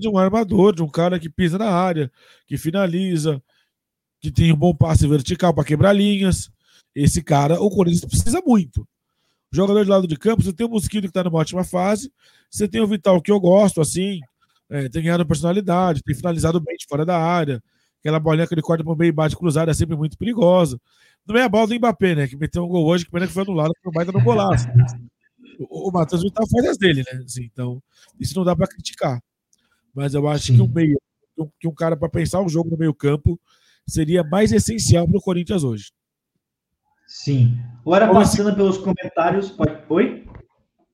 De 0.00 0.08
um 0.08 0.18
armador, 0.18 0.74
de 0.74 0.82
um 0.82 0.88
cara 0.88 1.20
que 1.20 1.28
pisa 1.28 1.56
na 1.56 1.70
área, 1.70 2.10
que 2.48 2.58
finaliza, 2.58 3.40
que 4.20 4.28
tem 4.28 4.52
um 4.52 4.56
bom 4.56 4.74
passe 4.74 5.06
vertical 5.06 5.54
para 5.54 5.64
quebrar 5.64 5.92
linhas. 5.92 6.50
Esse 6.92 7.22
cara, 7.22 7.60
o 7.60 7.70
Corinthians 7.70 8.04
precisa 8.04 8.42
muito. 8.44 8.86
Jogador 9.52 9.84
de 9.84 9.90
lado 9.90 10.08
de 10.08 10.16
campo, 10.16 10.42
você 10.42 10.52
tem 10.52 10.66
o 10.66 10.70
Mosquito 10.70 11.02
que 11.02 11.08
está 11.08 11.22
numa 11.22 11.38
ótima 11.38 11.62
fase, 11.62 12.10
você 12.50 12.66
tem 12.66 12.80
o 12.80 12.86
Vital 12.88 13.20
que 13.22 13.30
eu 13.30 13.38
gosto, 13.38 13.80
assim, 13.80 14.18
é, 14.68 14.88
tem 14.88 15.02
ganhado 15.02 15.26
personalidade, 15.26 16.02
tem 16.02 16.16
finalizado 16.16 16.60
bem 16.60 16.76
de 16.76 16.86
fora 16.88 17.06
da 17.06 17.16
área. 17.16 17.62
Aquela 18.00 18.18
bolinha 18.18 18.48
que 18.48 18.54
ele 18.54 18.62
corta 18.62 18.82
para 18.82 18.92
o 18.92 18.96
meio 18.96 19.10
e 19.10 19.12
bate 19.12 19.36
cruzada 19.36 19.70
é 19.70 19.74
sempre 19.74 19.94
muito 19.94 20.18
perigosa. 20.18 20.80
Não 21.24 21.36
é 21.36 21.44
a 21.44 21.48
bola 21.48 21.68
do 21.68 21.74
Mbappé, 21.76 22.16
né? 22.16 22.26
Que 22.26 22.36
meteu 22.36 22.64
um 22.64 22.68
gol 22.68 22.86
hoje, 22.86 23.04
que 23.04 23.12
pena 23.12 23.28
que 23.28 23.32
foi 23.32 23.44
anulado, 23.44 23.72
porque 23.74 23.88
o 23.88 23.92
baita 23.92 24.10
no 24.10 24.24
golaço 24.24 24.66
o, 25.58 25.88
o 25.88 25.92
Matheus 25.92 26.22
Vital 26.22 26.46
faz 26.48 26.66
as 26.66 26.78
dele, 26.78 27.02
né? 27.10 27.22
Assim, 27.24 27.44
então, 27.44 27.82
isso 28.18 28.36
não 28.36 28.44
dá 28.44 28.54
para 28.54 28.66
criticar. 28.66 29.22
Mas 29.94 30.14
eu 30.14 30.26
acho 30.28 30.46
Sim. 30.46 30.56
que 30.56 30.62
um 30.62 30.68
meio, 30.68 31.00
que 31.60 31.68
um 31.68 31.74
cara 31.74 31.96
para 31.96 32.08
pensar 32.08 32.40
o 32.40 32.48
jogo 32.48 32.70
no 32.70 32.78
meio-campo 32.78 33.38
seria 33.86 34.22
mais 34.24 34.52
essencial 34.52 35.06
para 35.06 35.18
o 35.18 35.22
Corinthians 35.22 35.64
hoje. 35.64 35.92
Sim. 37.06 37.58
Agora, 37.80 38.06
Como 38.06 38.20
passando 38.20 38.48
esse... 38.48 38.56
pelos 38.56 38.78
comentários. 38.78 39.50
Pode... 39.50 39.76
Oi? 39.88 40.26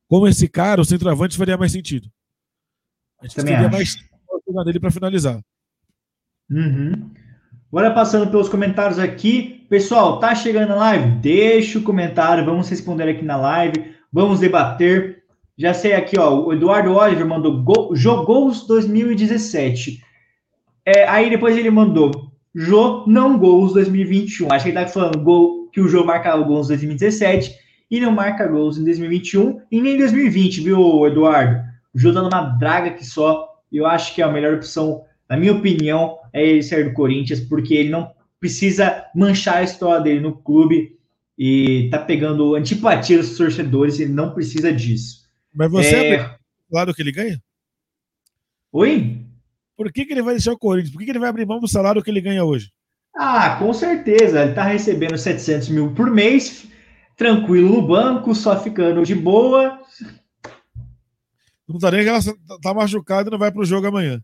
Como 0.08 0.26
esse 0.26 0.48
cara, 0.48 0.80
o 0.80 0.84
centroavante 0.84 1.36
faria 1.36 1.56
mais 1.56 1.70
sentido. 1.72 2.10
A 3.20 3.26
gente 3.26 3.36
Também 3.36 3.54
teria 3.54 3.68
acho. 3.68 3.98
mais 4.54 4.64
dele 4.64 4.80
para 4.80 4.90
finalizar. 4.90 5.40
Uhum. 6.50 7.10
Agora 7.70 7.92
passando 7.92 8.30
pelos 8.30 8.48
comentários 8.48 8.98
aqui. 8.98 9.66
Pessoal, 9.68 10.18
tá 10.18 10.34
chegando 10.34 10.70
na 10.70 10.76
live? 10.76 11.10
Deixa 11.20 11.78
o 11.78 11.82
comentário, 11.82 12.44
vamos 12.44 12.68
responder 12.68 13.08
aqui 13.10 13.22
na 13.22 13.36
live. 13.36 13.94
Vamos 14.12 14.40
debater. 14.40 15.22
Já 15.56 15.74
sei 15.74 15.92
aqui, 15.92 16.18
ó, 16.18 16.46
o 16.46 16.52
Eduardo 16.52 16.94
Oliver 16.94 17.26
mandou 17.26 17.62
go, 17.62 17.94
Jogos 17.94 18.66
2017. 18.66 20.00
É, 20.86 21.06
aí 21.06 21.28
depois 21.28 21.56
ele 21.56 21.70
mandou 21.70 22.32
Jô 22.54 23.04
não 23.06 23.38
gols 23.38 23.72
2021. 23.74 24.50
Acho 24.50 24.64
que 24.64 24.70
ele 24.70 24.78
tá 24.78 24.86
falando 24.86 25.22
gol, 25.22 25.68
que 25.70 25.80
o 25.80 25.88
Jô 25.88 26.04
marcava 26.04 26.42
gols 26.42 26.66
em 26.66 26.70
2017 26.70 27.54
e 27.90 28.00
não 28.00 28.10
marca 28.10 28.46
gols 28.46 28.78
em 28.78 28.84
2021 28.84 29.60
e 29.70 29.80
nem 29.80 29.94
em 29.94 29.98
2020, 29.98 30.62
viu, 30.62 31.06
Eduardo? 31.06 31.60
O 31.94 31.98
Jô 31.98 32.10
dando 32.10 32.28
uma 32.28 32.40
draga 32.40 32.90
que 32.90 33.04
só. 33.04 33.46
Eu 33.70 33.86
acho 33.86 34.14
que 34.14 34.22
a 34.22 34.32
melhor 34.32 34.54
opção, 34.54 35.02
na 35.28 35.36
minha 35.36 35.52
opinião, 35.52 36.18
é 36.32 36.46
ele 36.46 36.62
sair 36.62 36.84
do 36.84 36.94
Corinthians, 36.94 37.40
porque 37.40 37.74
ele 37.74 37.90
não 37.90 38.10
precisa 38.40 39.04
manchar 39.14 39.58
a 39.58 39.62
história 39.62 40.00
dele 40.02 40.20
no 40.20 40.32
clube 40.32 40.97
e 41.38 41.88
tá 41.90 41.98
pegando 42.00 42.56
antipatia 42.56 43.18
dos 43.18 43.36
torcedores 43.36 44.00
e 44.00 44.06
não 44.06 44.34
precisa 44.34 44.72
disso. 44.72 45.28
Mas 45.54 45.70
você 45.70 45.94
é... 45.94 46.14
é 46.14 46.36
lado 46.70 46.92
que 46.92 47.00
ele 47.00 47.12
ganha? 47.12 47.40
Oi? 48.72 49.24
Por 49.76 49.92
que, 49.92 50.04
que 50.04 50.12
ele 50.12 50.22
vai 50.22 50.34
deixar 50.34 50.52
o 50.52 50.58
Corinthians? 50.58 50.90
Por 50.90 50.98
que, 50.98 51.04
que 51.04 51.12
ele 51.12 51.20
vai 51.20 51.28
abrir 51.28 51.46
mão 51.46 51.60
do 51.60 51.68
salário 51.68 52.02
que 52.02 52.10
ele 52.10 52.20
ganha 52.20 52.44
hoje? 52.44 52.72
Ah, 53.16 53.56
com 53.56 53.72
certeza. 53.72 54.42
Ele 54.42 54.52
tá 54.52 54.64
recebendo 54.64 55.16
700 55.16 55.68
mil 55.68 55.94
por 55.94 56.10
mês, 56.10 56.66
tranquilo 57.16 57.76
no 57.76 57.86
banco, 57.86 58.34
só 58.34 58.60
ficando 58.60 59.04
de 59.04 59.14
boa. 59.14 59.78
Não 61.68 61.78
tá 61.78 61.92
nem 61.92 62.02
que 62.02 62.08
ela 62.08 62.20
tá 62.60 62.74
machucada 62.74 63.28
e 63.28 63.32
não 63.32 63.38
vai 63.38 63.52
pro 63.52 63.64
jogo 63.64 63.86
amanhã. 63.86 64.20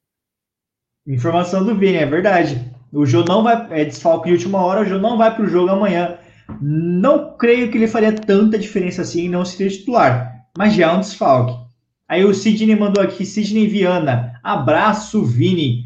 Informação 1.07 1.65
do 1.65 1.77
Vini, 1.77 1.99
é 1.99 2.07
verdade. 2.07 2.73
O 2.93 3.05
Jô 3.05 3.25
não 3.25 3.43
vai. 3.43 3.81
É 3.81 3.85
desfalque 3.85 4.29
de 4.29 4.35
última 4.35 4.65
hora, 4.65 4.81
o 4.81 4.85
Jô 4.85 4.99
não 4.99 5.19
vai 5.19 5.35
pro 5.35 5.47
jogo 5.47 5.71
amanhã. 5.71 6.19
Não 6.61 7.37
creio 7.37 7.71
que 7.71 7.79
ele 7.79 7.89
faria 7.89 8.13
tanta 8.13 8.59
diferença 8.59 9.03
assim 9.03 9.27
em 9.27 9.29
não 9.29 9.45
ser 9.45 9.71
titular, 9.71 10.47
mas 10.57 10.75
já 10.75 10.91
é 10.91 10.95
um 10.95 11.01
desfalque. 11.01 11.65
Aí 12.09 12.25
o 12.25 12.35
Sidney 12.35 12.77
mandou 12.77 13.03
aqui, 13.03 13.25
Sidney 13.25 13.67
Viana, 13.67 14.39
abraço 14.43 15.25
Vini, 15.25 15.85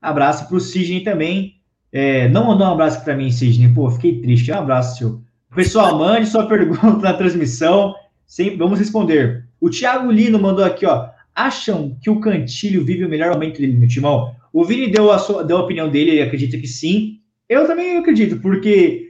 abraço 0.00 0.48
para 0.48 0.56
o 0.56 0.60
Sidney 0.60 1.00
também. 1.00 1.56
É, 1.92 2.28
não 2.28 2.46
mandou 2.46 2.66
um 2.66 2.72
abraço 2.72 3.02
para 3.04 3.16
mim, 3.16 3.30
Sidney, 3.30 3.72
pô, 3.72 3.90
fiquei 3.90 4.20
triste, 4.20 4.50
um 4.50 4.58
abraço 4.58 4.98
seu. 4.98 5.20
Pessoal, 5.54 5.98
mande 5.98 6.26
sua 6.26 6.46
pergunta 6.48 6.98
na 6.98 7.14
transmissão, 7.14 7.94
sempre 8.26 8.56
vamos 8.56 8.78
responder. 8.78 9.44
O 9.60 9.70
Thiago 9.70 10.10
Lino 10.10 10.38
mandou 10.38 10.64
aqui, 10.64 10.86
ó, 10.86 11.08
acham 11.34 11.96
que 12.00 12.10
o 12.10 12.20
Cantilho 12.20 12.84
vive 12.84 13.04
o 13.04 13.08
melhor 13.08 13.32
momento 13.32 13.60
dele 13.60 13.76
no 13.76 13.88
timão? 13.88 14.34
O 14.52 14.64
Vini 14.64 14.90
deu 14.90 15.10
a, 15.10 15.18
sua, 15.18 15.44
deu 15.44 15.58
a 15.58 15.62
opinião 15.62 15.88
dele, 15.88 16.12
ele 16.12 16.22
acredita 16.22 16.58
que 16.58 16.66
sim. 16.66 17.20
Eu 17.48 17.66
também 17.66 17.96
acredito, 17.96 18.40
porque 18.40 19.09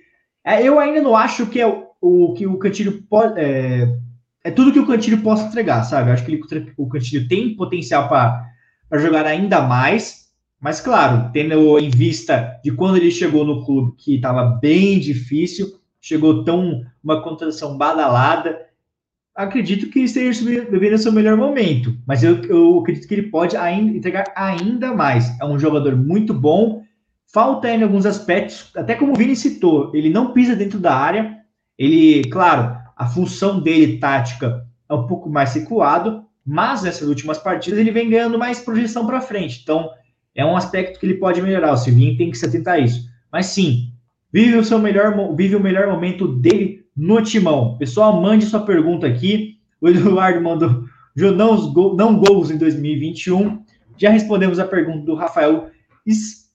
é, 0.57 0.67
eu 0.67 0.79
ainda 0.79 1.01
não 1.01 1.17
acho 1.17 1.47
que 1.47 1.61
é 1.61 1.67
o, 1.67 1.87
o 2.01 2.35
que 2.35 2.47
o 2.47 2.59
Cantilho 2.59 3.03
pode. 3.09 3.39
É, 3.39 3.97
é, 4.43 4.51
tudo 4.51 4.73
que 4.73 4.81
o 4.81 4.87
Cantilho 4.87 5.23
possa 5.23 5.47
entregar, 5.47 5.85
sabe? 5.85 6.11
Eu 6.11 6.15
acho 6.15 6.25
que 6.25 6.33
ele, 6.33 6.73
o 6.77 6.89
Cantilho 6.89 7.29
tem 7.29 7.55
potencial 7.55 8.09
para 8.09 8.99
jogar 8.99 9.27
ainda 9.27 9.61
mais, 9.61 10.31
mas 10.61 10.81
claro, 10.81 11.31
tendo 11.33 11.79
em 11.79 11.91
vista 11.91 12.59
de 12.65 12.71
quando 12.71 12.97
ele 12.97 13.11
chegou 13.11 13.45
no 13.45 13.65
clube, 13.65 13.97
que 13.97 14.17
estava 14.17 14.45
bem 14.45 14.99
difícil, 14.99 15.79
chegou 16.01 16.45
tão 16.45 16.83
uma 17.03 17.23
contratação 17.23 17.77
badalada, 17.77 18.59
acredito 19.35 19.91
que 19.91 20.01
esteja 20.01 20.45
vivendo 20.45 20.99
seu 20.99 21.13
melhor 21.13 21.37
momento, 21.37 21.97
mas 22.07 22.23
eu, 22.23 22.43
eu 22.45 22.79
acredito 22.81 23.07
que 23.07 23.15
ele 23.15 23.31
pode 23.31 23.57
ainda 23.57 23.97
entregar 23.97 24.25
ainda 24.35 24.95
mais. 24.95 25.39
É 25.41 25.45
um 25.45 25.59
jogador 25.59 25.97
muito 25.97 26.35
bom, 26.35 26.83
falta 27.33 27.69
ainda 27.69 27.85
alguns 27.85 28.07
aspectos, 28.07 28.71
até 28.77 28.95
como 28.95 29.13
o 29.13 29.17
Vini 29.17 29.37
citou, 29.37 29.91
ele 29.95 30.11
não 30.11 30.33
pisa 30.33 30.57
dentro 30.57 30.79
da 30.79 30.95
área, 30.95 31.37
ele, 31.79 32.25
claro, 32.25 32.77
a 32.97 33.07
função 33.07 33.61
dele 33.61 33.99
tática 33.99 34.67
é 34.89 34.95
um 34.95 35.07
pouco 35.07 35.31
mais 35.31 35.55
recuado, 35.55 36.25
mas 36.45 36.83
nessas 36.83 37.09
últimas 37.09 37.39
partidas 37.39 37.79
ele 37.79 37.91
vem 37.91 38.11
ganhando 38.11 38.39
mais 38.39 38.61
projeção 38.61 39.07
para 39.07 39.21
frente. 39.21 39.61
Então, 39.63 39.89
é 40.35 40.45
um 40.45 40.57
aspecto 40.57 40.99
que 40.99 41.07
ele 41.07 41.15
pode 41.15 41.41
melhorar. 41.41 41.73
O 41.73 41.77
Silvinho 41.77 42.17
tem 42.17 42.31
que 42.31 42.39
se 42.39 42.47
atentar 42.47 42.75
a 42.75 42.79
isso. 42.79 43.09
Mas 43.33 43.47
sim, 43.47 43.93
vive 44.33 44.57
o 44.57 44.65
seu 44.65 44.79
melhor, 44.79 45.15
vive 45.35 45.57
o 45.57 45.61
melhor 45.61 45.89
momento 45.89 46.27
dele 46.27 46.85
no 46.97 47.23
timão. 47.23 47.79
Pessoal, 47.79 48.21
mande 48.21 48.47
sua 48.47 48.61
pergunta 48.61 49.07
aqui. 49.07 49.59
O 49.81 49.89
Eduardo 49.89 50.43
mandou 50.43 50.85
não, 51.17 51.95
não 51.95 52.19
gols 52.19 52.51
em 52.51 52.59
2021. 52.59 53.63
Já 53.97 54.11
respondemos 54.11 54.59
a 54.59 54.65
pergunta 54.65 55.05
do 55.05 55.15
Rafael 55.15 55.71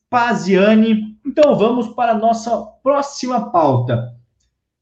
Spaziani. 0.07 1.17
Então 1.25 1.55
vamos 1.57 1.89
para 1.89 2.11
a 2.11 2.17
nossa 2.17 2.55
próxima 2.83 3.51
pauta. 3.51 4.13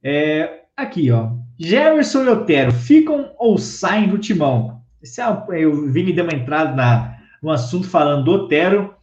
É, 0.04 0.64
aqui, 0.76 1.12
ó. 1.12 1.32
Jefferson 1.58 2.24
e 2.24 2.30
Otero 2.30 2.72
ficam 2.72 3.32
ou 3.38 3.58
saem 3.58 4.10
do 4.10 4.18
timão? 4.18 4.82
Esse 5.02 5.22
é, 5.22 5.28
o 5.68 5.92
Vini 5.92 6.14
deu 6.14 6.24
uma 6.24 6.34
entrada 6.34 6.76
na, 6.76 7.18
no 7.42 7.52
assunto 7.52 7.88
falando 7.88 8.26
do 8.26 8.32
Otero. 8.32 8.94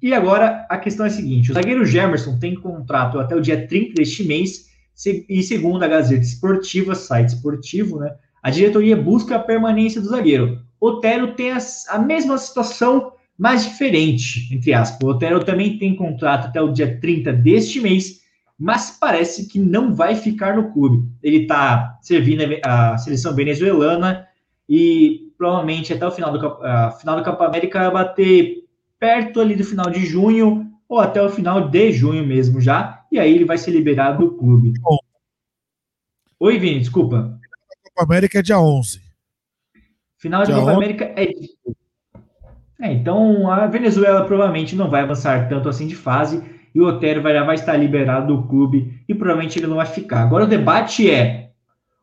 E 0.00 0.12
agora 0.12 0.66
a 0.68 0.78
questão 0.78 1.06
é 1.06 1.08
a 1.08 1.12
seguinte: 1.12 1.50
o 1.50 1.54
zagueiro 1.54 1.84
Gemerson 1.84 2.38
tem 2.38 2.54
contrato 2.54 3.18
até 3.20 3.36
o 3.36 3.40
dia 3.40 3.66
30 3.66 3.94
deste 3.94 4.24
mês, 4.24 4.70
e 5.28 5.42
segundo 5.42 5.82
a 5.82 5.88
Gazeta 5.88 6.22
Esportiva, 6.22 6.94
site 6.94 7.28
esportivo, 7.28 8.00
né, 8.00 8.14
a 8.42 8.50
diretoria 8.50 8.96
busca 8.96 9.36
a 9.36 9.38
permanência 9.38 10.00
do 10.00 10.08
zagueiro. 10.08 10.60
Otero 10.80 11.34
tem 11.34 11.52
a, 11.52 11.58
a 11.90 11.98
mesma 11.98 12.36
situação, 12.36 13.12
mas 13.38 13.64
diferente, 13.64 14.52
entre 14.54 14.72
aspas. 14.72 15.00
O 15.02 15.10
Otero 15.10 15.44
também 15.44 15.78
tem 15.78 15.96
contrato 15.96 16.46
até 16.46 16.60
o 16.60 16.72
dia 16.72 16.98
30 17.00 17.32
deste 17.32 17.80
mês, 17.80 18.20
mas 18.58 18.96
parece 18.98 19.48
que 19.48 19.58
não 19.58 19.94
vai 19.94 20.14
ficar 20.14 20.56
no 20.56 20.72
clube. 20.72 21.08
Ele 21.22 21.42
está 21.42 21.98
servindo 22.02 22.42
a 22.64 22.96
seleção 22.98 23.34
venezuelana 23.34 24.26
e 24.68 25.32
provavelmente 25.36 25.92
até 25.92 26.06
o 26.06 26.10
final 26.10 26.38
do, 26.38 26.46
uh, 26.46 26.92
final 27.00 27.16
do 27.16 27.24
Copa 27.24 27.46
América 27.46 27.80
vai 27.80 28.04
bater 28.04 28.64
perto 28.98 29.40
ali 29.40 29.56
do 29.56 29.64
final 29.64 29.90
de 29.90 30.06
junho 30.06 30.70
ou 30.88 31.00
até 31.00 31.22
o 31.22 31.30
final 31.30 31.68
de 31.68 31.90
junho 31.90 32.24
mesmo 32.24 32.60
já, 32.60 33.04
e 33.10 33.18
aí 33.18 33.34
ele 33.34 33.46
vai 33.46 33.56
ser 33.56 33.70
liberado 33.70 34.24
do 34.24 34.36
clube. 34.36 34.74
Oi, 36.38 36.58
Vini, 36.58 36.80
desculpa. 36.80 37.40
Copa 37.82 38.04
América 38.04 38.38
é 38.38 38.42
dia 38.42 38.60
11. 38.60 39.00
Final 40.18 40.44
de 40.44 40.52
Copa 40.52 40.66
11. 40.66 40.76
América 40.76 41.04
é... 41.16 41.32
é. 42.82 42.92
Então 42.92 43.50
a 43.50 43.66
Venezuela 43.66 44.24
provavelmente 44.24 44.74
não 44.74 44.90
vai 44.90 45.02
avançar 45.02 45.48
tanto 45.48 45.68
assim 45.68 45.86
de 45.86 45.96
fase 45.96 46.42
e 46.74 46.80
o 46.80 46.86
Otero 46.86 47.22
vai, 47.22 47.32
já 47.32 47.44
vai 47.44 47.54
estar 47.54 47.76
liberado 47.76 48.34
do 48.34 48.46
clube 48.48 49.00
e 49.08 49.14
provavelmente 49.14 49.58
ele 49.58 49.66
não 49.66 49.76
vai 49.76 49.86
ficar. 49.86 50.22
Agora 50.22 50.44
o 50.44 50.48
debate 50.48 51.10
é: 51.10 51.50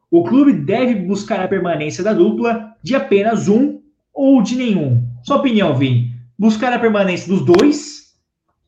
o 0.09 0.23
clube 0.23 0.53
deve 0.53 0.95
buscar 0.95 1.39
a 1.39 1.47
permanência 1.47 2.03
da 2.03 2.13
dupla 2.13 2.75
de 2.81 2.95
apenas 2.95 3.47
um 3.47 3.81
ou 4.13 4.41
de 4.41 4.55
nenhum? 4.55 5.07
Sua 5.23 5.37
opinião, 5.37 5.75
Vini? 5.75 6.15
Buscar 6.37 6.71
a 6.71 6.79
permanência 6.79 7.27
dos 7.27 7.45
dois, 7.45 8.15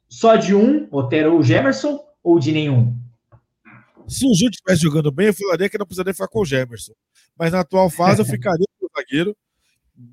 só 0.09 0.35
de 0.35 0.53
um, 0.53 0.87
Otero 0.91 1.33
ou 1.33 1.41
Gemerson, 1.41 1.99
ou 2.21 2.37
de 2.37 2.51
nenhum? 2.51 2.95
Se 4.07 4.25
o 4.25 4.33
Gil 4.33 4.49
estivesse 4.49 4.81
jogando 4.81 5.09
bem, 5.09 5.27
eu 5.27 5.33
falaria 5.33 5.69
que 5.69 5.77
não 5.77 5.85
precisaria 5.85 6.13
ficar 6.13 6.27
com 6.27 6.41
o 6.41 6.45
Gemerson. 6.45 6.91
Mas 7.39 7.53
na 7.53 7.61
atual 7.61 7.89
fase 7.89 8.21
eu 8.21 8.25
ficaria 8.27 8.65
com 8.77 8.85
o 8.85 8.89
zagueiro. 8.93 9.35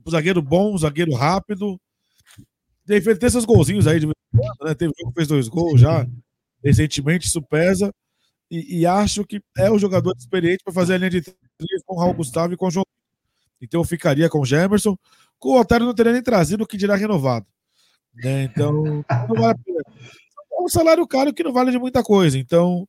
Um 0.07 0.11
zagueiro 0.11 0.41
bom, 0.41 0.73
um 0.73 0.79
zagueiro 0.79 1.13
rápido. 1.13 1.81
Tem, 2.89 3.03
tem 3.03 3.31
seus 3.31 3.45
golzinhos 3.45 3.87
aí 3.87 4.01
de 4.01 4.07
né? 4.07 4.75
Teve 4.75 4.93
um 5.05 5.11
que 5.11 5.15
fez 5.15 5.29
dois 5.29 5.47
gols 5.47 5.81
já 5.81 6.07
recentemente, 6.65 7.27
isso 7.27 7.43
pesa. 7.43 7.93
E, 8.51 8.81
e, 8.81 8.87
acho 8.87 9.25
que 9.25 9.43
é 9.59 9.71
o 9.71 9.79
jogador 9.79 10.15
experiente 10.17 10.65
para 10.65 10.73
fazer 10.73 10.95
a 10.95 10.99
linha 10.99 11.11
de 11.11 11.21
três 11.21 11.83
com 11.85 11.95
o 11.95 11.99
Raul 11.99 12.15
Gustavo 12.15 12.55
e 12.55 12.57
com 12.57 12.67
o 12.67 12.71
João. 12.71 12.87
Então 13.61 13.81
eu 13.81 13.85
ficaria 13.85 14.29
com 14.31 14.41
o 14.41 14.45
Gemerson. 14.45 14.97
Com 15.39 15.51
o 15.51 15.61
Otário 15.61 15.85
não 15.85 15.95
teria 15.95 16.13
nem 16.13 16.23
trazido 16.23 16.65
o 16.65 16.67
que 16.67 16.79
dirá 16.79 16.97
renovado. 16.97 17.47
Né? 18.15 18.45
Então, 18.45 19.05
vale. 19.29 19.59
É 20.51 20.63
um 20.63 20.69
salário 20.69 21.07
caro 21.07 21.35
que 21.35 21.45
não 21.45 21.53
vale 21.53 21.71
de 21.71 21.79
muita 21.79 22.03
coisa. 22.03 22.39
Então. 22.39 22.89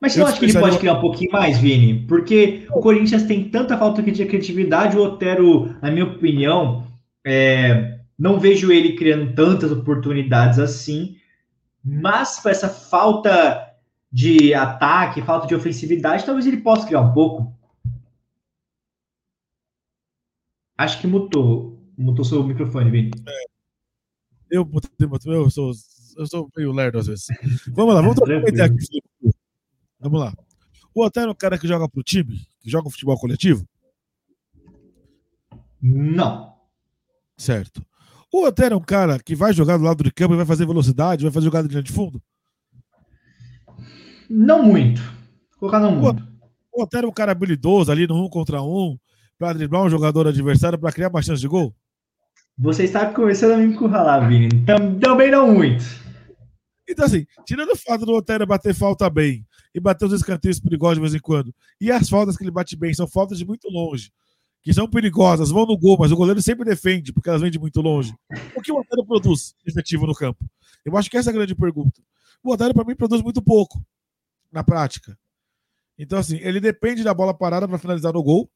Mas 0.00 0.14
você 0.14 0.20
não 0.20 0.26
acha 0.28 0.38
que 0.38 0.46
ele 0.46 0.58
pode 0.58 0.78
criar 0.78 0.94
um 0.94 1.00
pouquinho 1.02 1.30
mais, 1.30 1.58
Vini? 1.58 2.06
Porque 2.06 2.66
o 2.70 2.80
Corinthians 2.80 3.24
tem 3.24 3.50
tanta 3.50 3.76
falta 3.76 4.02
de 4.02 4.24
criatividade, 4.24 4.96
o 4.96 5.02
Otero, 5.02 5.76
na 5.82 5.90
minha 5.90 6.06
opinião, 6.06 6.86
é, 7.22 7.99
não 8.20 8.38
vejo 8.38 8.70
ele 8.70 8.96
criando 8.96 9.34
tantas 9.34 9.72
oportunidades 9.72 10.58
assim, 10.58 11.18
mas 11.82 12.38
com 12.38 12.50
essa 12.50 12.68
falta 12.68 13.74
de 14.12 14.52
ataque, 14.52 15.22
falta 15.22 15.46
de 15.46 15.54
ofensividade, 15.54 16.26
talvez 16.26 16.46
ele 16.46 16.58
possa 16.58 16.86
criar 16.86 17.00
um 17.00 17.14
pouco. 17.14 17.56
Acho 20.76 21.00
que 21.00 21.06
mutou. 21.06 21.80
Mutou 21.96 22.22
seu 22.22 22.44
microfone, 22.44 22.90
Vini. 22.90 23.10
É. 23.26 23.44
Eu, 24.50 24.70
eu, 25.26 25.50
sou, 25.50 25.72
eu 26.18 26.26
sou 26.26 26.50
meio 26.54 26.72
lerdo 26.72 26.98
às 26.98 27.06
vezes. 27.06 27.26
Vamos 27.68 27.94
lá, 27.94 28.02
vamos 28.02 28.16
trocar 28.16 28.64
aqui. 28.66 29.02
Vamos 29.98 30.20
lá. 30.20 30.34
O 30.94 31.02
Otero 31.02 31.28
é 31.28 31.32
um 31.32 31.34
cara 31.34 31.58
que 31.58 31.66
joga 31.66 31.88
pro 31.88 32.02
time? 32.02 32.46
Que 32.60 32.68
joga 32.68 32.90
futebol 32.90 33.18
coletivo? 33.18 33.66
Não. 35.80 36.54
Certo. 37.38 37.82
O 38.32 38.46
Otero 38.46 38.74
é 38.74 38.78
um 38.78 38.82
cara 38.82 39.18
que 39.18 39.34
vai 39.34 39.52
jogar 39.52 39.76
do 39.76 39.82
lado 39.82 40.04
do 40.04 40.14
campo 40.14 40.34
e 40.34 40.36
vai 40.36 40.46
fazer 40.46 40.66
velocidade, 40.66 41.24
vai 41.24 41.32
fazer 41.32 41.46
jogada 41.46 41.66
de 41.66 41.74
linha 41.74 41.82
de 41.82 41.90
fundo? 41.90 42.22
Não 44.28 44.62
muito. 44.62 45.00
Vou 45.00 45.68
colocar 45.68 45.80
não 45.80 45.96
muito. 45.96 46.22
O 46.72 46.82
Otero 46.82 47.06
é 47.06 47.10
um 47.10 47.12
cara 47.12 47.32
habilidoso 47.32 47.90
ali 47.90 48.06
no 48.06 48.24
um 48.24 48.28
contra 48.28 48.62
um, 48.62 48.96
para 49.36 49.54
driblar 49.54 49.82
um 49.82 49.90
jogador 49.90 50.28
adversário 50.28 50.78
para 50.78 50.92
criar 50.92 51.10
mais 51.10 51.26
chance 51.26 51.40
de 51.40 51.48
gol? 51.48 51.74
Você 52.56 52.84
está 52.84 53.12
começando 53.12 53.52
a 53.52 53.56
me 53.56 53.72
encurralar, 53.72 54.28
Vini. 54.28 54.48
Também 55.00 55.30
não 55.30 55.52
muito. 55.52 55.84
Então, 56.88 57.06
assim, 57.06 57.26
tirando 57.44 57.70
o 57.70 57.76
fato 57.76 58.04
do 58.04 58.12
Otero 58.12 58.46
bater 58.46 58.74
falta 58.74 59.08
bem 59.08 59.44
e 59.74 59.80
bater 59.80 60.04
os 60.04 60.12
escanteios 60.12 60.60
perigosos 60.60 60.96
de 60.96 61.00
vez 61.00 61.14
em 61.14 61.20
quando, 61.20 61.54
e 61.80 61.90
as 61.90 62.08
faltas 62.08 62.36
que 62.36 62.44
ele 62.44 62.50
bate 62.50 62.76
bem 62.76 62.92
são 62.92 63.08
faltas 63.08 63.38
de 63.38 63.46
muito 63.46 63.68
longe, 63.68 64.12
que 64.62 64.74
são 64.74 64.88
perigosas, 64.88 65.50
vão 65.50 65.64
no 65.64 65.76
gol, 65.76 65.96
mas 65.98 66.12
o 66.12 66.16
goleiro 66.16 66.42
sempre 66.42 66.64
defende, 66.64 67.12
porque 67.12 67.28
elas 67.28 67.40
vêm 67.40 67.50
de 67.50 67.58
muito 67.58 67.80
longe. 67.80 68.14
O 68.54 68.60
que 68.60 68.70
o 68.70 68.78
Otero 68.78 69.04
produz 69.06 69.54
efetivo 69.66 70.06
no 70.06 70.14
campo? 70.14 70.44
Eu 70.84 70.96
acho 70.96 71.10
que 71.10 71.16
essa 71.16 71.30
é 71.30 71.32
a 71.32 71.34
grande 71.34 71.54
pergunta. 71.54 72.00
O 72.42 72.52
Otero, 72.52 72.74
para 72.74 72.84
mim, 72.84 72.94
produz 72.94 73.22
muito 73.22 73.42
pouco 73.42 73.82
na 74.52 74.62
prática. 74.62 75.18
Então, 75.98 76.18
assim, 76.18 76.38
ele 76.40 76.60
depende 76.60 77.02
da 77.02 77.12
bola 77.12 77.32
parada 77.34 77.68
para 77.68 77.78
finalizar 77.78 78.12
no 78.12 78.22
gol. 78.22 78.50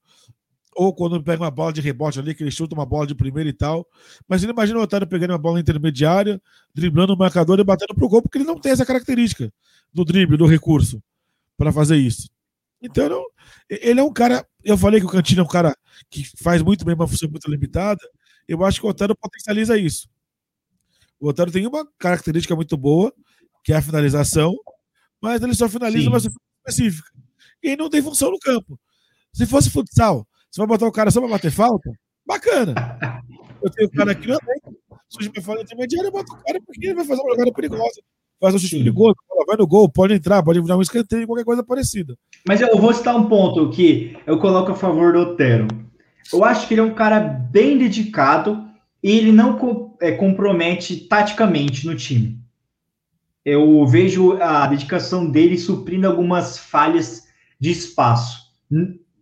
Ou 0.77 0.93
quando 0.93 1.23
pega 1.23 1.43
uma 1.43 1.51
bola 1.51 1.73
de 1.73 1.81
rebote 1.81 2.19
ali, 2.19 2.35
que 2.35 2.43
ele 2.43 2.51
chuta 2.51 2.75
uma 2.75 2.85
bola 2.85 3.07
de 3.07 3.15
primeira 3.15 3.49
e 3.49 3.53
tal. 3.53 3.87
Mas 4.27 4.43
ele 4.43 4.53
imagina 4.53 4.79
o 4.79 4.83
Otário 4.83 5.07
pegando 5.07 5.31
uma 5.31 5.39
bola 5.39 5.61
intermediária, 5.61 6.41
driblando 6.75 7.15
o 7.15 7.17
marcador 7.17 7.61
e 7.61 7.65
batendo 7.65 7.95
pro 7.95 8.09
gol, 8.09 8.23
porque 8.23 8.39
ele 8.39 8.45
não 8.45 8.59
tem 8.59 8.73
essa 8.73 8.85
característica 8.85 9.53
do 9.93 10.05
drible, 10.05 10.37
do 10.37 10.47
recurso, 10.47 11.03
para 11.57 11.71
fazer 11.71 11.97
isso. 11.97 12.29
Então, 12.83 13.25
ele 13.69 14.01
é 14.01 14.03
um 14.03 14.13
cara. 14.13 14.45
Eu 14.65 14.77
falei 14.77 14.99
que 14.99 15.07
o 15.07 15.11
Cantino 15.11 15.43
é 15.43 15.45
um 15.45 15.49
cara 15.49 15.77
que 16.11 16.25
faz 16.43 16.63
muito 16.63 16.85
bem 16.85 16.95
uma 16.95 17.09
função 17.09 17.29
muito 17.29 17.51
limitada. 17.51 18.01
Eu 18.47 18.65
acho 18.65 18.81
que 18.81 18.87
o 18.87 18.91
Otário 18.91 19.17
potencializa 19.17 19.77
isso. 19.79 20.09
O 21.21 21.29
Otário 21.29 21.53
tem 21.53 21.67
uma 21.67 21.87
característica 21.99 22.55
muito 22.55 22.77
boa, 22.77 23.13
que 23.63 23.73
é 23.73 23.77
a 23.77 23.83
finalização, 23.83 24.55
mas 25.21 25.43
ele 25.43 25.55
só 25.55 25.69
finaliza 25.69 26.05
Sim. 26.05 26.09
uma 26.09 26.19
específica. 26.19 27.09
E 27.63 27.77
não 27.77 27.89
tem 27.89 28.03
função 28.03 28.31
no 28.31 28.39
campo. 28.39 28.79
Se 29.33 29.47
fosse 29.47 29.71
futsal, 29.71 30.27
você 30.51 30.61
vai 30.61 30.67
botar 30.67 30.87
o 30.87 30.93
cara 30.93 31.11
só 31.11 31.21
para 31.21 31.31
bater 31.31 31.51
falta? 31.51 31.91
Bacana. 32.27 32.75
Eu 33.63 33.71
tenho 33.71 33.89
o 33.89 33.93
cara 33.93 34.13
aqui 34.13 34.27
no 34.29 34.35
elenco, 34.35 34.79
surge 35.09 35.31
uma 35.35 35.43
falta 35.43 35.63
intermediária, 35.63 36.09
eu 36.09 36.13
boto 36.13 36.33
o 36.33 36.45
cara 36.45 36.61
porque 36.65 36.87
ele 36.87 36.95
vai 36.95 37.05
fazer 37.05 37.23
uma 37.23 37.31
jogada 37.31 37.53
perigosa. 37.53 38.03
Faz 38.39 38.55
um 38.55 38.59
chute 38.59 38.77
perigoso, 38.77 39.15
vai 39.47 39.57
no 39.57 39.67
gol, 39.67 39.89
pode 39.89 40.15
entrar, 40.15 40.43
pode 40.43 40.61
virar 40.61 40.77
um 40.77 40.83
escanteio, 40.83 41.27
qualquer 41.27 41.45
coisa 41.45 41.63
parecida. 41.63 42.17
Mas 42.47 42.61
eu 42.61 42.77
vou 42.79 42.93
citar 42.93 43.17
um 43.17 43.29
ponto 43.29 43.71
que 43.71 44.17
eu 44.27 44.39
coloco 44.39 44.73
a 44.73 44.75
favor 44.75 45.13
do 45.13 45.21
Otero. 45.21 45.67
Eu 46.33 46.45
acho 46.45 46.67
que 46.67 46.75
ele 46.75 46.81
é 46.81 46.85
um 46.85 46.95
cara 46.95 47.21
bem 47.21 47.79
dedicado 47.79 48.69
e 49.03 49.11
ele 49.11 49.33
não 49.33 49.95
é, 50.01 50.13
compromete 50.13 50.97
taticamente 50.97 51.87
no 51.87 51.95
time 51.95 52.45
eu 53.45 53.87
vejo 53.87 54.41
a 54.41 54.67
dedicação 54.67 55.31
dele 55.31 55.59
suprindo 55.59 56.07
algumas 56.07 56.57
falhas 56.57 57.25
de 57.61 57.71
espaço. 57.71 58.45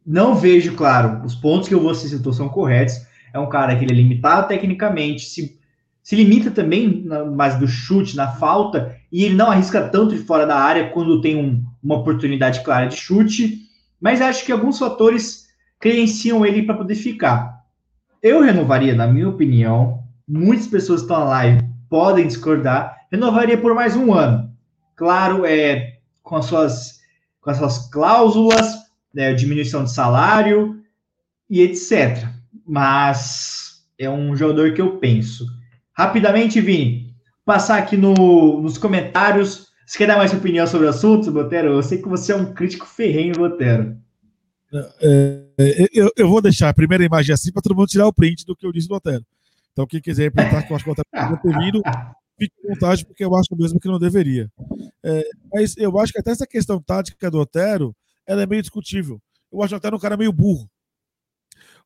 Não 0.06 0.34
vejo, 0.34 0.74
claro, 0.74 1.24
os 1.24 1.34
pontos 1.34 1.68
que 1.68 1.74
vou 1.74 1.94
citar 1.94 2.32
são 2.32 2.48
corretos. 2.48 2.94
É 3.34 3.38
um 3.38 3.48
cara 3.48 3.74
que 3.74 3.84
ele 3.84 3.92
é 3.92 3.96
limitado 3.96 4.46
tecnicamente, 4.46 5.24
se, 5.24 5.58
se 6.02 6.14
limita 6.14 6.50
também 6.50 7.02
na, 7.04 7.24
mais 7.24 7.58
do 7.58 7.66
chute, 7.66 8.14
na 8.14 8.28
falta, 8.28 8.96
e 9.10 9.24
ele 9.24 9.34
não 9.34 9.50
arrisca 9.50 9.88
tanto 9.88 10.14
de 10.14 10.22
fora 10.22 10.46
da 10.46 10.56
área 10.56 10.90
quando 10.90 11.20
tem 11.20 11.36
um, 11.36 11.64
uma 11.82 11.96
oportunidade 11.96 12.62
clara 12.62 12.86
de 12.86 12.96
chute. 12.96 13.62
Mas 14.00 14.20
acho 14.20 14.44
que 14.44 14.52
alguns 14.52 14.78
fatores 14.78 15.41
credenciam 15.82 16.46
ele 16.46 16.62
para 16.62 16.76
poder 16.76 16.94
ficar. 16.94 17.60
Eu 18.22 18.40
renovaria, 18.40 18.94
na 18.94 19.08
minha 19.08 19.28
opinião, 19.28 20.04
muitas 20.28 20.68
pessoas 20.68 21.00
que 21.00 21.06
estão 21.06 21.18
na 21.18 21.30
live 21.30 21.64
podem 21.90 22.28
discordar, 22.28 22.96
renovaria 23.10 23.58
por 23.58 23.74
mais 23.74 23.96
um 23.96 24.14
ano. 24.14 24.48
Claro, 24.94 25.44
é, 25.44 25.98
com, 26.22 26.36
as 26.36 26.44
suas, 26.44 27.00
com 27.40 27.50
as 27.50 27.56
suas 27.56 27.90
cláusulas, 27.90 28.76
né, 29.12 29.34
diminuição 29.34 29.82
de 29.82 29.90
salário 29.90 30.80
e 31.50 31.60
etc. 31.62 32.28
Mas 32.64 33.84
é 33.98 34.08
um 34.08 34.36
jogador 34.36 34.74
que 34.74 34.80
eu 34.80 34.98
penso. 34.98 35.44
Rapidamente, 35.98 36.60
Vini, 36.60 37.12
passar 37.44 37.78
aqui 37.78 37.96
no, 37.96 38.60
nos 38.62 38.78
comentários. 38.78 39.66
Você 39.84 39.98
quer 39.98 40.06
dar 40.06 40.16
mais 40.16 40.32
opinião 40.32 40.64
sobre 40.64 40.86
o 40.86 40.90
assunto, 40.90 41.32
Botero? 41.32 41.72
Eu 41.72 41.82
sei 41.82 42.00
que 42.00 42.08
você 42.08 42.30
é 42.30 42.36
um 42.36 42.54
crítico 42.54 42.86
ferrenho, 42.86 43.34
Botero. 43.34 43.96
É, 44.72 44.88
é, 45.02 45.42
eu, 45.92 46.10
eu, 46.16 46.28
vou 46.28 46.40
deixar 46.40 46.68
a 46.68 46.74
primeira 46.74 47.04
imagem 47.04 47.32
assim 47.32 47.52
para 47.52 47.62
todo 47.62 47.74
mundo 47.74 47.88
tirar 47.88 48.06
o 48.06 48.12
print 48.12 48.44
do 48.46 48.56
que 48.56 48.66
eu 48.66 48.72
disse 48.72 48.88
do 48.88 48.94
Botero. 48.94 49.24
Então, 49.72 49.86
quem 49.86 50.00
quiser 50.00 50.30
perguntar 50.30 50.62
que 50.62 50.72
eu 50.72 50.76
acho 50.76 50.84
que 50.84 50.90
o 50.90 50.94
Botero 50.94 51.30
não 51.30 51.36
ter 51.36 51.58
vindo, 51.58 51.82
fique 52.38 52.54
à 52.64 52.74
vontade, 52.74 53.06
porque 53.06 53.24
eu 53.24 53.34
acho 53.34 53.56
mesmo 53.56 53.80
que 53.80 53.88
não 53.88 53.98
deveria. 53.98 54.50
É, 55.02 55.24
mas 55.52 55.76
eu 55.76 55.98
acho 55.98 56.12
que 56.12 56.18
até 56.18 56.30
essa 56.30 56.46
questão 56.46 56.80
tática 56.80 57.30
do 57.30 57.40
Otero, 57.40 57.94
ela 58.26 58.42
é 58.42 58.46
meio 58.46 58.62
discutível. 58.62 59.20
Eu 59.52 59.62
acho 59.62 59.74
o 59.74 59.76
Otero 59.76 59.96
um 59.96 60.00
cara 60.00 60.16
meio 60.16 60.32
burro. 60.32 60.68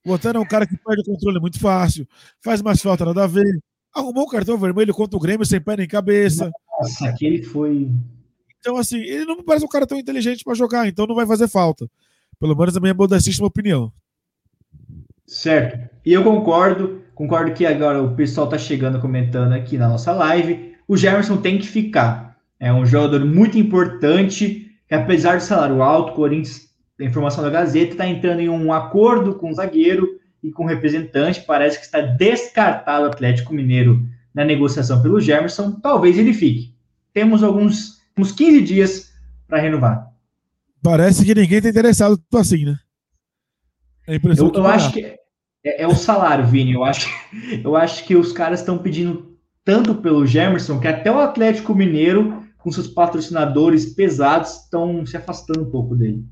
O 0.04 0.12
Otero 0.12 0.38
é 0.38 0.40
um 0.40 0.46
cara 0.46 0.66
que 0.66 0.76
perde 0.76 1.02
o 1.02 1.04
controle 1.04 1.40
muito 1.40 1.58
fácil, 1.58 2.06
faz 2.40 2.62
mais 2.62 2.80
falta 2.80 3.04
nada 3.04 3.24
a 3.24 3.26
ver. 3.26 3.58
Arrumou 3.92 4.24
o 4.24 4.28
cartão 4.28 4.58
vermelho 4.58 4.94
contra 4.94 5.16
o 5.16 5.20
Grêmio 5.20 5.46
sem 5.46 5.60
pé 5.60 5.76
nem 5.76 5.88
cabeça. 5.88 6.50
Nossa, 6.78 7.08
aquele 7.08 7.42
foi. 7.42 7.90
Então, 8.58 8.76
assim, 8.76 8.98
ele 8.98 9.24
não 9.24 9.36
me 9.36 9.42
parece 9.42 9.64
um 9.64 9.68
cara 9.68 9.86
tão 9.86 9.98
inteligente 9.98 10.44
para 10.44 10.54
jogar, 10.54 10.86
então 10.86 11.06
não 11.06 11.14
vai 11.14 11.26
fazer 11.26 11.48
falta. 11.48 11.88
Pelo 12.38 12.56
menos 12.56 12.76
a 12.76 12.80
minha 12.80 12.94
modestíssima 12.94 13.46
opinião. 13.46 13.92
Certo. 15.26 15.90
E 16.04 16.12
eu 16.12 16.22
concordo, 16.22 17.02
concordo 17.14 17.52
que 17.52 17.66
agora 17.66 18.02
o 18.02 18.14
pessoal 18.14 18.46
está 18.46 18.58
chegando 18.58 19.00
comentando 19.00 19.52
aqui 19.52 19.76
na 19.76 19.88
nossa 19.88 20.12
live. 20.12 20.74
O 20.86 20.96
Gerson 20.96 21.38
tem 21.38 21.58
que 21.58 21.66
ficar. 21.66 22.36
É 22.60 22.72
um 22.72 22.86
jogador 22.86 23.24
muito 23.24 23.58
importante, 23.58 24.70
que 24.88 24.94
apesar 24.94 25.36
do 25.36 25.42
salário 25.42 25.82
alto, 25.82 26.12
o 26.12 26.14
Corinthians, 26.14 26.70
a 26.98 27.04
informação 27.04 27.42
da 27.42 27.50
Gazeta, 27.50 27.92
está 27.92 28.06
entrando 28.06 28.40
em 28.40 28.48
um 28.48 28.72
acordo 28.72 29.34
com 29.34 29.50
o 29.50 29.54
zagueiro 29.54 30.18
e 30.42 30.50
com 30.50 30.64
o 30.64 30.68
representante. 30.68 31.42
Parece 31.42 31.78
que 31.78 31.84
está 31.84 32.00
descartado 32.00 33.04
o 33.04 33.08
Atlético 33.08 33.52
Mineiro 33.52 34.06
na 34.32 34.44
negociação 34.44 35.02
pelo 35.02 35.20
Gerson. 35.20 35.72
Talvez 35.80 36.18
ele 36.18 36.32
fique. 36.32 36.74
Temos 37.12 37.42
alguns 37.42 37.96
uns 38.18 38.32
15 38.32 38.62
dias 38.62 39.12
para 39.46 39.58
renovar. 39.58 40.05
Parece 40.82 41.24
que 41.24 41.34
ninguém 41.34 41.58
está 41.58 41.68
interessado 41.68 42.20
assim, 42.34 42.64
né? 42.64 42.78
É 44.06 44.16
eu, 44.16 44.52
eu 44.52 44.66
acho 44.66 44.92
que 44.92 45.00
é, 45.66 45.82
é, 45.82 45.86
o 45.86 45.96
salário, 45.96 46.46
Vini. 46.46 46.72
Eu 46.72 46.84
acho, 46.84 47.08
eu 47.64 47.74
acho 47.74 48.04
que 48.04 48.14
os 48.14 48.32
caras 48.32 48.60
estão 48.60 48.78
pedindo 48.78 49.36
tanto 49.64 49.96
pelo 49.96 50.24
Gemerson 50.24 50.78
que 50.78 50.86
até 50.86 51.10
o 51.10 51.18
Atlético 51.18 51.74
Mineiro, 51.74 52.46
com 52.56 52.70
seus 52.70 52.86
patrocinadores 52.86 53.94
pesados, 53.94 54.62
estão 54.62 55.04
se 55.04 55.16
afastando 55.16 55.62
um 55.62 55.70
pouco 55.70 55.96
dele. 55.96 56.24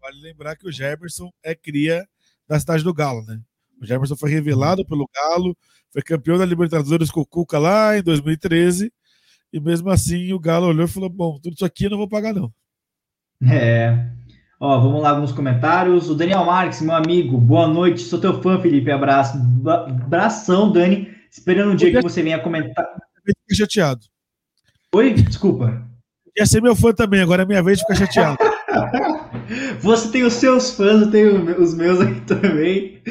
Vale 0.00 0.20
lembrar 0.20 0.56
que 0.56 0.66
o 0.66 0.72
Gemerson 0.72 1.30
é 1.42 1.54
cria 1.54 2.04
da 2.48 2.58
cidade 2.58 2.82
do 2.82 2.92
Galo, 2.92 3.22
né? 3.22 3.40
O 3.80 3.86
Gemerson 3.86 4.16
foi 4.16 4.30
revelado 4.30 4.84
pelo 4.84 5.08
Galo, 5.14 5.56
foi 5.92 6.02
campeão 6.02 6.36
da 6.36 6.44
Libertadores 6.44 7.12
com 7.12 7.20
o 7.20 7.26
Cuca 7.26 7.58
lá 7.58 7.96
em 7.96 8.02
2013, 8.02 8.92
e 9.52 9.60
mesmo 9.60 9.88
assim 9.88 10.32
o 10.32 10.40
Galo 10.40 10.66
olhou 10.66 10.84
e 10.84 10.88
falou: 10.88 11.08
Bom, 11.08 11.38
tudo 11.40 11.54
isso 11.54 11.64
aqui 11.64 11.84
eu 11.84 11.90
não 11.90 11.98
vou 11.98 12.08
pagar, 12.08 12.34
não. 12.34 12.52
É. 13.50 14.06
Ó, 14.58 14.78
vamos 14.78 15.00
lá 15.00 15.10
alguns 15.10 15.32
comentários. 15.32 16.10
O 16.10 16.14
Daniel 16.14 16.44
Marques, 16.44 16.82
meu 16.82 16.94
amigo, 16.94 17.38
boa 17.38 17.66
noite. 17.66 18.02
Sou 18.02 18.20
teu 18.20 18.42
fã, 18.42 18.60
Felipe. 18.60 18.90
Abraço. 18.90 19.38
Abração, 19.66 20.70
Dani. 20.70 21.08
Esperando 21.30 21.72
um 21.72 21.74
dia 21.74 21.90
que 21.90 22.02
você 22.02 22.22
venha 22.22 22.38
comentar. 22.38 22.86
Fiquei 23.24 23.56
chateado. 23.56 24.02
Oi? 24.94 25.14
Desculpa. 25.14 25.88
Ia 26.36 26.46
ser 26.46 26.60
meu 26.60 26.76
fã 26.76 26.92
também, 26.92 27.20
agora 27.20 27.42
é 27.42 27.46
minha 27.46 27.62
vez 27.62 27.78
de 27.78 27.84
ficar 27.84 28.06
chateado. 28.06 28.38
Você 29.80 30.12
tem 30.12 30.22
os 30.22 30.34
seus 30.34 30.70
fãs, 30.70 31.02
eu 31.02 31.10
tenho 31.10 31.60
os 31.60 31.74
meus 31.74 32.00
aqui 32.00 32.20
também. 32.26 33.02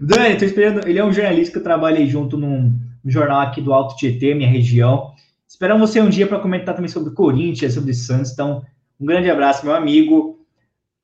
Dani, 0.00 0.36
tô 0.36 0.44
esperando. 0.44 0.86
Ele 0.86 0.98
é 0.98 1.04
um 1.04 1.12
jornalista 1.12 1.52
que 1.52 1.58
eu 1.58 1.62
trabalhei 1.62 2.06
junto 2.06 2.36
num 2.36 2.78
jornal 3.04 3.40
aqui 3.40 3.62
do 3.62 3.72
Alto 3.72 3.96
Tietê, 3.96 4.34
minha 4.34 4.48
região. 4.48 5.14
Esperamos 5.50 5.90
você 5.90 6.00
um 6.00 6.08
dia 6.08 6.28
para 6.28 6.38
comentar 6.38 6.76
também 6.76 6.88
sobre 6.88 7.12
Corinthians, 7.12 7.74
sobre 7.74 7.92
Santos. 7.92 8.30
Então, 8.30 8.64
um 9.00 9.04
grande 9.04 9.28
abraço, 9.28 9.66
meu 9.66 9.74
amigo. 9.74 10.38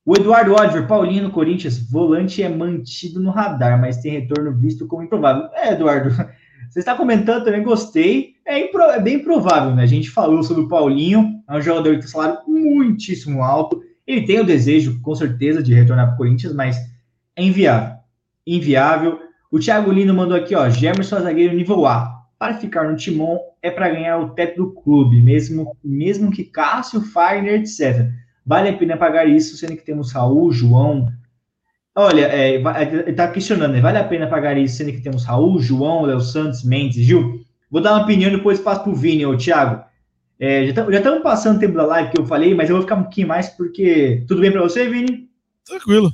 O 0.04 0.14
Eduardo 0.14 0.54
Oliver, 0.54 0.86
Paulino, 0.86 1.32
Corinthians, 1.32 1.76
volante 1.90 2.44
é 2.44 2.48
mantido 2.48 3.18
no 3.18 3.30
radar, 3.30 3.78
mas 3.80 3.96
tem 3.96 4.12
retorno 4.12 4.54
visto 4.56 4.86
como 4.86 5.02
improvável. 5.02 5.50
É, 5.52 5.72
Eduardo, 5.72 6.10
você 6.70 6.78
está 6.78 6.94
comentando 6.94 7.44
também, 7.44 7.64
gostei. 7.64 8.36
É, 8.46 8.60
é, 8.60 9.00
bem 9.00 9.18
provável, 9.18 9.74
né? 9.74 9.82
A 9.82 9.86
gente 9.86 10.10
falou 10.10 10.44
sobre 10.44 10.62
o 10.62 10.68
Paulinho, 10.68 11.42
é 11.48 11.56
um 11.56 11.60
jogador 11.60 11.96
que 11.96 12.02
tem 12.02 12.08
salário 12.08 12.38
muitíssimo 12.46 13.42
alto. 13.42 13.82
Ele 14.06 14.24
tem 14.24 14.38
o 14.38 14.46
desejo, 14.46 15.00
com 15.02 15.14
certeza, 15.16 15.60
de 15.60 15.74
retornar 15.74 16.06
para 16.06 16.14
o 16.14 16.18
Corinthians, 16.18 16.52
mas 16.52 16.76
é 17.34 17.42
inviável. 17.42 17.96
Inviável. 18.46 19.18
O 19.50 19.58
Thiago 19.58 19.90
Lino 19.90 20.14
mandou 20.14 20.36
aqui, 20.36 20.54
ó, 20.54 20.70
Gemerson 20.70 21.20
zagueiro 21.20 21.56
nível 21.56 21.84
A. 21.84 22.15
Para 22.38 22.58
ficar 22.58 22.88
no 22.88 22.96
timão 22.96 23.40
é 23.62 23.70
para 23.70 23.88
ganhar 23.88 24.18
o 24.18 24.30
teto 24.30 24.56
do 24.56 24.72
clube, 24.72 25.20
mesmo, 25.20 25.76
mesmo 25.82 26.30
que 26.30 26.44
Cássio, 26.44 27.00
Fagner, 27.00 27.60
etc. 27.60 28.10
Vale 28.44 28.68
a 28.68 28.76
pena 28.76 28.96
pagar 28.96 29.26
isso, 29.26 29.56
sendo 29.56 29.76
que 29.76 29.84
temos 29.84 30.12
Raul, 30.12 30.52
João. 30.52 31.10
Olha, 31.94 32.26
é, 32.26 32.56
ele 32.56 33.10
está 33.10 33.26
questionando, 33.28 33.72
né? 33.72 33.80
Vale 33.80 33.98
a 33.98 34.04
pena 34.04 34.26
pagar 34.26 34.58
isso, 34.58 34.76
sendo 34.76 34.92
que 34.92 35.00
temos 35.00 35.24
Raul, 35.24 35.58
João, 35.58 36.02
Léo 36.02 36.20
Santos, 36.20 36.62
Mendes, 36.62 37.04
Gil? 37.04 37.40
Vou 37.70 37.80
dar 37.80 37.94
uma 37.94 38.04
opinião 38.04 38.30
e 38.30 38.36
depois 38.36 38.60
passo 38.60 38.82
para 38.82 38.92
o 38.92 38.94
Vini, 38.94 39.24
ô 39.24 39.36
Thiago. 39.36 39.84
É, 40.38 40.66
já 40.66 40.82
estamos 40.98 41.22
passando 41.22 41.56
o 41.56 41.60
tempo 41.60 41.74
da 41.74 41.86
live 41.86 42.10
que 42.10 42.20
eu 42.20 42.26
falei, 42.26 42.54
mas 42.54 42.68
eu 42.68 42.76
vou 42.76 42.82
ficar 42.82 42.96
um 42.96 43.02
pouquinho 43.04 43.28
mais 43.28 43.48
porque. 43.48 44.24
Tudo 44.28 44.42
bem 44.42 44.52
para 44.52 44.60
você, 44.60 44.86
Vini? 44.88 45.28
Tranquilo. 45.64 46.12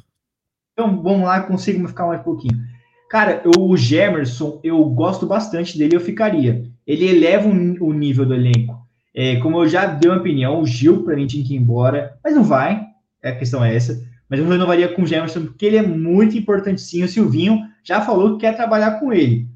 Então 0.72 1.02
vamos 1.02 1.26
lá, 1.26 1.40
consigo 1.42 1.86
ficar 1.86 2.06
mais 2.06 2.20
um 2.20 2.24
pouquinho. 2.24 2.71
Cara, 3.12 3.42
eu, 3.44 3.62
o 3.62 3.76
Gemerson, 3.76 4.58
eu 4.64 4.82
gosto 4.86 5.26
bastante 5.26 5.76
dele, 5.76 5.94
eu 5.94 6.00
ficaria. 6.00 6.64
Ele 6.86 7.06
eleva 7.06 7.46
o, 7.46 7.88
o 7.88 7.92
nível 7.92 8.24
do 8.24 8.32
elenco. 8.32 8.74
É, 9.14 9.36
como 9.36 9.62
eu 9.62 9.68
já 9.68 9.84
dei 9.84 10.10
uma 10.10 10.18
opinião, 10.18 10.62
o 10.62 10.66
Gil, 10.66 11.04
para 11.04 11.14
mim, 11.14 11.26
tinha 11.26 11.44
que 11.44 11.52
ir 11.52 11.58
embora, 11.58 12.18
mas 12.24 12.34
não 12.34 12.42
vai, 12.42 12.86
é, 13.22 13.28
a 13.28 13.36
questão 13.36 13.62
é 13.62 13.76
essa. 13.76 14.02
Mas 14.30 14.40
eu 14.40 14.48
renovaria 14.48 14.88
com 14.88 15.02
o 15.02 15.06
Gemerson, 15.06 15.42
porque 15.42 15.66
ele 15.66 15.76
é 15.76 15.82
muito 15.82 16.38
importante 16.38 16.80
sim. 16.80 17.04
O 17.04 17.08
Silvinho 17.08 17.60
já 17.84 18.00
falou 18.00 18.38
que 18.38 18.46
quer 18.46 18.56
trabalhar 18.56 18.92
com 18.92 19.12
ele. 19.12 19.46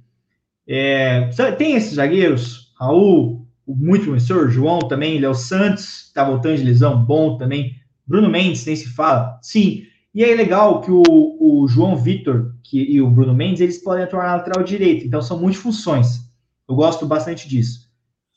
É, 0.69 1.31
tem 1.57 1.77
esses 1.77 1.95
zagueiros, 1.95 2.75
Raul, 2.79 3.49
muito 3.67 4.05
promissor, 4.05 4.51
João 4.51 4.81
também, 4.81 5.19
Léo 5.19 5.35
Santos, 5.35 6.13
tá 6.13 6.23
voltando 6.23 6.59
de 6.59 6.63
lesão, 6.63 7.03
bom 7.03 7.39
também. 7.39 7.75
Bruno 8.07 8.29
Mendes, 8.29 8.67
nem 8.67 8.77
se 8.77 8.91
fala. 8.91 9.39
Sim, 9.41 9.85
e 10.17 10.25
é 10.25 10.35
legal 10.35 10.81
que 10.81 10.91
o, 10.91 11.03
o 11.39 11.69
João 11.69 11.95
Vitor 11.95 12.55
que, 12.63 12.81
e 12.81 13.03
o 13.03 13.11
Bruno 13.11 13.35
Mendes, 13.35 13.61
eles 13.61 13.77
podem 13.77 14.03
atuar 14.03 14.25
na 14.25 14.37
lateral 14.37 14.65
direita, 14.65 15.05
então 15.05 15.21
são 15.21 15.39
multifunções. 15.39 16.23
Eu 16.67 16.75
gosto 16.75 17.05
bastante 17.05 17.47
disso. 17.47 17.87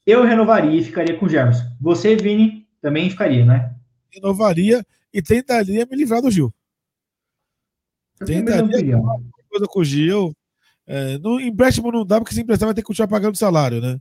Eu 0.05 0.25
renovaria 0.25 0.77
e 0.77 0.83
ficaria 0.83 1.17
com 1.17 1.25
o 1.25 1.29
Gerson. 1.29 1.63
Você, 1.79 2.17
Vini, 2.17 2.67
também 2.81 3.09
ficaria, 3.09 3.45
né? 3.45 3.73
Renovaria 4.11 4.85
e 5.13 5.21
tentaria 5.21 5.87
me 5.89 5.95
livrar 5.95 6.21
do 6.21 6.29
Gil. 6.29 6.53
Tentaria 8.25 8.97
coisa 9.49 9.65
com 9.65 9.79
o 9.79 9.85
Gil. 9.85 10.35
É, 10.85 11.17
no 11.17 11.39
empréstimo 11.39 11.93
não 11.93 12.05
dá, 12.05 12.19
porque 12.19 12.35
se 12.35 12.41
emprestar 12.41 12.67
vai 12.67 12.75
ter 12.75 12.81
que 12.81 12.87
continuar 12.87 13.07
pagando 13.07 13.37
salário, 13.37 13.79
né? 13.79 13.97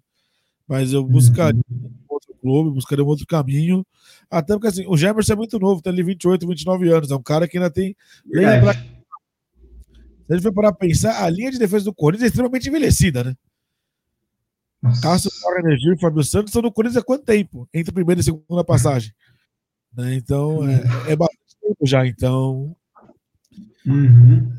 Mas 0.66 0.92
eu 0.92 1.04
buscaria 1.04 1.62
uhum. 1.70 1.92
Clube, 2.38 2.74
buscaria 2.74 3.04
um 3.04 3.08
outro 3.08 3.26
caminho. 3.26 3.86
Até 4.30 4.54
porque 4.54 4.68
assim, 4.68 4.86
o 4.86 4.96
Gemerson 4.96 5.32
é 5.32 5.36
muito 5.36 5.58
novo, 5.58 5.82
tem 5.82 5.92
ali 5.92 6.02
28, 6.02 6.46
29 6.46 6.92
anos. 6.92 7.10
É 7.10 7.16
um 7.16 7.22
cara 7.22 7.46
que 7.46 7.58
ainda 7.58 7.70
tem. 7.70 7.96
É. 8.34 8.60
Pra... 8.60 8.74
Se 8.74 10.32
a 10.32 10.34
gente 10.34 10.42
for 10.42 10.52
parar 10.52 10.72
pra 10.72 10.86
pensar, 10.86 11.24
a 11.24 11.30
linha 11.30 11.50
de 11.50 11.58
defesa 11.58 11.84
do 11.86 11.94
Corinthians 11.94 12.24
é 12.24 12.28
extremamente 12.28 12.68
envelhecida, 12.68 13.24
né? 13.24 13.34
Cássio 15.02 15.30
Energia 15.58 15.94
e 15.94 15.98
Fábio 15.98 16.22
Santos 16.22 16.50
estão 16.50 16.62
no 16.62 16.72
Corinthians 16.72 17.02
há 17.02 17.04
quanto 17.04 17.24
tempo? 17.24 17.68
Entre 17.74 17.92
primeira 17.92 18.20
e 18.20 18.24
segunda 18.24 18.62
passagem. 18.62 19.12
Né? 19.92 20.14
Então, 20.14 20.68
é, 20.68 21.12
é 21.12 21.16
bastante 21.16 21.56
tempo 21.60 21.86
já. 21.86 22.06
Então, 22.06 22.76
uhum. 23.86 24.52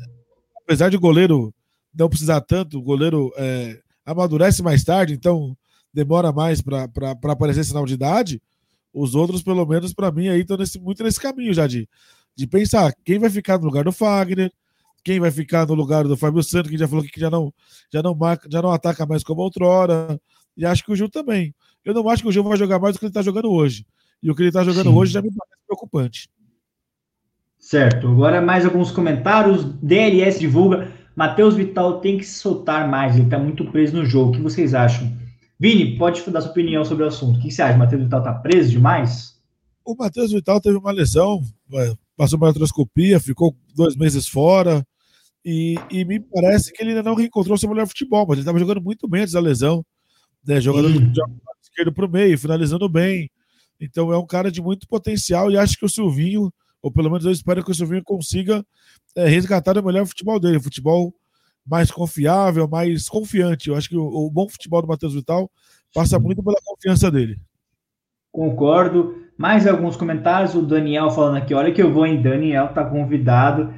apesar 0.62 0.90
de 0.90 0.96
o 0.96 1.00
goleiro 1.00 1.54
não 1.94 2.08
precisar 2.08 2.40
tanto, 2.42 2.78
o 2.78 2.82
goleiro 2.82 3.32
é, 3.36 3.80
amadurece 4.04 4.62
mais 4.62 4.84
tarde, 4.84 5.14
então 5.14 5.56
demora 5.92 6.32
mais 6.32 6.60
para 6.60 6.88
aparecer 7.24 7.64
sinal 7.64 7.86
de 7.86 7.94
idade. 7.94 8.42
Os 8.92 9.14
outros, 9.14 9.42
pelo 9.42 9.64
menos 9.66 9.92
para 9.92 10.10
mim, 10.10 10.28
aí 10.28 10.40
estão 10.40 10.56
nesse, 10.56 10.78
muito 10.78 11.02
nesse 11.02 11.20
caminho 11.20 11.54
já 11.54 11.66
de, 11.66 11.88
de 12.34 12.46
pensar 12.46 12.92
quem 13.04 13.18
vai 13.18 13.30
ficar 13.30 13.58
no 13.58 13.64
lugar 13.66 13.84
do 13.84 13.92
Fagner, 13.92 14.52
quem 15.04 15.20
vai 15.20 15.30
ficar 15.30 15.66
no 15.66 15.74
lugar 15.74 16.04
do 16.04 16.16
Fábio 16.16 16.42
Santos, 16.42 16.70
que 16.70 16.78
já 16.78 16.88
falou 16.88 17.04
que 17.04 17.20
já 17.20 17.30
não, 17.30 17.52
já 17.92 18.02
não 18.02 18.14
marca, 18.14 18.48
já 18.50 18.60
não 18.60 18.70
ataca 18.70 19.06
mais 19.06 19.22
como 19.22 19.42
outrora. 19.42 20.20
E 20.56 20.66
acho 20.66 20.84
que 20.84 20.92
o 20.92 20.96
Gil 20.96 21.08
também. 21.08 21.54
Eu 21.84 21.94
não 21.94 22.08
acho 22.08 22.22
que 22.22 22.28
o 22.28 22.32
Gil 22.32 22.44
vai 22.44 22.56
jogar 22.56 22.78
mais 22.78 22.94
do 22.94 22.98
que 22.98 23.06
ele 23.06 23.10
está 23.10 23.22
jogando 23.22 23.50
hoje. 23.50 23.86
E 24.22 24.30
o 24.30 24.34
que 24.34 24.42
ele 24.42 24.48
está 24.48 24.62
jogando 24.62 24.90
Sim. 24.90 24.96
hoje 24.96 25.12
já 25.12 25.22
me 25.22 25.30
parece 25.32 25.64
preocupante. 25.66 26.28
Certo. 27.58 28.08
Agora 28.08 28.40
mais 28.40 28.64
alguns 28.64 28.90
comentários. 28.90 29.64
DLS 29.82 30.38
divulga. 30.38 30.92
Matheus 31.16 31.54
Vital 31.54 32.00
tem 32.00 32.18
que 32.18 32.24
se 32.24 32.38
soltar 32.38 32.88
mais. 32.88 33.14
Ele 33.14 33.24
está 33.24 33.38
muito 33.38 33.64
preso 33.70 33.96
no 33.96 34.04
jogo. 34.04 34.30
O 34.30 34.32
que 34.32 34.42
vocês 34.42 34.74
acham? 34.74 35.10
Vini, 35.60 35.98
pode 35.98 36.22
dar 36.30 36.40
sua 36.40 36.52
opinião 36.52 36.82
sobre 36.86 37.04
o 37.04 37.06
assunto. 37.06 37.38
O 37.38 37.42
que 37.42 37.50
você 37.50 37.60
acha? 37.60 37.76
Matheus 37.76 38.02
Vital 38.02 38.20
está 38.20 38.32
preso 38.32 38.70
demais? 38.70 39.38
O 39.84 39.94
Matheus 39.94 40.32
Vital 40.32 40.58
teve 40.58 40.78
uma 40.78 40.90
lesão, 40.90 41.42
passou 42.16 42.38
uma 42.38 42.48
artroscopia, 42.48 43.20
ficou 43.20 43.54
dois 43.76 43.94
meses 43.94 44.26
fora. 44.26 44.82
E, 45.44 45.74
e, 45.90 46.02
me 46.06 46.18
parece 46.18 46.72
que 46.72 46.82
ele 46.82 46.90
ainda 46.90 47.02
não 47.02 47.14
reencontrou 47.14 47.58
seu 47.58 47.68
melhor 47.68 47.86
futebol, 47.86 48.24
mas 48.26 48.36
ele 48.36 48.40
estava 48.40 48.58
jogando 48.58 48.80
muito 48.80 49.06
bem 49.06 49.20
antes 49.20 49.34
da 49.34 49.40
lesão. 49.40 49.84
Né? 50.46 50.62
Jogando 50.62 50.88
hum. 50.88 51.12
esquerdo 51.62 51.92
para 51.92 52.06
o 52.06 52.10
meio, 52.10 52.38
finalizando 52.38 52.88
bem. 52.88 53.30
Então 53.78 54.10
é 54.10 54.16
um 54.16 54.26
cara 54.26 54.50
de 54.50 54.62
muito 54.62 54.88
potencial 54.88 55.50
e 55.50 55.58
acho 55.58 55.76
que 55.76 55.84
o 55.84 55.90
Silvinho, 55.90 56.50
ou 56.80 56.90
pelo 56.90 57.10
menos 57.10 57.26
eu 57.26 57.32
espero 57.32 57.62
que 57.62 57.70
o 57.70 57.74
Silvinho 57.74 58.02
consiga 58.02 58.64
é, 59.14 59.26
resgatar 59.26 59.76
o 59.76 59.84
melhor 59.84 60.06
futebol 60.06 60.40
dele, 60.40 60.56
o 60.56 60.62
futebol 60.62 61.14
mais 61.70 61.90
confiável, 61.90 62.68
mais 62.68 63.08
confiante. 63.08 63.68
Eu 63.68 63.76
acho 63.76 63.88
que 63.88 63.96
o, 63.96 64.04
o 64.04 64.30
bom 64.30 64.48
futebol 64.48 64.82
do 64.82 64.88
Matheus 64.88 65.14
Vital 65.14 65.48
passa 65.94 66.18
muito 66.18 66.42
pela 66.42 66.58
confiança 66.64 67.10
dele. 67.10 67.38
Concordo. 68.32 69.14
Mais 69.38 69.66
alguns 69.66 69.96
comentários. 69.96 70.54
O 70.54 70.62
Daniel 70.62 71.10
falando 71.10 71.36
aqui: 71.36 71.54
olha 71.54 71.72
que 71.72 71.80
eu 71.80 71.92
vou 71.92 72.06
em 72.06 72.20
Daniel, 72.20 72.68
tá 72.74 72.84
convidado. 72.84 73.72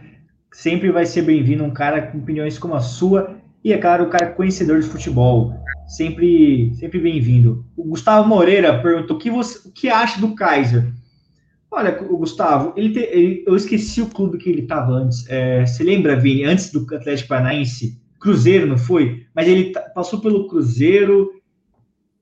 Sempre 0.50 0.90
vai 0.90 1.06
ser 1.06 1.22
bem-vindo 1.22 1.64
um 1.64 1.70
cara 1.70 2.02
com 2.02 2.18
opiniões 2.18 2.58
como 2.58 2.74
a 2.74 2.80
sua. 2.80 3.36
E 3.62 3.72
é 3.72 3.78
claro, 3.78 4.04
o 4.04 4.10
cara 4.10 4.32
conhecedor 4.32 4.80
de 4.80 4.88
futebol. 4.88 5.54
Sempre, 5.86 6.74
sempre 6.74 6.98
bem-vindo. 6.98 7.64
O 7.76 7.84
Gustavo 7.84 8.26
Moreira 8.26 8.80
perguntou 8.82 9.16
o 9.16 9.18
que 9.18 9.30
você 9.30 9.68
o 9.68 9.72
que 9.72 9.88
acha 9.88 10.20
do 10.20 10.34
Kaiser. 10.34 10.92
Olha, 11.74 12.02
o 12.02 12.18
Gustavo, 12.18 12.74
ele, 12.76 12.92
te, 12.92 12.98
ele 12.98 13.44
eu 13.46 13.56
esqueci 13.56 14.02
o 14.02 14.06
clube 14.06 14.36
que 14.36 14.50
ele 14.50 14.60
estava 14.60 14.92
antes. 14.92 15.24
É, 15.26 15.64
você 15.64 15.82
lembra, 15.82 16.20
Vini, 16.20 16.44
antes 16.44 16.70
do 16.70 16.86
Atlético 16.94 17.30
Paranaense? 17.30 17.98
Cruzeiro, 18.20 18.66
não 18.66 18.76
foi? 18.76 19.24
Mas 19.34 19.48
ele 19.48 19.72
passou 19.94 20.20
pelo 20.20 20.46
Cruzeiro. 20.48 21.30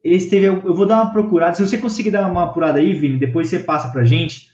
Ele 0.04 0.14
esteve. 0.14 0.46
Eu 0.46 0.72
vou 0.72 0.86
dar 0.86 1.02
uma 1.02 1.12
procurada. 1.12 1.56
Se 1.56 1.66
você 1.66 1.76
conseguir 1.76 2.12
dar 2.12 2.30
uma 2.30 2.44
apurada 2.44 2.78
aí, 2.78 2.94
Vini, 2.94 3.18
depois 3.18 3.48
você 3.48 3.58
passa 3.58 3.90
pra 3.90 4.04
gente. 4.04 4.50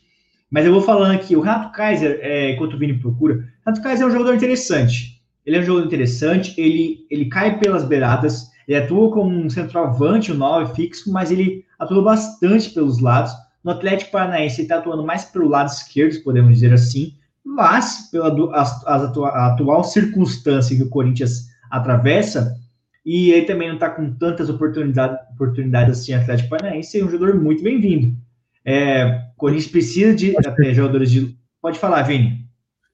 Mas 0.50 0.64
eu 0.64 0.72
vou 0.72 0.80
falando 0.80 1.12
aqui. 1.12 1.36
O 1.36 1.40
Renato 1.40 1.72
Kaiser, 1.72 2.18
é, 2.22 2.52
enquanto 2.52 2.72
o 2.72 2.78
Vini 2.78 2.98
procura, 2.98 3.34
o 3.34 3.66
Renato 3.66 3.82
Kaiser 3.82 4.06
é 4.06 4.08
um 4.08 4.12
jogador 4.12 4.34
interessante. 4.34 5.20
Ele 5.44 5.58
é 5.58 5.60
um 5.60 5.64
jogador 5.64 5.86
interessante. 5.86 6.58
Ele, 6.58 7.06
ele 7.10 7.26
cai 7.26 7.58
pelas 7.58 7.84
beiradas. 7.84 8.50
Ele 8.66 8.78
atua 8.78 9.10
como 9.12 9.28
um 9.28 9.50
centroavante, 9.50 10.32
um 10.32 10.36
9 10.36 10.74
fixo, 10.74 11.12
mas 11.12 11.30
ele 11.30 11.66
atua 11.78 12.02
bastante 12.02 12.70
pelos 12.70 12.98
lados 12.98 13.32
no 13.66 13.72
Atlético 13.72 14.12
Paranaense, 14.12 14.60
ele 14.60 14.62
está 14.62 14.78
atuando 14.78 15.04
mais 15.04 15.24
pelo 15.24 15.48
lado 15.48 15.66
esquerdo, 15.66 16.22
podemos 16.22 16.54
dizer 16.54 16.72
assim, 16.72 17.14
mas 17.44 18.08
pela 18.12 18.28
a, 18.54 19.46
atual 19.48 19.82
circunstância 19.82 20.76
que 20.76 20.84
o 20.84 20.88
Corinthians 20.88 21.48
atravessa, 21.68 22.56
e 23.04 23.32
ele 23.32 23.44
também 23.44 23.66
não 23.66 23.74
está 23.74 23.90
com 23.90 24.08
tantas 24.14 24.48
oportunidades, 24.48 25.18
oportunidades 25.34 25.98
assim, 25.98 26.14
Atlético 26.14 26.50
Paranaense, 26.50 27.00
é 27.00 27.04
um 27.04 27.10
jogador 27.10 27.42
muito 27.42 27.60
bem-vindo. 27.60 28.16
É, 28.64 29.30
o 29.34 29.36
Corinthians 29.36 29.66
precisa 29.66 30.14
de 30.14 30.36
até, 30.38 30.72
jogadores 30.72 31.10
de. 31.10 31.36
Pode 31.60 31.80
falar, 31.80 32.02
Vini. 32.04 32.46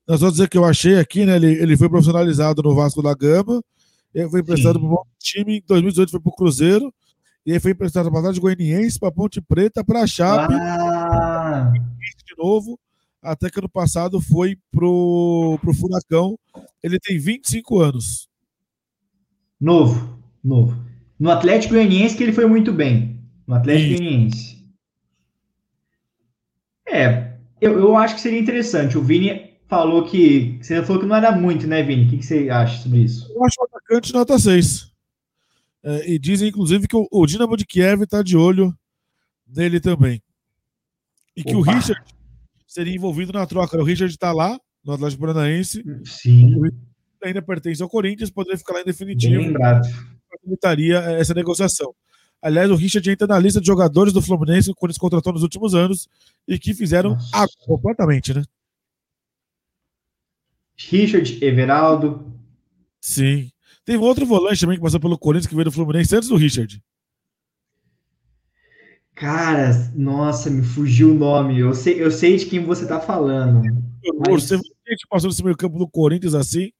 Nós 0.09 0.21
vamos 0.21 0.37
dizer 0.37 0.49
que 0.49 0.57
eu 0.57 0.65
achei 0.65 0.99
aqui, 0.99 1.27
né? 1.27 1.37
Ele, 1.37 1.53
ele 1.53 1.77
foi 1.77 1.91
profissionalizado 1.91 2.63
no 2.63 2.75
Vasco 2.75 3.03
da 3.03 3.15
Gama, 3.15 3.63
ele 4.15 4.31
foi 4.31 4.41
emprestado 4.41 4.81
para 4.81 4.89
o 4.89 5.07
time, 5.19 5.59
em 5.59 5.63
2018 5.69 6.11
foi 6.11 6.21
para 6.21 6.31
o 6.31 6.35
Cruzeiro, 6.35 6.93
e 7.45 7.53
aí 7.53 7.61
foi 7.61 7.73
emprestado 7.73 8.11
para 8.11 8.33
de 8.33 8.41
Goianiense, 8.41 8.99
para 8.99 9.11
Ponte 9.11 9.41
Preta, 9.41 9.85
para 9.85 10.07
Chape. 10.07 10.55
Ah. 10.55 11.73
De 11.73 12.37
novo, 12.39 12.79
até 13.21 13.51
que 13.51 13.59
ano 13.59 13.69
passado 13.69 14.21
foi 14.21 14.57
pro, 14.71 15.59
pro 15.61 15.75
Furacão. 15.75 16.39
Ele 16.83 16.99
tem 17.01 17.19
25 17.19 17.81
anos. 17.81 18.29
Novo, 19.61 20.19
novo. 20.43 20.77
No 21.19 21.31
Atlético 21.31 21.75
Goianiense 21.75 22.17
que 22.17 22.23
ele 22.23 22.33
foi 22.33 22.47
muito 22.47 22.73
bem. 22.73 23.21
No 23.47 23.55
Atlético 23.55 23.99
Goianiense. 23.99 24.65
É, 26.89 27.33
eu, 27.61 27.79
eu 27.79 27.97
acho 27.97 28.15
que 28.15 28.21
seria 28.21 28.39
interessante. 28.39 28.97
O 28.97 29.03
Vini 29.03 29.53
falou 29.69 30.05
que. 30.05 30.59
Você 30.61 30.83
falou 30.83 31.01
que 31.01 31.09
não 31.09 31.17
era 31.17 31.33
muito, 31.33 31.67
né, 31.67 31.83
Vini? 31.83 32.07
O 32.07 32.11
que, 32.11 32.19
que 32.19 32.27
você 32.27 32.51
acha 32.51 32.83
sobre 32.83 33.01
isso? 33.01 33.33
Eu 33.33 33.45
acho 33.45 33.61
o 33.61 33.65
atacante 33.65 34.13
nota 34.13 34.39
6. 34.39 34.92
É, 35.85 36.13
e 36.13 36.19
dizem, 36.19 36.49
inclusive, 36.49 36.87
que 36.87 36.97
o, 36.97 37.07
o 37.11 37.27
Dinamo 37.27 37.57
de 37.57 37.67
Kiev 37.67 38.03
está 38.03 38.23
de 38.23 38.37
olho 38.37 38.77
nele 39.47 39.81
também. 39.81 40.23
E 41.37 41.41
Opa. 41.41 41.51
que 41.51 41.57
o 41.57 41.61
Richard 41.61 42.03
seria 42.67 42.95
envolvido 42.95 43.33
na 43.33 43.47
troca. 43.47 43.77
O 43.77 43.85
Richard 43.85 44.13
está 44.13 44.33
lá, 44.33 44.59
no 44.85 44.93
Atlético 44.93 45.23
Paranaense. 45.23 45.83
Sim. 46.05 46.61
Ainda 47.23 47.43
pertence 47.43 47.83
ao 47.83 47.89
Corinthians, 47.89 48.31
poderia 48.31 48.59
ficar 48.59 48.75
lá 48.75 48.81
em 48.81 48.85
definitivo. 48.85 49.53
Facilitaria 50.31 50.99
essa 50.99 51.35
negociação. 51.35 51.95
Aliás, 52.41 52.69
o 52.71 52.75
Richard 52.75 53.09
entra 53.09 53.27
na 53.29 53.39
lista 53.39 53.61
de 53.61 53.67
jogadores 53.69 54.13
do 54.13 54.21
Fluminense 54.21 54.67
que 54.67 54.73
o 54.73 54.75
Corinthians 54.75 54.99
contratou 54.99 55.33
nos 55.33 55.45
últimos 55.45 55.75
anos 55.75 56.09
e 56.49 56.59
que 56.59 56.75
fizeram 56.75 57.17
água 57.33 57.55
completamente, 57.61 58.35
né? 58.35 58.43
Richard, 60.77 61.39
Everaldo. 61.45 62.35
Sim. 63.01 63.52
Teve 63.85 64.03
outro 64.03 64.25
volante 64.25 64.61
também 64.61 64.77
que 64.77 64.83
passou 64.83 65.01
pelo 65.01 65.19
Corinthians 65.19 65.49
que 65.49 65.55
veio 65.55 65.65
do 65.65 65.73
Fluminense 65.73 66.15
antes 66.15 66.29
do 66.29 66.37
Richard. 66.37 66.83
Cara, 69.15 69.93
nossa, 69.95 70.51
me 70.51 70.63
fugiu 70.63 71.11
o 71.11 71.15
nome. 71.15 71.59
Eu 71.59 71.75
sei, 71.75 72.03
eu 72.03 72.11
sei 72.11 72.37
de 72.37 72.47
quem 72.47 72.65
você 72.65 72.87
tá 72.87 73.01
falando. 73.01 73.63
Mas... 74.27 74.43
Você 74.43 74.59
gente 74.93 75.07
passou 75.09 75.29
nesse 75.29 75.43
meio 75.43 75.57
campo 75.57 75.79
do 75.79 75.89
Corinthians 75.89 76.35
assim. 76.35 76.71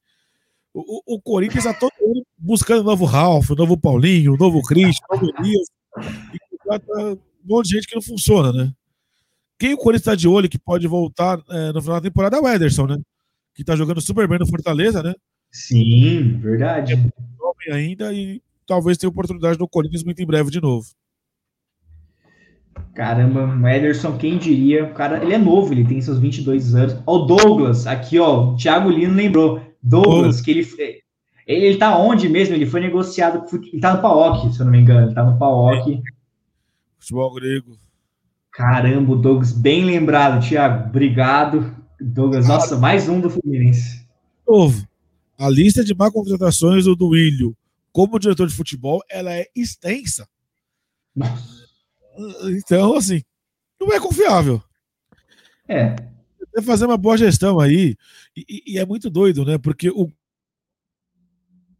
O, 0.73 1.13
o, 1.13 1.15
o 1.15 1.21
Corinthians 1.21 1.63
tá 1.65 1.73
todo 1.73 1.91
mundo 2.01 2.25
buscando 2.37 2.81
o 2.81 2.83
novo 2.83 3.05
Ralf, 3.05 3.51
o 3.51 3.55
novo 3.55 3.77
Paulinho, 3.77 4.33
o 4.33 4.37
novo 4.37 4.61
Cristian, 4.61 5.05
o 5.09 5.15
novo 5.15 5.33
Elias. 5.39 5.67
E 6.33 7.11
um 7.11 7.17
monte 7.45 7.67
de 7.67 7.75
gente 7.75 7.87
que 7.87 7.95
não 7.95 8.01
funciona, 8.01 8.51
né? 8.51 8.73
Quem 9.59 9.73
o 9.73 9.77
Corinthians 9.77 10.05
tá 10.05 10.15
de 10.15 10.27
olho 10.27 10.49
que 10.49 10.57
pode 10.57 10.87
voltar 10.87 11.39
é, 11.49 11.71
no 11.71 11.81
final 11.81 11.97
da 11.97 12.09
temporada 12.09 12.37
é 12.37 12.39
o 12.39 12.47
Ederson, 12.47 12.87
né? 12.87 12.97
Que 13.53 13.63
tá 13.63 13.75
jogando 13.75 14.01
super 14.01 14.27
bem 14.27 14.39
no 14.39 14.47
Fortaleza, 14.47 15.03
né? 15.03 15.13
Sim, 15.53 16.39
verdade. 16.39 16.93
É 16.93 16.97
jovem 16.97 17.71
ainda 17.71 18.11
e 18.11 18.41
talvez 18.65 18.97
tenha 18.97 19.09
oportunidade 19.09 19.59
no 19.59 19.69
Corinthians 19.69 20.03
muito 20.03 20.19
em 20.19 20.25
breve 20.25 20.49
de 20.49 20.59
novo. 20.59 20.87
Caramba, 22.95 23.45
o 23.45 23.67
Ederson, 23.67 24.17
quem 24.17 24.39
diria? 24.39 24.85
O 24.85 24.93
cara, 24.93 25.23
ele 25.23 25.33
é 25.33 25.37
novo, 25.37 25.71
ele 25.71 25.85
tem 25.85 26.01
seus 26.01 26.17
22 26.17 26.73
anos. 26.73 26.97
Ó, 27.05 27.17
o 27.17 27.25
Douglas, 27.25 27.85
aqui, 27.85 28.19
ó, 28.19 28.49
o 28.49 28.55
Thiago 28.55 28.89
Lino 28.89 29.13
lembrou. 29.13 29.61
Douglas, 29.81 30.39
oh. 30.39 30.43
que 30.43 30.51
ele, 30.51 30.67
ele, 31.45 31.65
ele 31.65 31.77
tá 31.77 31.97
onde 31.97 32.27
mesmo? 32.27 32.55
Ele 32.55 32.65
foi 32.65 32.81
negociado, 32.81 33.45
ele 33.53 33.79
tá 33.79 33.95
no 33.95 34.01
PAOK, 34.01 34.53
se 34.53 34.59
eu 34.59 34.65
não 34.65 34.71
me 34.71 34.79
engano, 34.79 35.07
ele 35.07 35.15
tá 35.15 35.23
no 35.23 35.37
PAOK. 35.37 36.01
Futebol 36.99 37.33
grego. 37.35 37.77
Caramba, 38.51 39.11
o 39.11 39.15
Douglas, 39.15 39.51
bem 39.51 39.85
lembrado, 39.85 40.43
Thiago, 40.47 40.89
obrigado. 40.89 41.75
Douglas, 41.99 42.47
nossa, 42.47 42.75
mais 42.75 43.07
um 43.07 43.19
do 43.19 43.29
Fluminense. 43.29 44.03
Novo 44.47 44.87
a 45.37 45.49
lista 45.49 45.83
de 45.83 45.93
má 45.93 46.11
contratações 46.11 46.85
do 46.85 46.95
Duílio 46.95 47.55
como 47.93 48.19
diretor 48.19 48.47
de 48.47 48.55
futebol, 48.55 49.01
ela 49.07 49.31
é 49.31 49.47
extensa. 49.55 50.27
Então, 52.57 52.95
assim, 52.95 53.21
não 53.79 53.93
é 53.93 53.99
confiável. 53.99 54.61
É. 55.67 55.95
É 56.55 56.61
fazer 56.61 56.85
uma 56.85 56.97
boa 56.97 57.17
gestão 57.17 57.59
aí. 57.59 57.95
E, 58.35 58.73
e 58.73 58.79
é 58.79 58.85
muito 58.85 59.09
doido, 59.09 59.45
né? 59.45 59.59
Porque 59.59 59.89
o 59.89 60.11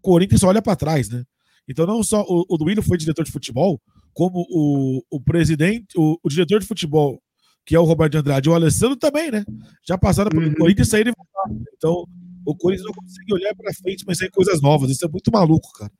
Corinthians 0.01 0.41
só 0.41 0.47
olha 0.47 0.61
para 0.61 0.75
trás, 0.75 1.09
né? 1.09 1.23
Então, 1.67 1.85
não 1.85 2.03
só 2.03 2.23
o, 2.27 2.45
o 2.47 2.57
Duílio 2.57 2.83
foi 2.83 2.97
diretor 2.97 3.23
de 3.23 3.31
futebol, 3.31 3.81
como 4.13 4.45
o, 4.49 5.03
o 5.09 5.19
presidente, 5.19 5.97
o, 5.97 6.19
o, 6.21 6.29
diretor 6.29 6.59
de 6.59 6.67
futebol, 6.67 7.21
que 7.65 7.75
é 7.75 7.79
o 7.79 7.85
Roberto 7.85 8.11
de 8.11 8.17
Andrade, 8.19 8.49
e 8.49 8.51
o 8.51 8.55
Alessandro 8.55 8.97
também, 8.97 9.31
né? 9.31 9.43
Já 9.87 9.97
passaram 9.97 10.29
pelo 10.29 10.47
uhum. 10.47 10.55
Corinthians 10.55 10.87
e 10.87 10.91
saíram 10.91 11.11
e 11.11 11.15
voltaram. 11.15 11.65
Então, 11.75 12.05
o 12.45 12.55
Corinthians 12.55 12.85
não 12.85 12.93
consegue 12.93 13.33
olhar 13.33 13.55
para 13.55 13.73
frente, 13.73 14.03
mas 14.05 14.17
tem 14.17 14.29
coisas 14.29 14.61
novas. 14.61 14.89
Isso 14.89 15.05
é 15.05 15.07
muito 15.07 15.31
maluco, 15.31 15.71
cara. 15.77 15.91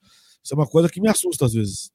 Isso 0.44 0.54
é 0.54 0.58
uma 0.58 0.68
coisa 0.68 0.90
que 0.90 1.02
me 1.02 1.10
assusta 1.10 1.46
às 1.46 1.54
vezes. 1.54 1.92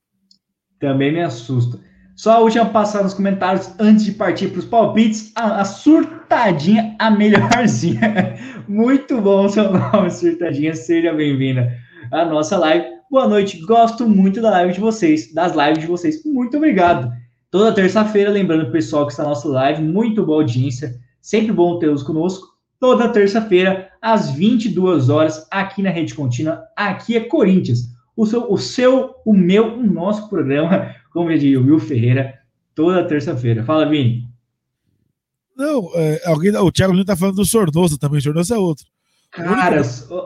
Também 0.81 1.13
me 1.13 1.23
assusta. 1.23 1.79
Só 2.17 2.33
a 2.33 2.39
última 2.41 2.67
passada 2.67 3.05
nos 3.05 3.15
comentários 3.15 3.71
antes 3.79 4.05
de 4.05 4.13
partir 4.13 4.49
para 4.49 4.59
os 4.59 4.65
palpites. 4.65 5.31
A, 5.35 5.61
a, 5.61 5.65
surtadinha, 5.65 6.97
a 6.99 7.11
melhorzinha. 7.11 8.37
Muito 8.67 9.21
bom 9.21 9.49
seu 9.49 9.73
nome, 9.73 10.11
surtadinha. 10.11 10.75
Seja 10.75 11.13
bem-vinda 11.13 11.73
à 12.11 12.25
nossa 12.25 12.57
live. 12.59 12.87
Boa 13.11 13.29
noite. 13.29 13.61
Gosto 13.65 14.07
muito 14.07 14.43
da 14.43 14.51
live 14.51 14.75
de 14.75 14.81
vocês, 14.81 15.33
das 15.33 15.55
lives 15.55 15.79
de 15.79 15.87
vocês. 15.87 16.23
Muito 16.25 16.59
obrigado. 16.59 17.11
Toda 17.51 17.73
terça-feira, 17.73 18.31
lembrando 18.31 18.69
o 18.69 18.73
pessoal 18.73 19.07
que 19.07 19.13
está 19.13 19.23
na 19.23 19.31
nossa 19.31 19.49
live, 19.49 19.83
muito 19.83 20.27
boa 20.27 20.43
audiência. 20.43 20.95
Sempre 21.23 21.53
bom 21.53 21.79
tê-los 21.79 22.03
conosco 22.03 22.59
toda 22.81 23.09
terça-feira, 23.09 23.88
às 24.01 24.31
22 24.31 25.09
horas, 25.09 25.47
aqui 25.51 25.83
na 25.83 25.91
Rede 25.91 26.15
Contínua. 26.15 26.65
Aqui 26.77 27.17
é 27.17 27.21
Corinthians. 27.21 27.89
O 28.17 28.27
seu, 28.27 28.51
o 28.51 28.59
seu, 28.59 29.15
o 29.25 29.33
meu, 29.33 29.79
o 29.79 29.87
nosso 29.87 30.29
programa, 30.29 30.95
como 31.13 31.31
eu 31.31 31.39
diria 31.39 31.61
o 31.61 31.65
Will 31.65 31.79
Ferreira, 31.79 32.39
toda 32.75 33.07
terça-feira. 33.07 33.65
Fala, 33.65 33.89
Vini. 33.89 34.29
Não, 35.57 35.91
é, 35.95 36.21
alguém, 36.25 36.55
o 36.57 36.71
Thiago 36.71 36.93
Lino 36.93 37.05
tá 37.05 37.17
falando 37.17 37.37
do 37.37 37.45
Sornoso 37.45 37.99
também, 37.99 38.19
o 38.19 38.23
Sornoso 38.23 38.55
é 38.55 38.59
outro. 38.59 38.87
Cara, 39.31 39.83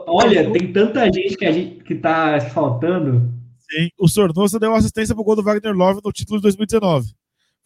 olha, 0.07 0.51
tem 0.51 0.71
tanta 0.71 1.05
gente 1.05 1.35
que, 1.35 1.45
a 1.45 1.51
gente 1.51 1.83
que 1.83 1.95
tá 1.95 2.39
faltando. 2.53 3.33
Sim, 3.57 3.89
o 3.99 4.07
Sornoso 4.07 4.59
deu 4.59 4.73
assistência 4.75 5.15
pro 5.15 5.23
gol 5.23 5.35
do 5.35 5.43
Wagner 5.43 5.75
Love 5.75 6.01
no 6.03 6.11
título 6.11 6.39
de 6.39 6.43
2019. 6.43 7.13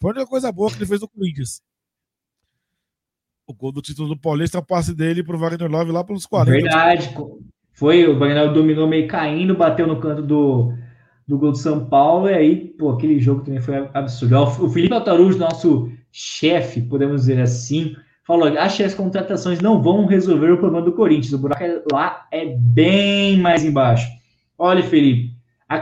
Foi 0.00 0.10
a 0.10 0.14
única 0.14 0.26
coisa 0.26 0.50
boa 0.50 0.70
que 0.70 0.78
ele 0.78 0.86
fez 0.86 1.00
no 1.00 1.08
Corinthians. 1.08 1.60
O 3.48 3.54
gol 3.54 3.72
do 3.72 3.80
título 3.80 4.10
do 4.10 4.16
Paulista 4.16 4.58
é 4.58 4.60
o 4.60 4.64
passe 4.64 4.94
dele 4.94 5.24
pro 5.24 5.38
Wagner 5.38 5.70
Love 5.70 5.90
lá 5.90 6.04
pelos 6.04 6.26
40. 6.26 6.50
Verdade. 6.50 7.14
Foi, 7.72 8.06
o 8.06 8.18
Wagner 8.18 8.52
dominou 8.52 8.86
meio 8.86 9.08
caindo, 9.08 9.56
bateu 9.56 9.86
no 9.86 9.98
canto 9.98 10.20
do, 10.20 10.74
do 11.26 11.38
gol 11.38 11.52
do 11.52 11.56
São 11.56 11.86
Paulo, 11.86 12.28
e 12.28 12.34
aí, 12.34 12.56
pô, 12.78 12.90
aquele 12.90 13.18
jogo 13.18 13.42
também 13.42 13.62
foi 13.62 13.88
absurdo. 13.94 14.36
O 14.38 14.68
Felipe 14.68 14.92
Altarujo, 14.92 15.38
nosso 15.38 15.90
chefe, 16.12 16.82
podemos 16.82 17.22
dizer 17.22 17.40
assim, 17.40 17.96
falou: 18.22 18.48
acho 18.48 18.76
que 18.76 18.82
as 18.82 18.94
contratações 18.94 19.60
não 19.60 19.82
vão 19.82 20.04
resolver 20.04 20.50
o 20.50 20.58
problema 20.58 20.84
do 20.84 20.92
Corinthians. 20.92 21.32
O 21.32 21.38
buraco 21.38 21.62
é 21.62 21.82
lá 21.90 22.26
é 22.30 22.44
bem 22.44 23.38
mais 23.38 23.64
embaixo. 23.64 24.06
Olha, 24.58 24.82
Felipe, 24.82 25.32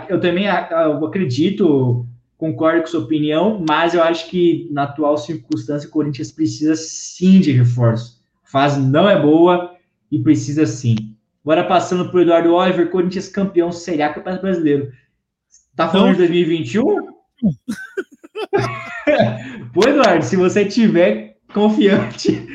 eu 0.09 0.21
também 0.21 0.47
acredito, 0.49 2.07
concordo 2.37 2.83
com 2.83 2.87
sua 2.87 3.01
opinião, 3.01 3.65
mas 3.67 3.95
eu 3.95 4.03
acho 4.03 4.29
que 4.29 4.69
na 4.71 4.85
atual 4.85 5.17
circunstância 5.17 5.89
o 5.89 5.93
Corinthians 5.93 6.31
precisa 6.31 6.77
sim 6.77 7.41
de 7.41 7.53
reforço. 7.53 8.21
A 8.45 8.49
fase 8.49 8.81
não 8.81 9.09
é 9.09 9.21
boa 9.21 9.75
e 10.11 10.19
precisa 10.19 10.67
sim. 10.67 11.15
Agora 11.43 11.65
passando 11.65 12.09
para 12.09 12.19
o 12.19 12.23
Eduardo 12.23 12.53
Oliver, 12.53 12.91
Corinthians 12.91 13.29
campeão 13.29 13.73
Série 13.73 14.03
A 14.03 14.13
Campeonato 14.13 14.43
Brasileiro. 14.43 14.93
Tá 15.75 15.89
falando 15.89 16.13
de 16.13 16.19
2021? 16.19 16.83
Pô, 19.73 19.89
Eduardo, 19.89 20.25
se 20.25 20.37
você 20.37 20.65
tiver 20.65 21.37
confiante. 21.53 22.43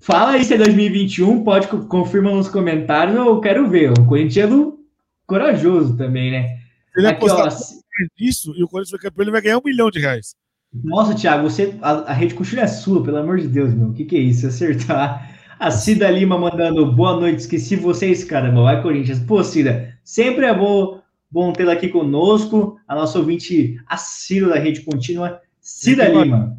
Fala 0.00 0.32
aí 0.32 0.44
se 0.44 0.54
é 0.54 0.58
2021, 0.58 1.44
pode 1.44 1.68
confirma 1.68 2.30
nos 2.30 2.48
comentários, 2.48 3.16
eu 3.16 3.40
quero 3.40 3.68
ver. 3.68 3.92
O 3.92 4.06
corintiano 4.06 4.78
corajoso 5.26 5.96
também, 5.96 6.30
né? 6.30 6.58
Ele 6.96 7.06
Aqui, 7.06 7.30
ó, 7.30 7.48
isso 8.18 8.52
e 8.56 8.62
o 8.62 8.68
Corinthians 8.68 8.90
vai 8.90 9.00
campeão, 9.00 9.24
ele 9.24 9.30
vai 9.30 9.42
ganhar 9.42 9.58
um 9.58 9.62
milhão 9.64 9.90
de 9.90 10.00
reais. 10.00 10.34
Nossa, 10.72 11.14
Thiago, 11.14 11.48
você, 11.48 11.74
a, 11.82 11.90
a 12.10 12.12
rede 12.12 12.34
coxilha 12.34 12.62
é 12.62 12.66
sua, 12.66 13.02
pelo 13.02 13.18
amor 13.18 13.38
de 13.38 13.46
Deus, 13.46 13.74
meu. 13.74 13.88
O 13.88 13.92
que, 13.92 14.04
que 14.04 14.16
é 14.16 14.20
isso? 14.20 14.46
Acertar. 14.46 15.30
A 15.60 15.70
Cida 15.70 16.10
Lima 16.10 16.38
mandando 16.38 16.90
boa 16.90 17.20
noite, 17.20 17.40
esqueci 17.40 17.76
vocês, 17.76 18.24
caramba. 18.24 18.62
Vai, 18.62 18.82
Corinthians. 18.82 19.20
Pô, 19.20 19.44
Cida, 19.44 19.96
sempre 20.02 20.46
é 20.46 20.54
bom, 20.54 21.00
bom 21.30 21.52
tê-la 21.52 21.74
aqui 21.74 21.88
conosco. 21.88 22.78
A 22.88 22.94
nossa 22.94 23.18
ouvinte 23.18 23.76
assídua 23.86 24.54
da 24.54 24.58
rede 24.58 24.80
contínua, 24.80 25.40
Cida 25.60 26.08
Lima. 26.08 26.56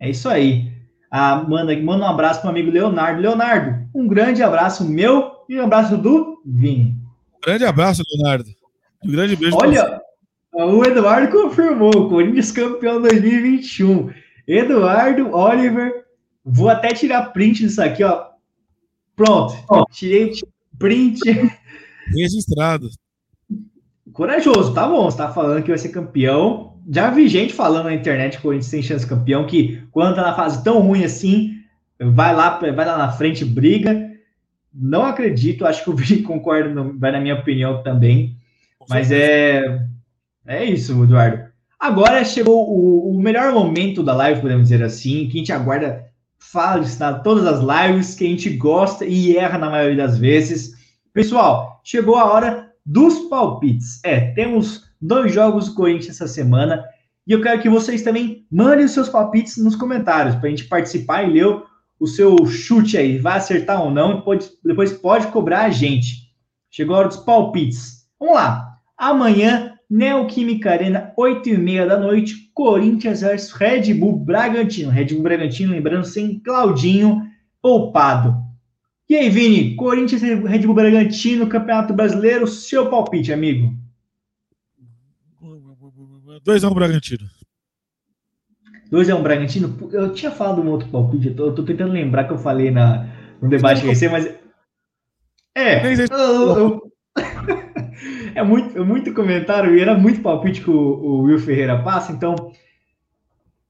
É 0.00 0.10
isso 0.10 0.28
aí. 0.28 0.72
Ah, 1.10 1.44
manda, 1.48 1.74
manda 1.80 2.04
um 2.04 2.08
abraço 2.08 2.40
para 2.40 2.48
o 2.48 2.50
amigo 2.50 2.70
Leonardo. 2.70 3.22
Leonardo, 3.22 3.88
um 3.94 4.06
grande 4.06 4.42
abraço 4.42 4.84
meu 4.84 5.30
e 5.48 5.58
um 5.58 5.64
abraço 5.64 5.96
do 5.96 6.42
Vini. 6.44 6.94
Um 7.36 7.40
grande 7.40 7.64
abraço, 7.64 8.02
Leonardo. 8.12 8.50
Um 9.02 9.10
grande 9.10 9.36
beijo. 9.36 9.56
Olha, 9.56 10.00
o 10.64 10.84
Eduardo 10.84 11.30
confirmou, 11.30 12.08
Corinthians 12.08 12.52
campeão 12.52 13.00
2021. 13.00 14.10
Eduardo, 14.46 15.34
Oliver, 15.34 16.04
vou 16.44 16.68
até 16.68 16.88
tirar 16.88 17.32
print 17.32 17.60
disso 17.60 17.82
aqui, 17.82 18.02
ó. 18.02 18.26
Pronto, 19.14 19.54
tirei 19.92 20.32
print. 20.78 21.20
Registrado. 22.14 22.88
Corajoso, 24.12 24.72
tá 24.72 24.86
bom. 24.88 25.10
Você 25.10 25.18
tá 25.18 25.32
falando 25.32 25.62
que 25.62 25.70
vai 25.70 25.78
ser 25.78 25.88
campeão 25.88 26.76
já 26.88 27.10
vi 27.10 27.28
gente 27.28 27.52
falando 27.52 27.86
na 27.86 27.94
internet 27.94 28.32
que 28.32 28.38
o 28.38 28.42
Corinthians 28.42 28.70
tem 28.70 28.82
chance 28.82 29.04
de 29.04 29.08
campeão, 29.08 29.46
que 29.46 29.82
quando 29.90 30.14
tá 30.14 30.22
na 30.22 30.36
fase 30.36 30.62
tão 30.62 30.80
ruim 30.80 31.04
assim, 31.04 31.54
vai 31.98 32.34
lá, 32.34 32.58
vai 32.58 32.86
lá 32.86 32.96
na 32.96 33.10
frente, 33.10 33.44
briga. 33.44 34.12
Não 34.72 35.04
acredito, 35.04 35.66
acho 35.66 35.82
que 35.82 35.90
o 35.90 35.96
Vini 35.96 36.22
concorda, 36.22 36.70
vai 36.96 37.10
na 37.10 37.20
minha 37.20 37.34
opinião 37.34 37.82
também. 37.82 38.36
Mas 38.88 39.10
é, 39.10 39.80
é 40.46 40.64
isso, 40.64 41.02
Eduardo. 41.02 41.46
Agora 41.78 42.24
chegou 42.24 42.68
o, 42.68 43.10
o 43.10 43.20
melhor 43.20 43.52
momento 43.52 44.02
da 44.02 44.14
live, 44.14 44.40
podemos 44.40 44.64
dizer 44.64 44.82
assim, 44.82 45.28
que 45.28 45.36
a 45.36 45.38
gente 45.38 45.52
aguarda, 45.52 46.06
fala 46.38 46.82
está 46.82 47.12
todas 47.18 47.46
as 47.46 47.60
lives, 47.60 48.14
que 48.14 48.24
a 48.24 48.28
gente 48.28 48.50
gosta 48.50 49.04
e 49.04 49.36
erra 49.36 49.58
na 49.58 49.70
maioria 49.70 49.96
das 49.96 50.18
vezes. 50.18 50.74
Pessoal, 51.12 51.80
chegou 51.84 52.16
a 52.16 52.24
hora 52.24 52.72
dos 52.84 53.28
palpites. 53.28 54.00
É, 54.04 54.32
temos 54.32 54.84
dois 55.00 55.32
jogos 55.32 55.68
do 55.68 55.74
Corinthians 55.74 56.16
essa 56.16 56.28
semana. 56.28 56.84
E 57.26 57.32
eu 57.32 57.42
quero 57.42 57.60
que 57.60 57.68
vocês 57.68 58.02
também 58.02 58.46
mandem 58.50 58.84
os 58.84 58.92
seus 58.92 59.08
palpites 59.08 59.56
nos 59.56 59.74
comentários, 59.74 60.36
para 60.36 60.46
a 60.46 60.50
gente 60.50 60.64
participar 60.64 61.24
e 61.24 61.32
ler 61.32 61.62
o 61.98 62.06
seu 62.06 62.46
chute 62.46 62.96
aí. 62.96 63.18
Vai 63.18 63.38
acertar 63.38 63.82
ou 63.82 63.90
não, 63.90 64.20
pode, 64.20 64.48
depois 64.64 64.92
pode 64.92 65.26
cobrar 65.28 65.62
a 65.62 65.70
gente. 65.70 66.32
Chegou 66.70 66.94
a 66.94 67.00
hora 67.00 67.08
dos 67.08 67.16
palpites. 67.18 68.06
Vamos 68.18 68.36
lá. 68.36 68.78
Amanhã, 68.96 69.75
Neoquímica 69.88 70.70
Arena, 70.70 71.12
8 71.16 71.48
e 71.48 71.58
meia 71.58 71.86
da 71.86 71.98
noite, 71.98 72.50
Corinthians 72.52 73.20
versus 73.20 73.52
Red 73.52 73.94
Bull 73.94 74.18
Bragantino. 74.18 74.90
Red 74.90 75.06
Bull 75.06 75.22
Bragantino, 75.22 75.72
lembrando, 75.72 76.04
sem 76.04 76.40
Claudinho 76.40 77.22
poupado. 77.62 78.36
E 79.08 79.14
aí, 79.14 79.30
Vini, 79.30 79.76
Corinthians 79.76 80.22
Red 80.22 80.66
Bull 80.66 80.74
Bragantino, 80.74 81.48
Campeonato 81.48 81.94
Brasileiro, 81.94 82.46
seu 82.46 82.90
palpite, 82.90 83.32
amigo. 83.32 83.72
2x1 86.44 86.70
um 86.70 86.74
Bragantino. 86.74 87.30
2x1 88.92 89.18
um 89.18 89.22
Bragantino? 89.22 89.90
Eu 89.92 90.12
tinha 90.12 90.30
falado 90.30 90.60
um 90.60 90.68
outro 90.68 90.88
palpite, 90.88 91.28
eu 91.28 91.36
tô, 91.36 91.46
eu 91.46 91.54
tô, 91.54 91.62
tentando 91.62 91.92
lembrar 91.92 92.24
que 92.24 92.32
eu 92.32 92.38
falei 92.38 92.70
na, 92.70 93.08
no 93.40 93.48
debate 93.48 93.84
recente, 93.84 94.12
mas. 94.12 94.34
É. 95.54 95.86
Eu, 95.86 96.58
eu... 96.58 96.92
é, 98.36 98.42
muito, 98.42 98.78
é 98.78 98.84
muito 98.84 99.14
comentário 99.14 99.74
e 99.74 99.80
era 99.80 99.96
muito 99.96 100.20
palpite 100.20 100.60
que 100.60 100.70
o, 100.70 100.74
o 100.74 101.22
Will 101.22 101.38
Ferreira 101.38 101.82
passa, 101.82 102.12
então. 102.12 102.52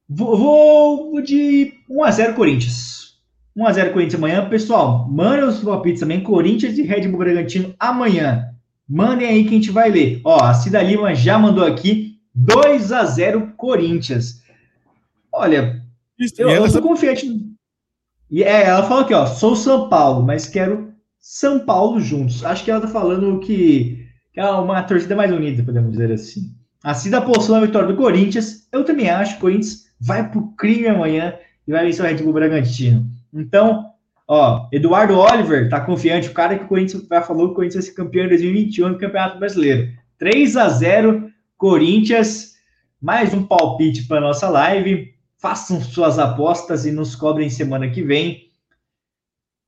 Vou, 0.08 0.36
vou 0.36 1.22
de 1.22 1.72
1x0 1.88 2.34
Corinthians. 2.34 3.14
1x0 3.56 3.92
Corinthians 3.92 4.16
amanhã. 4.16 4.48
Pessoal, 4.48 5.08
mandem 5.08 5.44
os 5.44 5.60
palpites 5.60 6.00
também. 6.00 6.22
Corinthians 6.22 6.76
e 6.78 6.82
Red 6.82 7.08
Bull 7.08 7.20
Bragantino 7.20 7.74
amanhã. 7.78 8.50
Mandem 8.88 9.28
aí 9.28 9.44
que 9.44 9.50
a 9.50 9.52
gente 9.52 9.70
vai 9.70 9.88
ler. 9.88 10.20
Ó, 10.24 10.42
a 10.42 10.52
Cida 10.52 10.82
Lima 10.82 11.14
já 11.14 11.38
mandou 11.38 11.64
aqui. 11.64 12.18
2 12.34 12.92
a 12.92 13.04
0 13.04 13.54
Corinthians. 13.56 14.42
Olha, 15.32 15.82
eu, 16.38 16.50
eu 16.50 16.68
sou 16.68 16.82
confiante. 16.82 17.26
E 18.28 18.42
é, 18.42 18.64
ela 18.64 18.82
falou 18.82 19.04
aqui, 19.04 19.14
ó, 19.14 19.26
sou 19.26 19.54
São 19.54 19.88
Paulo, 19.88 20.24
mas 20.24 20.46
quero 20.48 20.92
São 21.20 21.60
Paulo 21.60 22.00
juntos. 22.00 22.44
Acho 22.44 22.64
que 22.64 22.70
ela 22.70 22.80
tá 22.80 22.88
falando 22.88 23.38
que 23.40 24.05
é 24.36 24.44
uma 24.44 24.82
torcida 24.82 25.16
mais 25.16 25.32
unida, 25.32 25.62
podemos 25.62 25.92
dizer 25.92 26.12
assim. 26.12 26.54
A 26.84 26.94
Cida 26.94 27.18
apostou 27.18 27.56
na 27.56 27.66
vitória 27.66 27.88
do 27.88 27.96
Corinthians. 27.96 28.68
Eu 28.70 28.84
também 28.84 29.08
acho 29.08 29.32
que 29.32 29.38
o 29.38 29.40
Corinthians 29.40 29.86
vai 29.98 30.28
pro 30.30 30.52
crime 30.56 30.86
amanhã 30.86 31.34
e 31.66 31.72
vai 31.72 31.84
vencer 31.86 32.04
o 32.04 32.08
Red 32.08 32.22
Bull 32.22 32.34
Bragantino. 32.34 33.06
Então, 33.32 33.90
ó, 34.28 34.68
Eduardo 34.70 35.18
Oliver 35.18 35.68
tá 35.68 35.80
confiante, 35.80 36.28
o 36.28 36.34
cara 36.34 36.56
que 36.56 36.64
o 36.64 36.68
Corinthians 36.68 37.08
vai 37.08 37.22
falou 37.22 37.48
que 37.48 37.52
o 37.52 37.56
Corinthians 37.56 37.86
vai 37.86 37.94
ser 37.94 37.96
campeão 37.96 38.26
em 38.26 38.28
2021 38.28 38.88
no 38.90 38.98
Campeonato 38.98 39.38
Brasileiro. 39.38 39.90
3 40.18 40.56
a 40.56 40.68
0 40.68 41.30
Corinthians, 41.56 42.54
mais 43.00 43.32
um 43.32 43.42
palpite 43.42 44.06
para 44.06 44.20
nossa 44.20 44.48
live. 44.48 45.14
Façam 45.38 45.80
suas 45.80 46.18
apostas 46.18 46.84
e 46.84 46.92
nos 46.92 47.16
cobrem 47.16 47.48
semana 47.48 47.88
que 47.88 48.02
vem. 48.02 48.50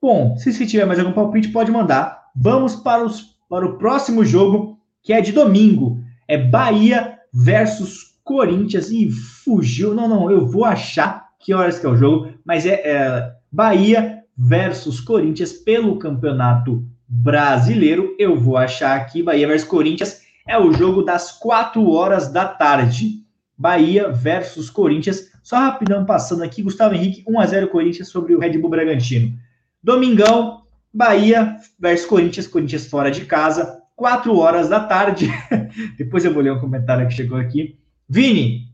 Bom, 0.00 0.36
se 0.36 0.52
você 0.52 0.66
tiver 0.66 0.84
mais 0.84 0.98
algum 0.98 1.12
palpite, 1.12 1.48
pode 1.48 1.70
mandar. 1.70 2.30
Vamos 2.36 2.76
para, 2.76 3.04
os, 3.04 3.37
para 3.48 3.66
o 3.66 3.78
próximo 3.78 4.24
jogo, 4.24 4.78
que 5.02 5.12
é 5.12 5.20
de 5.20 5.32
domingo. 5.32 6.02
É 6.26 6.36
Bahia 6.36 7.18
versus 7.32 8.14
Corinthians. 8.22 8.90
E 8.90 9.10
fugiu. 9.10 9.94
Não, 9.94 10.08
não, 10.08 10.30
eu 10.30 10.46
vou 10.46 10.64
achar 10.64 11.28
que 11.40 11.54
horas 11.54 11.78
que 11.78 11.86
é 11.86 11.88
o 11.88 11.96
jogo, 11.96 12.32
mas 12.44 12.66
é, 12.66 12.74
é 12.84 13.32
Bahia 13.50 14.22
versus 14.36 15.00
Corinthians 15.00 15.52
pelo 15.52 15.98
Campeonato 15.98 16.84
Brasileiro. 17.08 18.14
Eu 18.18 18.38
vou 18.38 18.56
achar 18.56 18.96
aqui 18.96 19.22
Bahia 19.22 19.46
versus 19.46 19.68
Corinthians 19.68 20.20
é 20.48 20.58
o 20.58 20.72
jogo 20.72 21.02
das 21.02 21.32
4 21.32 21.88
horas 21.90 22.32
da 22.32 22.46
tarde. 22.46 23.22
Bahia 23.56 24.10
versus 24.10 24.70
Corinthians. 24.70 25.30
Só 25.42 25.56
rapidão 25.56 26.04
passando 26.04 26.42
aqui, 26.42 26.62
Gustavo 26.62 26.94
Henrique, 26.94 27.24
1x0 27.24 27.68
Corinthians 27.68 28.08
sobre 28.08 28.34
o 28.34 28.38
Red 28.38 28.56
Bull 28.58 28.70
Bragantino. 28.70 29.36
Domingão, 29.82 30.62
Bahia 30.92 31.56
versus 31.78 32.06
Corinthians, 32.06 32.46
Corinthians 32.46 32.86
fora 32.86 33.10
de 33.10 33.24
casa, 33.24 33.82
4 33.96 34.36
horas 34.36 34.68
da 34.68 34.80
tarde. 34.80 35.28
Depois 35.96 36.24
eu 36.24 36.32
vou 36.32 36.42
ler 36.42 36.52
um 36.52 36.60
comentário 36.60 37.06
que 37.08 37.14
chegou 37.14 37.38
aqui. 37.38 37.78
Vini, 38.08 38.68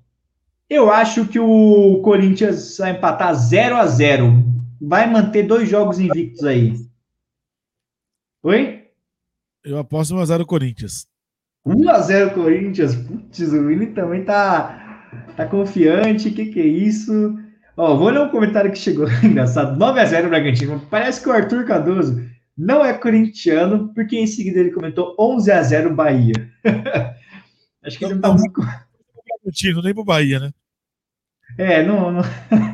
eu 0.68 0.90
acho 0.90 1.26
que 1.26 1.38
o 1.38 2.00
Corinthians 2.02 2.78
vai 2.78 2.92
empatar 2.92 3.34
0 3.34 3.76
a 3.76 3.86
0 3.86 4.54
Vai 4.80 5.10
manter 5.10 5.44
dois 5.44 5.68
jogos 5.68 5.98
invictos 5.98 6.44
aí. 6.44 6.74
Oi? 8.42 8.84
Eu 9.64 9.78
aposto 9.78 10.14
1x0 10.14 10.44
Corinthians. 10.44 11.06
1x0 11.66 12.34
Corinthians. 12.34 12.94
Putz, 12.94 13.40
o 13.40 13.66
Willi 13.66 13.86
também 13.94 14.24
tá, 14.24 15.10
tá 15.36 15.46
confiante. 15.46 16.28
O 16.28 16.34
que, 16.34 16.46
que 16.46 16.60
é 16.60 16.66
isso? 16.66 17.38
Ó, 17.76 17.96
vou 17.96 18.08
ler 18.08 18.20
um 18.20 18.28
comentário 18.28 18.70
que 18.70 18.78
chegou 18.78 19.06
engraçado. 19.22 19.78
9x0 19.78 20.28
Bragantino. 20.28 20.80
Parece 20.90 21.22
que 21.22 21.28
o 21.28 21.32
Arthur 21.32 21.64
Cardoso 21.64 22.24
não 22.56 22.84
é 22.84 22.92
corintiano, 22.92 23.92
porque 23.94 24.16
em 24.16 24.26
seguida 24.26 24.60
ele 24.60 24.70
comentou 24.70 25.16
11x0 25.16 25.94
Bahia. 25.94 26.34
Acho 27.84 27.98
que 27.98 28.04
ele 28.04 28.14
não 28.14 28.20
tá 28.20 28.32
muito. 28.32 28.60
Bragantino, 28.60 29.82
nem 29.82 29.92
pro 29.92 30.04
Bahia, 30.04 30.38
né? 30.38 30.50
É, 31.58 31.82
não, 31.82 32.12
não. 32.12 32.22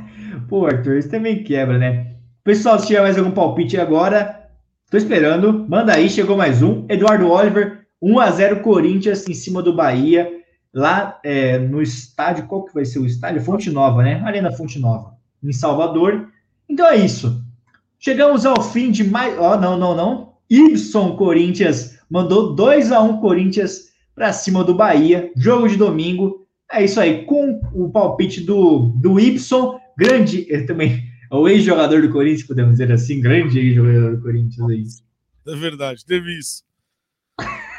Pô, 0.49 0.67
Arthur, 0.67 0.99
isso 0.99 1.11
também 1.11 1.43
quebra, 1.43 1.79
né? 1.79 2.15
Pessoal, 2.45 2.79
se 2.79 2.87
tiver 2.87 3.01
mais 3.01 3.19
algum 3.19 3.31
palpite 3.31 3.79
agora, 3.79 4.49
tô 4.91 4.97
esperando. 4.97 5.67
Manda 5.69 5.95
aí, 5.95 6.09
chegou 6.11 6.37
mais 6.37 6.63
um. 6.63 6.87
Eduardo 6.89 7.29
Oliver, 7.29 7.87
1x0 8.03 8.61
Corinthians 8.61 9.27
em 9.29 9.35
cima 9.35 9.63
do 9.63 9.75
Bahia 9.75 10.40
lá 10.73 11.19
é, 11.25 11.59
no 11.59 11.83
estádio, 11.83 12.47
qual 12.47 12.65
que 12.65 12.75
vai 12.75 12.85
ser 12.85 12.99
o 12.99 13.07
estádio? 13.07 13.43
Fonte 13.43 13.71
Nova, 13.71 14.03
né? 14.03 14.21
Arena 14.25 14.53
Fonte 14.53 14.79
Nova, 14.79 15.15
em 15.43 15.53
Salvador. 15.53 16.29
Então 16.69 16.87
é 16.87 16.97
isso. 16.97 17.45
Chegamos 17.99 18.47
ao 18.47 18.63
fim 18.63 18.91
de 18.91 19.05
mais. 19.05 19.39
Ó, 19.39 19.55
oh, 19.55 19.61
não, 19.61 19.79
não, 19.79 19.95
não. 19.95 20.33
Ibson 20.49 21.17
Corinthians 21.17 21.99
mandou 22.09 22.55
2 22.55 22.93
a 22.93 23.01
1 23.03 23.21
Corinthians 23.21 23.91
para 24.15 24.33
cima 24.33 24.65
do 24.65 24.75
Bahia. 24.75 25.31
Jogo 25.37 25.69
de 25.69 25.77
domingo. 25.77 26.47
É 26.71 26.85
isso 26.85 27.01
aí. 27.01 27.25
Com 27.25 27.61
o 27.75 27.91
palpite 27.91 28.41
do, 28.41 28.93
do 28.97 29.21
Ibson, 29.21 29.79
grande. 29.97 30.47
Ele 30.49 30.65
também 30.65 31.05
é 31.31 31.35
o 31.35 31.49
ex-jogador 31.49 32.01
do 32.01 32.11
Corinthians, 32.11 32.47
podemos 32.47 32.73
dizer 32.73 32.91
assim. 32.91 33.21
Grande 33.21 33.59
ex-jogador 33.59 34.17
do 34.17 34.23
Corinthians 34.23 34.71
aí. 34.71 34.85
É 35.47 35.57
verdade, 35.57 36.05
teve 36.05 36.39
isso. 36.39 36.65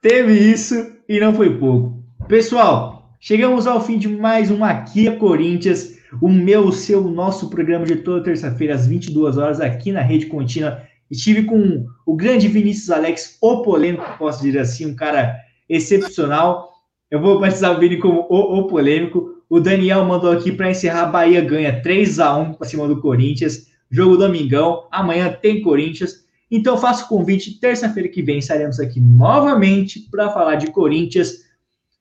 Teve 0.00 0.32
isso 0.32 0.92
e 1.08 1.18
não 1.18 1.34
foi 1.34 1.58
pouco. 1.58 2.04
Pessoal, 2.28 3.16
chegamos 3.18 3.66
ao 3.66 3.84
fim 3.84 3.98
de 3.98 4.08
mais 4.08 4.50
um 4.50 4.62
Aqui 4.62 5.08
a 5.08 5.16
Corinthians, 5.16 5.96
o 6.20 6.28
meu, 6.28 6.66
o 6.66 6.72
seu, 6.72 7.04
o 7.04 7.10
nosso 7.10 7.48
programa 7.48 7.84
de 7.84 7.96
toda 7.96 8.24
terça-feira 8.24 8.74
às 8.74 8.86
22 8.86 9.38
horas 9.38 9.60
aqui 9.60 9.90
na 9.92 10.02
Rede 10.02 10.26
Contínua. 10.26 10.82
Estive 11.10 11.44
com 11.44 11.86
o 12.04 12.14
grande 12.14 12.48
Vinícius 12.48 12.90
Alex, 12.90 13.38
o 13.40 13.62
polêmico, 13.62 14.04
posso 14.18 14.42
dizer 14.42 14.60
assim, 14.60 14.86
um 14.86 14.94
cara 14.94 15.36
excepcional. 15.68 16.72
Eu 17.10 17.20
vou 17.20 17.40
batizar 17.40 17.74
o 17.74 17.80
Vini 17.80 17.96
como 17.98 18.26
o, 18.28 18.58
o 18.58 18.66
polêmico. 18.66 19.42
O 19.48 19.60
Daniel 19.60 20.04
mandou 20.04 20.32
aqui 20.32 20.52
para 20.52 20.70
encerrar: 20.70 21.06
Bahia 21.06 21.40
ganha 21.40 21.80
3 21.80 22.18
a 22.18 22.36
1 22.36 22.54
para 22.54 22.66
cima 22.66 22.86
do 22.88 23.00
Corinthians. 23.00 23.68
Jogo 23.90 24.16
domingão. 24.16 24.86
Amanhã 24.90 25.32
tem 25.40 25.62
Corinthians. 25.62 26.25
Então 26.50 26.78
faço 26.78 27.04
o 27.04 27.08
convite, 27.08 27.58
terça-feira 27.58 28.08
que 28.08 28.22
vem 28.22 28.38
estaremos 28.38 28.78
aqui 28.78 29.00
novamente 29.00 30.00
para 30.10 30.30
falar 30.30 30.56
de 30.56 30.70
Corinthians. 30.70 31.44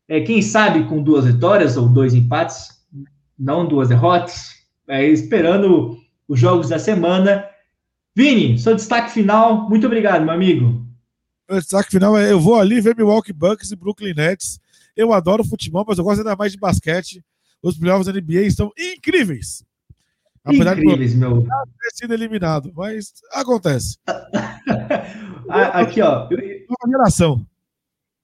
É, 0.07 0.21
quem 0.21 0.41
sabe 0.41 0.87
com 0.87 1.01
duas 1.01 1.25
vitórias 1.25 1.77
ou 1.77 1.89
dois 1.89 2.13
empates, 2.13 2.69
não 3.37 3.67
duas 3.67 3.89
derrotas, 3.89 4.51
é, 4.87 5.07
esperando 5.07 5.97
os 6.27 6.39
jogos 6.39 6.69
da 6.69 6.77
semana. 6.77 7.45
Vini, 8.15 8.57
seu 8.57 8.75
destaque 8.75 9.11
final, 9.11 9.67
muito 9.67 9.87
obrigado, 9.87 10.23
meu 10.23 10.33
amigo. 10.33 10.85
Meu 11.49 11.59
destaque 11.59 11.91
final 11.91 12.17
é: 12.17 12.31
eu 12.31 12.39
vou 12.39 12.59
ali 12.59 12.79
ver 12.79 12.95
Milwaukee 12.95 13.33
Bucks 13.33 13.71
e 13.71 13.75
Brooklyn 13.75 14.13
Nets. 14.13 14.59
Eu 14.95 15.11
adoro 15.11 15.43
futebol, 15.43 15.83
mas 15.87 15.97
eu 15.97 16.03
gosto 16.03 16.19
ainda 16.19 16.35
mais 16.35 16.51
de 16.51 16.57
basquete. 16.57 17.23
Os 17.61 17.77
playoffs 17.77 18.05
da 18.05 18.13
NBA 18.13 18.41
estão 18.41 18.71
incríveis. 18.77 19.63
Apesar 20.45 20.77
Incríveis, 20.77 21.11
de 21.11 21.17
meu. 21.17 21.41
ter 21.41 21.95
sido 21.95 22.13
eliminado, 22.13 22.71
mas 22.75 23.11
acontece. 23.33 23.97
Aqui, 25.49 26.01
ó. 26.01 26.27
Uma 26.29 26.91
geração. 26.91 27.45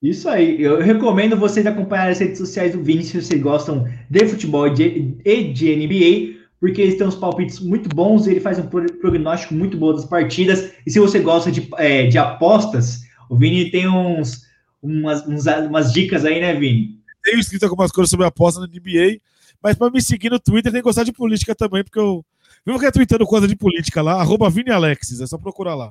Isso 0.01 0.29
aí. 0.29 0.61
Eu 0.61 0.79
recomendo 0.79 1.35
vocês 1.35 1.65
acompanharem 1.65 2.11
as 2.11 2.19
redes 2.19 2.37
sociais 2.37 2.73
do 2.73 2.83
Vini 2.83 3.03
se 3.03 3.19
vocês 3.19 3.41
gostam 3.41 3.87
de 4.09 4.27
futebol 4.27 4.67
e 4.67 4.73
de, 4.73 5.15
e 5.25 5.51
de 5.51 5.75
NBA, 5.75 6.39
porque 6.59 6.81
eles 6.81 6.95
têm 6.95 7.07
uns 7.07 7.15
palpites 7.15 7.59
muito 7.59 7.89
bons, 7.89 8.27
ele 8.27 8.39
faz 8.39 8.59
um 8.59 8.67
prognóstico 8.67 9.55
muito 9.55 9.75
bom 9.75 9.91
das 9.91 10.05
partidas. 10.05 10.71
E 10.85 10.91
se 10.91 10.99
você 10.99 11.19
gosta 11.19 11.51
de, 11.51 11.67
é, 11.77 12.05
de 12.05 12.19
apostas, 12.19 13.01
o 13.29 13.35
Vini 13.35 13.71
tem 13.71 13.87
uns, 13.87 14.43
umas, 14.81 15.27
uns, 15.27 15.45
umas 15.45 15.91
dicas 15.91 16.23
aí, 16.23 16.39
né, 16.39 16.53
Vini? 16.53 16.99
Tenho 17.23 17.39
escrito 17.39 17.63
algumas 17.63 17.91
coisas 17.91 18.11
sobre 18.11 18.27
apostas 18.27 18.61
na 18.61 18.67
NBA 18.67 19.19
mas 19.61 19.75
para 19.75 19.91
me 19.91 20.01
seguir 20.01 20.29
no 20.29 20.39
Twitter 20.39 20.71
tem 20.71 20.81
que 20.81 20.85
gostar 20.85 21.03
de 21.03 21.11
política 21.11 21.55
também, 21.55 21.83
porque 21.83 21.99
eu 21.99 22.23
vivo 22.65 22.79
que 22.79 22.85
é 22.85 22.91
tweetando 22.91 23.25
coisa 23.25 23.47
de 23.47 23.55
política 23.55 24.01
lá, 24.01 24.13
arroba 24.13 24.49
Vini 24.49 24.71
Alexis, 24.71 25.21
é 25.21 25.27
só 25.27 25.37
procurar 25.37 25.75
lá. 25.75 25.89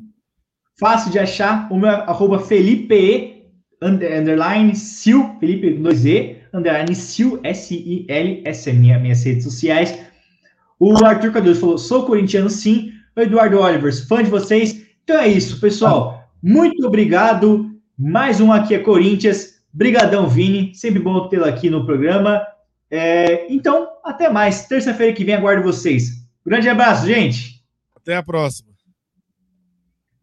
Fácil 0.78 1.10
de 1.10 1.18
achar, 1.18 1.70
o 1.70 1.78
meu 1.78 1.90
arroba 1.90 2.38
Felipe 2.38 3.40
underline 3.82 4.74
Sil, 4.76 5.36
Felipe 5.40 5.70
2E, 5.74 6.36
underline 6.52 6.94
Sil, 6.94 7.40
S-I-L, 7.42 8.42
essa 8.44 8.70
é 8.70 8.72
minha, 8.72 8.98
minhas 8.98 9.24
redes 9.24 9.44
sociais. 9.44 9.98
O 10.78 11.04
Arthur 11.04 11.32
Cardoso 11.32 11.60
falou, 11.60 11.78
sou 11.78 12.06
corintiano 12.06 12.48
sim. 12.48 12.92
O 13.14 13.20
Eduardo 13.20 13.58
Olivers, 13.58 14.00
fã 14.00 14.22
de 14.22 14.30
vocês. 14.30 14.82
Então 15.04 15.18
é 15.18 15.28
isso, 15.28 15.60
pessoal. 15.60 16.30
Muito 16.42 16.86
obrigado. 16.86 17.70
Mais 17.98 18.40
um 18.40 18.50
aqui 18.50 18.74
é 18.74 18.78
Corinthians. 18.78 19.60
Brigadão, 19.72 20.26
Vini. 20.26 20.74
Sempre 20.74 21.00
bom 21.00 21.28
tê-lo 21.28 21.44
aqui 21.44 21.68
no 21.68 21.84
programa. 21.84 22.42
É, 22.90 23.46
então, 23.52 23.88
até 24.04 24.28
mais. 24.28 24.66
Terça-feira 24.66 25.12
que 25.12 25.24
vem 25.24 25.34
aguardo 25.34 25.62
vocês. 25.62 26.10
Grande 26.44 26.68
abraço, 26.68 27.06
gente. 27.06 27.64
Até 27.94 28.16
a 28.16 28.22
próxima. 28.22 28.69